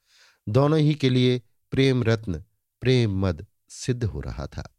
दोनों 0.49 0.80
ही 0.80 0.95
के 0.95 1.10
लिए 1.10 1.41
प्रेम 1.72 2.04
रत्न, 2.04 2.43
प्रेम 2.82 3.20
मद 3.20 3.45
सिद्ध 3.70 4.04
हो 4.04 4.20
रहा 4.20 4.47
था। 4.47 4.78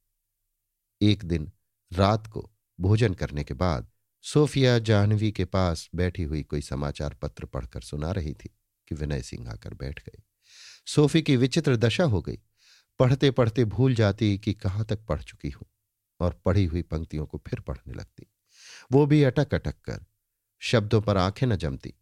एक 1.03 1.25
दिन 1.25 1.53
रात 1.93 2.27
को 2.27 2.51
भोजन 2.81 3.15
करने 3.15 3.45
के 3.45 3.55
बाद 3.55 3.89
सोफिया 4.23 4.79
जाह्नवी 4.79 5.33
के 5.33 5.45
पास 5.45 5.91
बैठी 5.95 6.23
हुई 6.23 6.43
कोई 6.43 6.61
समाचार 6.61 7.15
पत्र 7.15 7.47
पढ़कर 7.47 7.81
सुना 7.81 8.13
रही 8.13 8.35
थी 8.35 8.51
कि 8.89 8.95
विनय 8.95 9.23
सिंह 9.23 9.51
आकर 9.51 9.75
बैठ 9.75 10.01
गए। 10.01 10.23
सोफी 10.87 11.23
की 11.23 11.37
विचित्र 11.37 11.77
दशा 11.77 12.05
हो 12.05 12.23
गई। 12.23 12.39
पढ़ते 12.99 13.31
पढ़ते 13.31 13.65
भूल 13.65 13.95
जाती 13.95 14.39
कि 14.39 14.55
कहाँ 14.55 14.85
तक 14.85 14.99
पढ़ 14.99 15.23
चुकी 15.23 15.51
हूँ 15.51 15.67
और 16.21 16.43
पढ़ी 16.45 16.65
हुई 16.65 16.83
पंक्तियों 16.83 17.27
को 17.27 17.43
फिर 17.47 17.61
पढ़ने 17.61 17.95
लगती। 17.95 18.27
वो 18.93 19.07
भी 19.07 19.23
अटक 19.23 19.55
अटक 19.55 19.75
कर, 19.85 20.05
शब्दों 20.59 21.01
पर 21.01 21.17
आँखें 21.17 21.47
न 21.47 21.57
जमती। 21.57 21.95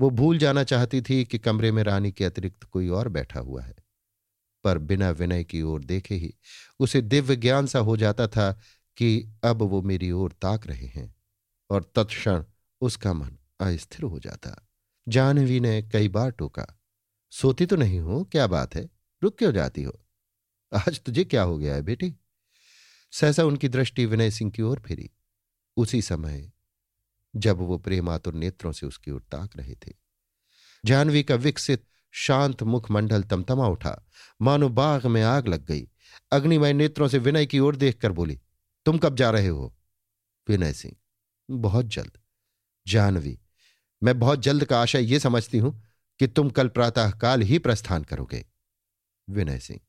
वो 0.00 0.10
भूल 0.10 0.38
जाना 0.38 0.64
चाहती 0.64 1.02
थी 1.02 1.24
कि 1.24 1.38
कमरे 1.38 1.72
में 1.72 1.82
रानी 1.82 2.12
के 2.12 2.24
अतिरिक्त 2.24 2.64
कोई 2.64 2.88
और 2.88 3.08
बैठा 3.08 3.40
हुआ 3.40 3.62
है। 3.62 3.76
पर 4.64 4.78
बिना 4.78 5.10
विनय 5.10 5.44
की 5.44 5.62
ओर 5.62 5.84
देखे 5.84 6.14
ही 6.14 6.34
उसे 6.78 7.00
दिव्य 7.00 7.36
ज्ञान 7.36 7.66
सा 7.66 7.78
हो 7.78 7.96
जाता 7.96 8.28
था 8.28 8.60
कि 8.96 9.32
अब 9.44 9.62
वो 9.62 9.82
मेरी 9.82 10.10
ओर 10.10 10.32
ताक 10.32 10.66
रहे 10.66 10.86
हैं। 10.86 11.17
और 11.70 11.92
तत्क्षण 11.96 12.44
उसका 12.80 13.12
मन 13.12 13.36
अस्थिर 13.60 14.02
हो 14.02 14.18
जाता। 14.18 14.68
जानवी 15.08 15.60
ने 15.60 15.82
कई 15.82 16.08
बार 16.08 16.30
टोका, 16.30 16.66
सोती 17.32 17.66
तो 17.66 17.76
नहीं 17.76 18.00
हो, 18.00 18.22
क्या 18.24 18.46
बात 18.46 18.74
है? 18.74 18.88
रुक 19.22 19.38
क्यों 19.38 19.52
जाती 19.52 19.82
हो? 19.82 19.98
आज 20.72 21.00
तुझे 21.00 21.24
क्या 21.24 21.42
हो 21.42 21.58
गया 21.58 21.74
है 21.74 21.82
बेटी? 21.82 22.14
सहसा 23.12 23.44
उनकी 23.44 23.68
दृष्टि 23.68 24.06
विनय 24.06 24.30
सिंह 24.30 24.50
की 24.50 24.62
ओर 24.62 24.80
फिरी। 24.80 25.10
उसी 25.76 26.02
समय 26.02 26.50
जब 27.36 27.58
वो 27.58 27.78
प्रेमातुर 27.78 28.34
नेत्रों 28.34 28.72
से 28.72 28.86
उसकी 28.86 29.10
ओर 29.10 29.22
ताक 29.22 29.56
रहे 29.56 29.74
थे, 29.76 29.92
जानवी 30.84 31.22
का 31.22 31.34
विकसित, 31.34 31.84
शांत 32.14 32.62
मुखमंडल 32.62 33.22
तमतमा 33.22 33.66
उठा। 33.66 34.06
मानो 34.42 34.68
बाग 34.68 35.06
में 35.06 35.22
आग 35.22 35.48
लग 35.48 35.64
गई। 35.64 35.88
अग्निमय 36.32 36.72
नेत्रों 36.72 37.08
से 37.08 37.18
विनय 37.18 37.46
की 37.46 37.58
ओर 37.58 37.76
देखकर 37.76 38.12
बोली, 38.12 38.40
तुम 38.86 38.98
कब 38.98 39.16
जा 39.16 39.30
रहे 39.30 39.48
हो? 39.48 39.74
विनय 40.48 40.72
सिंह 40.72 40.96
बहुत 41.50 41.86
जल्द। 41.86 42.18
जानवी, 42.86 43.38
मैं 44.02 44.18
बहुत 44.18 44.38
जल्द 44.38 44.64
का 44.64 44.80
आशय 44.82 45.00
यह 45.00 45.18
समझती 45.18 45.58
हूँ 45.58 45.84
कि 46.18 46.26
तुम 46.26 46.50
कल 46.50 46.68
प्रातःकाल 46.68 47.42
ही 47.42 47.58
प्रस्थान 47.58 48.04
करोगे। 48.04 48.46
विनय 49.30 49.58
सिंह, 49.58 49.80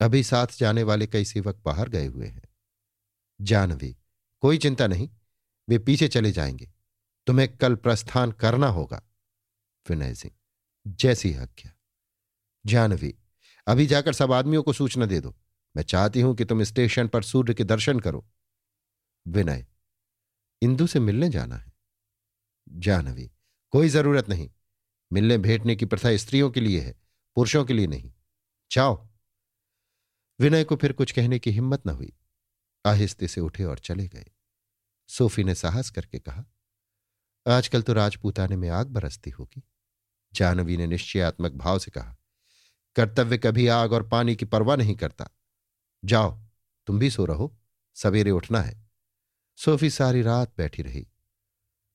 अभी 0.00 0.22
साथ 0.22 0.46
जाने 0.58 0.82
वाले 0.82 1.06
कई 1.06 1.24
सेवक 1.24 1.62
बाहर 1.64 1.88
गए 1.88 2.06
हुए 2.06 2.26
हैं। 2.26 2.42
जानवी, 3.40 3.96
कोई 4.40 4.58
चिंता 4.58 4.86
नहीं, 4.86 5.10
वे 5.68 5.78
पीछे 5.78 6.08
चले 6.08 6.32
जाएँगे। 6.32 6.70
तुम्हें 7.26 7.56
कल 7.56 7.74
प्रस्थान 7.74 8.32
करना 8.32 8.66
होगा। 8.66 9.02
विनय 9.88 10.14
सिंह, 10.14 10.34
जैसी 10.86 11.34
आज्ञा। 11.34 11.72
जानवी, 12.66 13.14
अभी 13.66 13.86
जाकर 13.86 14.12
सब 14.12 14.32
आदमियों 14.32 14.62
को 14.62 14.72
सूचना 14.72 15.06
दे 15.06 15.20
दो। 15.20 15.36
मैं 15.76 15.82
चाहती 15.82 16.20
हूँ 16.20 16.34
कि 16.36 16.44
तुम 16.44 16.62
स्टेशन 16.62 17.08
पर 17.08 17.22
सूर्य 17.22 17.54
के 17.54 17.64
दर्शन 17.64 18.00
करो। 18.00 18.28
विनय 19.28 19.66
इंदु 20.62 20.86
से 20.86 21.00
मिलने 21.00 21.28
जाना 21.28 21.56
है। 21.56 21.72
जानवी, 22.68 23.30
कोई 23.70 23.88
ज़रूरत 23.88 24.28
नहीं। 24.28 24.50
मिलने 25.12 25.38
भेंटने 25.38 25.76
की 25.76 25.84
प्रथा 25.84 26.16
स्त्रियों 26.16 26.50
के 26.50 26.60
लिए 26.60 26.80
है, 26.80 27.00
पुरुषों 27.34 27.64
के 27.64 27.72
लिए 27.72 27.86
नहीं। 27.86 28.12
जाओ। 28.72 29.08
विनय 30.40 30.64
को 30.64 30.76
फिर 30.76 30.92
कुछ 30.92 31.12
कहने 31.12 31.38
की 31.38 31.50
हिम्मत 31.50 31.86
न 31.86 31.90
हुई। 31.90 32.12
आहिस्ते 32.86 33.28
से 33.28 33.40
उठे 33.40 33.64
और 33.64 33.78
चले 33.78 34.08
गए। 34.08 34.26
सोफी 35.08 35.44
ने 35.44 35.54
साहस 35.54 35.90
करके 35.90 36.18
कहा, 36.18 36.44
आजकल 37.48 37.82
तो 37.82 37.92
राजपूताने 37.92 38.56
में 38.56 38.68
आग 38.68 38.86
बरसती 38.86 39.30
होगी। 39.30 39.62
जानवी 40.34 40.76
ने 40.76 40.86
निश्चयात्मक 40.86 41.52
भाव 41.52 41.78
से 41.78 41.90
कहा, 41.90 42.16
कर्तव्य 42.96 43.38
कभी 43.38 43.66
आग 43.66 43.92
और 43.92 44.08
पानी 44.08 44.36
की 44.36 44.44
परवाह 44.44 44.76
नहीं 44.76 44.96
करता। 44.96 45.28
जाओ, 46.04 46.42
तुम 46.86 46.98
भी 46.98 47.10
सो 47.10 47.24
रहो। 47.24 47.56
सवेरे 47.94 48.30
उठना 48.30 48.60
है। 48.60 48.89
सोफी 49.64 49.90
सारी 49.90 50.22
रात 50.22 50.52
बैठी 50.58 50.82
रही। 50.82 51.06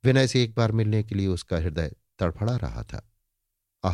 विनय 0.03 0.28
से 0.28 0.43
एक 0.43 0.55
बार 0.55 0.72
मिलने 0.72 1.03
के 1.03 1.16
लिए 1.16 1.28
उसका 1.28 1.57
हृदय 1.57 1.95
तड़फड़ा 2.20 2.55
रहा 2.55 2.84
था। 2.84 3.11
आह, 3.84 3.93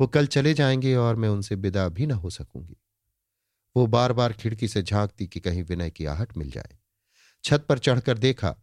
वो 0.00 0.06
कल 0.06 0.26
चले 0.26 0.54
जाएँगे 0.54 0.96
और 0.96 1.16
मैं 1.16 1.28
उनसे 1.28 1.54
विदा 1.54 1.88
भी 1.88 2.06
ना 2.06 2.14
हो 2.14 2.30
सकूँगी। 2.30 2.76
वो 3.76 3.86
बार 3.86 4.12
बार 4.12 4.32
खिड़की 4.32 4.68
से 4.68 4.82
झांकती 4.82 5.26
कि 5.26 5.40
कहीं 5.40 5.62
विनय 5.62 5.90
की 5.90 6.04
आहट 6.04 6.36
मिल 6.36 6.50
जाए। 6.50 6.78
छत 7.44 7.66
पर 7.68 7.78
चढ़कर 7.78 8.18
देखा, 8.18 8.56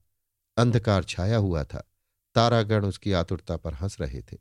अंधकार 0.57 1.03
छाया 1.03 1.37
हुआ 1.37 1.63
था। 1.63 1.91
तारागण 2.35 2.85
उसकी 2.85 3.11
आतुरता 3.11 3.57
पर 3.57 3.73
हंस 3.73 3.97
रहे 4.01 4.21
थे। 4.21 4.37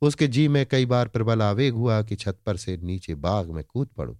उसके 0.00 0.26
जी 0.26 0.48
में 0.48 0.66
कई 0.66 0.86
बार 0.86 1.08
प्रबल 1.08 1.42
आवेग 1.42 1.74
हुआ 1.74 2.02
कि 2.02 2.16
छत 2.16 2.40
पर 2.46 2.56
से 2.56 2.76
नीचे 2.76 3.14
बाग 3.14 3.50
में 3.50 3.64
कूद 3.64 3.88
पड़ू। 3.88 4.18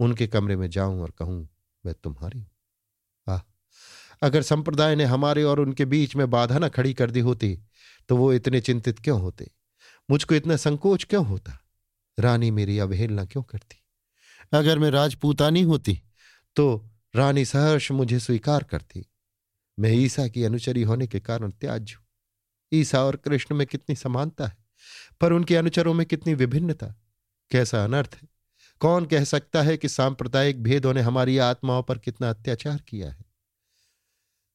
उनके 0.00 0.26
कमरे 0.26 0.56
में 0.56 0.70
जाऊँ 0.70 1.02
और 1.02 1.10
कहूँ, 1.10 1.48
मैं 1.86 1.94
तुम्हारी 1.94 2.40
हूँ। 2.40 2.55
अगर 4.22 4.42
संप्रदाय 4.42 4.96
ने 4.96 5.04
हमारे 5.04 5.42
और 5.42 5.60
उनके 5.60 5.84
बीच 5.84 6.16
में 6.16 6.28
बाधा 6.30 6.58
न 6.58 6.68
खड़ी 6.68 6.94
कर 6.94 7.10
दी 7.10 7.20
होती 7.20 7.58
तो 8.08 8.16
वो 8.16 8.32
इतने 8.32 8.60
चिंतित 8.60 8.98
क्यों 8.98 9.20
होते? 9.20 9.50
मुझको 10.08 10.34
इतना 10.34 10.56
संकोच 10.56 11.04
क्यों 11.04 11.26
होता? 11.26 11.58
रानी 12.18 12.50
मेरी 12.50 12.78
अवहेलना 12.78 13.24
क्यों 13.24 13.42
करती? 13.42 13.76
अगर 14.52 14.78
मैं 14.78 14.90
राजपूतानी 14.90 15.62
होती 15.62 16.00
तो 16.56 16.90
रानी 17.16 17.44
सहर्ष 17.44 17.90
मुझे 17.92 18.18
स्वीकार 18.18 18.62
करती। 18.62 19.04
मैं 19.78 19.92
ईसा 19.92 20.26
की 20.28 20.44
अनुचरी 20.44 20.82
होने 20.82 21.06
के 21.06 21.20
कारण 21.20 21.50
त्याज 21.50 21.94
हूँ। 21.96 22.04
ईसा 22.72 23.02
और 23.04 23.16
कृष्ण 23.16 23.54
में 23.56 23.66
कितनी 23.66 23.96
समानता 23.96 24.46
है, 24.46 24.56
पर 25.20 25.32
उनके 25.32 25.56
अनुचरों 25.56 25.94
में 25.94 26.06
कितनी 26.06 26.34
विभिन्नता? 26.34 26.86
कैसा 27.50 27.84
अनर्थ 27.84 28.18
है? 28.22 28.28
कौन 28.80 29.06
कह 29.06 29.24
सकता 29.24 29.62
है 29.62 29.76
कि 29.76 29.88
सांप्रदायिक 29.88 30.62
भेदों 30.62 30.94
ने 30.94 31.00
हमारी 31.00 31.38
आत्माओं 31.38 31.82
पर 31.82 31.98
कितना 31.98 32.30
अत्याचार 32.30 32.80
किया 32.88 33.10
है? 33.10 33.24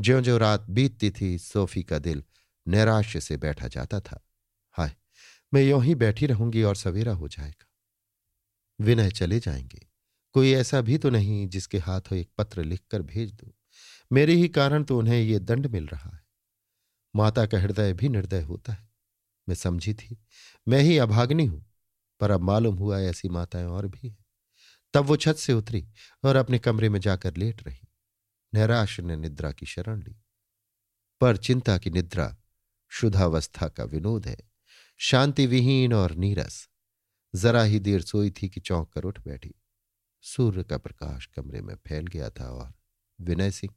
ज्यो 0.01 0.21
ज्यो 0.21 0.37
रात 0.37 0.65
बीतती 0.69 1.11
थी, 1.11 1.37
सोफी 1.37 1.83
का 1.83 1.99
दिल 1.99 2.23
नैराश्य 2.67 3.21
से 3.21 3.37
बैठा 3.37 3.67
जाता 3.67 3.99
था। 3.99 4.27
हाय, 4.71 4.95
मैं 5.53 5.61
यों 5.61 5.83
ही 5.83 5.95
बैठी 5.95 6.25
रहूँगी 6.25 6.63
और 6.63 6.75
सवेरा 6.75 7.13
हो 7.13 7.27
जाएगा। 7.27 7.67
विनय 8.81 9.11
चले 9.11 9.39
जाएँगे। 9.39 9.87
कोई 10.31 10.51
ऐसा 10.51 10.81
भी 10.81 10.97
तो 10.97 11.09
नहीं 11.09 11.47
जिसके 11.47 11.77
हाथों 11.77 12.17
एक 12.17 12.29
पत्र 12.37 12.63
लिखकर 12.63 13.01
भेज 13.01 13.33
दो। 13.33 13.55
मेरे 14.11 14.33
ही 14.33 14.47
कारण 14.47 14.83
तो 14.83 14.99
उन्हें 14.99 15.21
ये 15.21 15.39
दंड 15.39 15.67
मिल 15.67 15.87
रहा 15.87 16.15
है। 16.15 16.23
माता 17.15 17.45
का 17.45 17.59
हृदय 17.59 17.93
भी 17.93 18.09
निर्दय 18.09 18.41
होता 18.41 18.73
है। 18.73 18.89
मैं 19.49 19.55
समझी 19.55 19.93
थी, 19.93 20.25
मैं 20.67 20.79
ही 20.79 20.97
अभाग्नि 20.97 21.45
हूँ, 21.45 21.65
पर 22.19 22.31
अब 22.31 22.41
मालूम 22.41 22.75
हुआ 22.75 22.99
ऐसी 22.99 23.29
माताएँ 23.29 23.65
और 23.65 23.87
भी 23.87 24.09
हैं। 24.09 24.25
तब 24.93 25.05
वो 25.05 25.15
छत 25.15 25.35
से 25.35 25.53
उतरी 25.53 25.87
और 26.23 26.35
अपने 26.35 26.59
कमरे 26.59 26.89
में 26.89 26.99
जाकर 26.99 27.37
लेट 27.37 27.67
रही। 27.67 27.87
नैराश 28.53 28.99
ने 28.99 29.15
निद्रा 29.15 29.51
की 29.51 29.65
शरण 29.65 30.03
ली। 30.03 30.21
पर 31.21 31.37
चिंता 31.37 31.77
की 31.77 31.89
निद्रा 31.89 32.37
शुद्धावस्था 32.89 33.67
का 33.67 33.83
विनोद 33.83 34.27
है। 34.27 34.37
शांति 34.97 35.47
विहीन 35.47 35.93
और 35.93 36.15
नीरस। 36.15 36.69
जरा 37.35 37.63
ही 37.63 37.79
देर 37.79 38.01
सोई 38.01 38.31
थी 38.31 38.49
कि 38.49 38.59
चौंक 38.59 38.89
कर 38.93 39.03
उठ 39.03 39.19
बैठी। 39.19 39.55
सूर्य 40.21 40.63
का 40.63 40.77
प्रकाश 40.77 41.25
कमरे 41.25 41.61
में 41.61 41.75
फैल 41.75 42.07
गया 42.07 42.29
था 42.29 42.45
और 42.45 42.73
विनय 43.21 43.51
सिंह 43.51 43.73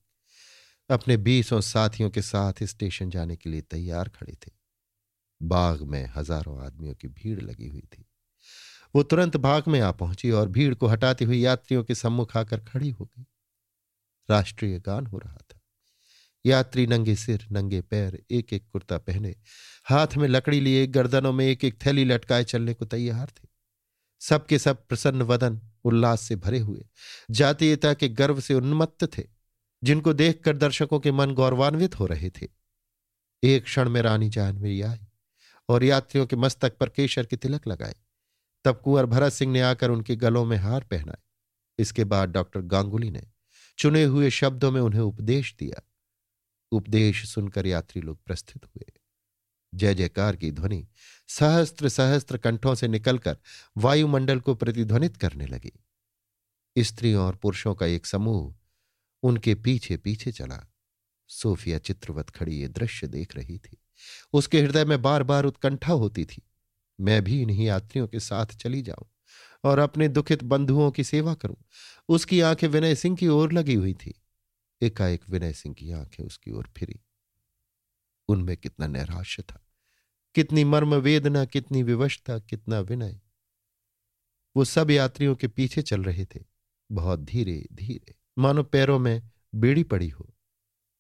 अपने 0.91 1.17
बीसों 1.17 1.61
साथियों 1.61 2.11
के 2.11 2.23
साथ 2.23 2.53
स्टेशन 2.63 3.11
जाने 3.11 3.37
के 3.37 3.51
लिए 3.51 3.61
तैयार 3.61 4.09
खड़े 4.09 4.33
थे। 4.33 4.51
बाग 5.43 5.83
में 5.83 6.11
हज़ारों 6.17 6.67
आदमियों 6.67 6.95
की 6.95 7.09
भीड़ 7.09 7.41
लगी 7.41 7.69
हुई 7.69 7.89
थी। 7.95 8.07
वो 8.95 9.03
तुरंत 9.03 9.37
बाग 9.37 9.63
में 9.69 9.81
आ 9.81 9.93
पहुँची 9.93 10.31
और 10.31 10.49
भीड़ 10.49 10.75
को 10.75 10.87
हटाती 10.87 11.25
हुई 11.25 11.39
यात्रियों 11.39 11.85
के 11.85 11.95
सम्मुख 11.95 12.37
आकर 12.37 12.61
खड़ी 12.61 12.91
हो 12.91 13.05
गई। 13.05 13.27
राष्ट्रीय 14.31 14.79
गान 14.79 15.07
हो 15.07 15.19
रहा 15.19 15.39
था। 15.51 15.61
यात्री 16.47 16.87
नंगे 16.87 17.15
सिर, 17.15 17.47
नंगे 17.53 17.81
पैर 17.81 18.23
एक 18.31 18.53
एक 18.53 18.69
कुर्ता 18.73 18.99
पहने, 18.99 19.37
हाथ 19.85 20.07
में 20.17 20.29
लकड़ी 20.29 20.61
लिए, 20.61 20.87
गर्दनों 20.87 21.33
में 21.33 21.47
एक 21.47 21.65
एक 21.65 21.87
थैली 21.87 22.05
लटकाए 22.05 22.45
चलने 22.45 22.75
को 22.75 22.85
तैयार 22.85 23.27
थे। 23.27 23.49
सबके 24.21 24.59
सब 24.59 24.87
प्रसन्न 24.87 25.23
वदन 25.23 25.61
उल्लास 25.85 26.21
से 26.21 26.37
भरे 26.37 26.59
हुए। 26.59 26.87
जातीयता 27.31 27.95
के 27.95 28.09
गर्व 28.09 28.41
से 28.41 28.55
उन्मत्त 28.55 29.19
थे, 29.19 29.23
जिनको 29.85 30.13
देखकर 30.13 30.57
दर्शकों 30.57 31.01
के 31.01 31.13
मन 31.13 31.31
गौरवान्वित 31.31 31.99
हो 31.99 32.07
रहे 32.07 32.31
थे। 32.31 32.49
एक 33.43 33.65
क्षण 33.65 33.89
में 33.89 34.03
रानी 34.03 34.29
जानवी 34.29 34.81
आई 34.83 34.99
और 35.69 35.85
यात्रियों 35.85 36.27
के 36.27 36.37
मस्तक 36.37 36.77
पर 36.77 36.89
केशर 36.89 37.27
के 37.27 37.37
तिलक 37.37 37.67
लगाए 37.67 37.95
तब 38.65 38.81
कुंवर 38.85 39.07
भरत 39.07 39.33
सिंह 39.33 39.53
ने 39.53 39.61
आकर 39.61 39.91
उनके 39.91 40.17
गलों 40.17 40.45
में 40.45 40.57
हार 40.57 40.85
पहनाए 40.85 41.19
इसके 41.79 42.05
बाद 42.05 42.29
डॉक्टर 42.29 42.61
गांगुली 42.61 43.11
ने 43.11 43.23
चुने 43.79 44.05
हुए 44.05 44.31
शब्दों 44.31 44.71
में 44.71 44.81
उन्हें 44.81 45.01
उपदेश 45.01 45.57
दिया। 45.59 45.83
उपदेश 46.73 47.29
सुनकर 47.29 47.67
यात्री 47.67 48.03
लोग 48.03 48.25
प्रस्थित 48.25 48.65
हुए। 48.65 48.93
जय 49.75 49.95
जयकार 49.95 50.37
की 50.37 50.51
ध्वनि 50.51 50.89
सहस्त्र 51.29 51.89
सहस्त्र 51.89 52.39
कंठों 52.39 52.75
से 52.75 52.89
निकलकर 52.89 53.39
वायुमंडल 53.77 54.41
को 54.41 54.55
प्रतिध्वनित 54.55 55.17
करने 55.17 55.47
लगी। 55.47 55.73
स्त्रियों 56.79 57.27
और 57.27 57.37
पुरुषों 57.37 57.75
का 57.75 57.87
एक 57.87 58.07
समूह 58.07 58.55
उनके 59.23 59.55
पीछे 59.55 59.97
पीछे 59.97 60.33
चला। 60.33 60.73
सोफिया 61.29 61.79
चित्रवत 61.79 62.31
खड़ी 62.31 62.57
ये 62.57 62.69
दृश्य 62.69 63.07
देख 63.07 63.37
रही 63.37 63.59
थी। 63.59 63.77
उसके 64.33 64.61
हृदय 64.61 64.85
में 64.85 65.03
बार 65.03 65.23
बार 65.23 65.45
उत्कंठा 65.45 65.93
होती 65.93 66.25
थी। 66.25 66.43
मैं 67.01 67.25
भी 67.25 67.43
इन्हीं 67.43 67.67
यात्रियों 67.67 68.09
के 68.09 68.21
साथ 68.21 68.47
चली 68.47 68.83
जाऊँ। 68.83 69.14
और 69.65 69.79
अपने 69.79 70.09
दुखित 70.09 70.43
बंधुओं 70.45 70.91
की 70.91 71.05
सेवा 71.05 71.35
करूँ। 71.35 71.57
उसकी 72.09 72.41
आँखें 72.41 72.69
विनय 72.69 72.95
सिंह 72.95 73.17
की 73.17 73.29
ओर 73.29 73.53
लगी 73.53 73.75
हुई 73.75 73.95
थी। 73.95 74.15
एकाएक 74.83 75.29
विनय 75.29 75.53
सिंह 75.53 75.75
की 75.75 75.91
आँखें 75.91 76.25
उसकी 76.25 76.51
ओर 76.51 76.69
फिरी। 76.77 77.01
उनमें 78.29 78.57
कितना 78.57 78.87
नैराश्य 78.87 79.43
था, 79.43 79.67
कितनी 80.35 80.65
मर्म 80.65 80.95
वेदना, 80.95 81.45
कितनी 81.45 81.83
विवशता, 81.83 82.39
कितना 82.39 82.81
विनय। 82.81 83.21
वो 84.57 84.65
सब 84.65 84.91
यात्रियों 84.91 85.35
के 85.35 85.49
पीछे 85.49 85.83
चल 85.83 86.05
रहे 86.05 86.25
थे, 86.25 86.41
बहुत 86.93 87.21
धीरे 87.21 87.67
धीरे। 87.73 88.15
मानो 88.39 88.63
पैरों 88.63 88.99
में 88.99 89.31
बेड़ी 89.55 89.83
पड़ी 89.83 90.09
हो। 90.09 90.31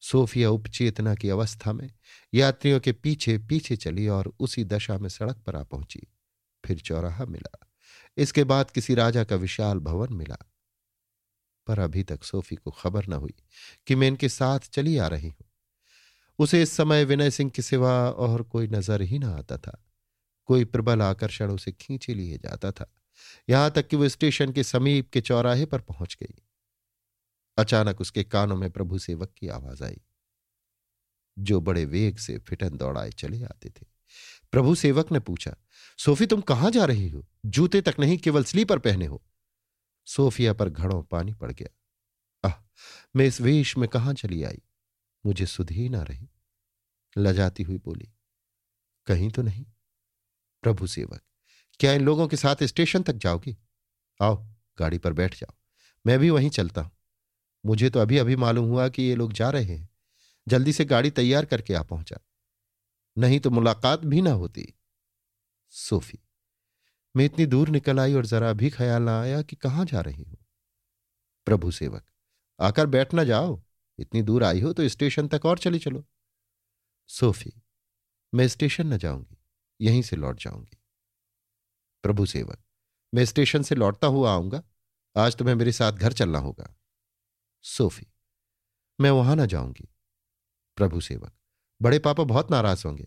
सोफिया 0.02 0.50
उपचेतना 0.50 1.14
की 1.14 1.28
अवस्था 1.28 1.72
में 1.72 1.90
यात्रियों 2.34 2.80
के 2.80 2.92
पीछे 2.92 3.38
पीछे 3.38 3.76
चली 3.76 4.08
और 4.08 4.32
उसी 4.40 4.64
दशा 4.64 4.98
में 4.98 5.08
सड़क 5.08 5.36
पर 5.36 5.56
आ 5.56 5.62
पहुँची। 5.62 6.02
फिर 6.64 6.78
चौराहा 6.78 7.24
मिला। 7.24 7.73
इसके 8.16 8.44
बाद 8.44 8.70
किसी 8.70 8.94
राजा 8.94 9.24
का 9.24 9.36
विशाल 9.36 9.78
भवन 9.80 10.14
मिला। 10.14 10.36
पर 11.66 11.78
अभी 11.78 12.02
तक 12.02 12.24
सोफी 12.24 12.56
को 12.56 12.70
खबर 12.70 13.06
न 13.08 13.12
हुई 13.12 13.34
कि 13.86 13.94
मैं 13.94 14.08
इनके 14.08 14.28
साथ 14.28 14.68
चली 14.72 14.96
आ 14.98 15.06
रही 15.06 15.28
हूँ। 15.28 15.46
उसे 16.38 16.62
इस 16.62 16.72
समय 16.72 17.04
विनय 17.04 17.30
सिंह 17.30 17.50
के 17.50 17.62
सिवा 17.62 17.92
और 18.10 18.42
कोई 18.42 18.68
नज़र 18.68 19.02
ही 19.02 19.18
ना 19.18 19.30
आता 19.30 19.56
था। 19.58 19.80
कोई 20.48 20.64
प्रबल 20.64 21.02
आकर्षण 21.02 21.50
उसे 21.50 21.72
खींचे 21.72 22.14
लिए 22.14 22.38
जाता 22.38 22.70
था। 22.72 22.86
यहाँ 23.48 23.70
तक 23.70 23.88
कि 23.88 23.96
वो 23.96 24.08
स्टेशन 24.08 24.52
के 24.52 24.64
समीप 24.64 25.10
के 25.10 25.20
चौराहे 25.20 25.66
पर 25.66 25.80
पहुँच 25.80 26.16
गई। 26.22 26.34
अचानक 27.58 28.00
उसके 28.00 28.24
कानों 28.24 28.56
में 28.56 28.70
प्रभु 28.70 28.98
सेवक 28.98 29.32
की 29.38 29.48
आवाज़ 29.48 29.82
आई, 29.84 30.00
जो 31.36 31.60
बड़े 31.60 31.84
वेग 31.84 32.16
से 32.16 32.38
फिटन 32.38 32.76
दौड़ाए 32.76 33.10
चले 33.10 33.42
आते 33.44 33.70
थे। 33.70 33.86
प्रभु 34.54 34.74
सेवक 34.74 35.12
ने 35.12 35.18
पूछा, 35.18 35.54
सोफी, 35.98 36.26
तुम 36.26 36.40
कहाँ 36.40 36.70
जा 36.70 36.84
रही 36.84 37.08
हो? 37.08 37.26
जूते 37.46 37.80
तक 37.80 37.94
नहीं, 37.98 38.18
केवल 38.18 38.44
स्लीपर 38.44 38.78
पहने 38.78 39.06
हो? 39.06 39.22
सोफिया 40.06 40.52
पर 40.52 40.68
घड़ों 40.68 41.02
पानी 41.02 41.32
पड़ 41.32 41.52
गया। 41.52 42.48
आह, 42.48 42.52
मैं 43.16 43.26
इस 43.26 43.40
वेश 43.40 43.76
में 43.78 43.88
कहाँ 43.88 44.14
चली 44.14 44.42
आई? 44.42 44.62
मुझे 45.26 45.46
सुध 45.46 45.72
ना 45.72 46.02
रही। 46.02 46.28
लजाती 47.18 47.62
हुई 47.62 47.78
बोली, 47.78 48.08
कहीं 49.06 49.30
तो 49.30 49.42
नहीं, 49.42 49.64
प्रभु 50.62 50.86
सेवक, 50.86 51.20
क्या 51.80 51.92
इन 51.92 52.00
लोगों 52.00 52.28
के 52.28 52.36
साथ 52.36 52.62
स्टेशन 52.62 53.02
तक 53.02 53.14
जाओगी? 53.14 53.56
आओ, 54.20 54.36
गाड़ी 54.78 54.98
पर 54.98 55.12
बैठ 55.12 55.38
जाओ, 55.40 55.54
मैं 56.06 56.18
भी 56.18 56.30
वहीं 56.30 56.50
चलता 56.50 56.80
हूँ। 56.80 56.92
मुझे 57.66 57.90
तो 57.90 58.00
अभी 58.00 58.18
अभी 58.18 58.36
मालूम 58.36 58.68
हुआ 58.68 58.88
कि 58.88 59.02
ये 59.02 59.14
लोग 59.14 59.32
जा 59.32 59.50
रहे 59.50 59.64
हैं। 59.64 59.88
जल्दी 60.48 60.72
से 60.72 60.84
गाड़ी 60.84 61.10
तैयार 61.10 61.44
करके 61.44 61.74
आ 61.74 61.82
पहुँचा। 61.82 62.18
नहीं 63.16 63.40
तो 63.40 63.50
मुलाकात 63.50 64.04
भी 64.04 64.20
ना 64.22 64.30
होती। 64.32 64.66
सोफी, 65.72 66.18
मैं 67.14 67.24
इतनी 67.24 67.46
दूर 67.46 67.68
निकल 67.68 68.00
आई 68.00 68.14
और 68.14 68.26
जरा 68.26 68.52
भी 68.52 68.70
ख्याल 68.70 69.02
ना 69.02 69.20
आया 69.20 69.42
कि 69.42 69.56
कहाँ 69.56 69.84
जा 69.84 70.00
रही 70.00 70.22
हूँ। 70.22 70.36
प्रभु 71.46 71.70
सेवक, 71.70 72.04
आकर 72.60 72.86
बैठ 72.86 73.14
ना 73.14 73.24
जाओ, 73.24 73.62
इतनी 73.98 74.22
दूर 74.22 74.44
आई 74.44 74.60
हो 74.60 74.72
तो 74.72 74.88
स्टेशन 74.88 75.28
तक 75.28 75.46
और 75.46 75.58
चली 75.58 75.78
चलो। 75.78 76.04
सोफी, 77.10 77.52
मैं 78.32 78.48
स्टेशन 78.48 78.92
न 78.92 78.98
जाऊँगी, 78.98 79.36
यहीं 79.80 80.02
से 80.02 80.16
लौट 80.16 80.40
जाऊँगी। 80.40 80.78
प्रभु 82.04 82.26
सेवक, 82.26 82.58
मैं 83.12 83.24
स्टेशन 83.24 83.62
से 83.62 83.74
लौटता 83.74 84.06
हुआ 84.06 84.32
आऊँगा, 84.32 84.62
आज 85.16 85.36
तुम्हें 85.36 85.54
मेरे 85.54 85.72
साथ 85.72 85.92
घर 85.92 86.12
चलना 86.12 86.38
होगा। 86.38 86.74
सोफी, 87.64 88.06
मैं 88.98 89.10
वहाँ 89.10 89.36
ना 89.36 89.46
जाऊँगी। 89.46 89.88
प्रभु 90.78 91.00
सेवक 91.00 91.32
बड़े 91.84 91.98
पापा 91.98 92.24
बहुत 92.24 92.50
नाराज़ 92.50 92.82
होंगे। 92.86 93.06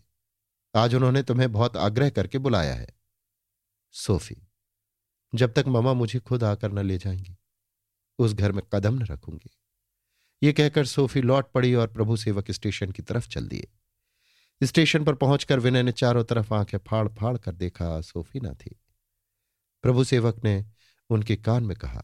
आज 0.74 0.94
उन्होंने 0.94 1.22
तुम्हें 1.22 1.52
बहुत 1.52 1.76
आग्रह 1.76 2.10
करके 2.10 2.38
बुलाया 2.38 2.74
है। 2.74 2.88
सोफी, 3.94 4.36
जब 5.34 5.52
तक 5.52 5.64
ममा 5.68 5.92
मुझे 5.92 6.18
खुद 6.18 6.44
आकर 6.44 6.72
न 6.72 6.78
ले 6.78 6.98
जाएँगी, 6.98 7.36
उस 8.18 8.34
घर 8.34 8.52
में 8.52 8.62
कदम 8.72 8.94
न 8.94 9.02
रखूँगी। 9.02 9.50
ये 10.42 10.52
कहकर 10.52 10.84
सोफी 10.86 11.20
लौट 11.20 11.50
पड़ी 11.52 11.74
और 11.74 11.86
प्रभु 11.86 12.16
सेवक 12.16 12.50
स्टेशन 12.50 12.90
की 12.90 13.02
तरफ़ 13.02 13.28
चल 13.28 13.48
दिए। 13.48 13.68
स्टेशन 14.62 15.04
पर 15.04 15.14
पहुंचकर 15.14 15.60
विनय 15.60 15.82
ने 15.82 15.92
चारों 15.92 16.24
तरफ़ 16.24 16.54
आँखें 16.54 16.78
फाड़ 16.78 17.08
फाड़ 17.08 17.38
कर 17.38 17.54
देखा, 17.54 18.00
सोफी 18.00 18.40
ना 18.40 18.52
थी। 18.52 18.80
प्रभु 19.82 20.04
सेवक 20.04 20.44
ने 20.44 20.64
उनके 21.10 21.36
कान 21.36 21.64
में 21.64 21.76
कहा, 21.76 22.02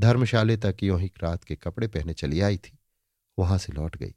धर्मशाले 0.00 0.56
तक 0.56 0.76
यों 0.82 1.00
ही 1.00 1.10
रात 1.22 1.44
के 1.44 1.56
कपड़े 1.56 1.88
पहने 1.88 2.14
चली 2.14 2.40
आई 2.40 2.58
थी, 2.58 2.78
वहाँ 3.38 3.58
से 3.58 3.72
लौट 3.72 3.96
गई। 3.96 4.14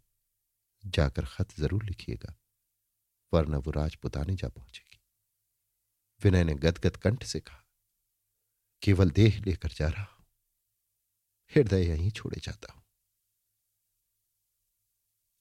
जाकर 0.84 1.26
खत 1.28 1.54
ज़रूर 1.56 1.84
लिखिएगा, 1.84 2.36
वरना 3.34 3.58
वो 3.58 3.72
राजपुताने 3.72 4.36
जा 4.36 4.48
पहुंचेगी। 4.50 5.00
विनय 6.22 6.44
ने 6.44 6.54
गदगद 6.56 6.98
कंठ 6.98 7.24
से 7.26 7.40
कहा, 7.40 7.64
केवल 8.82 9.12
देह 9.12 9.42
लेकर 9.42 9.72
जा 9.72 9.88
रहा 9.88 10.04
हूँ, 10.04 10.26
हृदय 11.54 11.88
यहीं 11.88 12.12
छोड़े 12.12 12.42
जाता 12.44 12.74
हूँ। 12.74 12.84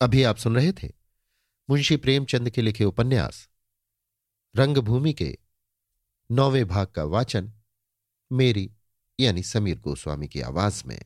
अभी 0.01 0.23
आप 0.23 0.37
सुन 0.37 0.57
रहे 0.57 0.73
थे 0.73 0.89
मुंशी 1.69 1.97
प्रेमचंद 1.99 2.51
के 2.51 2.63
लिखे 2.63 2.85
उपन्यास, 2.85 3.49
रंगभूमि 4.55 5.13
के 5.13 5.37
नौवे 6.31 6.65
भाग 6.65 6.87
का 6.87 7.05
वाचन, 7.07 7.53
मेरी 8.31 8.71
यानी 9.19 9.43
समीर 9.43 9.79
गोस्वामी 9.81 10.29
की 10.29 10.41
आवाज़ 10.43 10.83
में। 10.87 10.99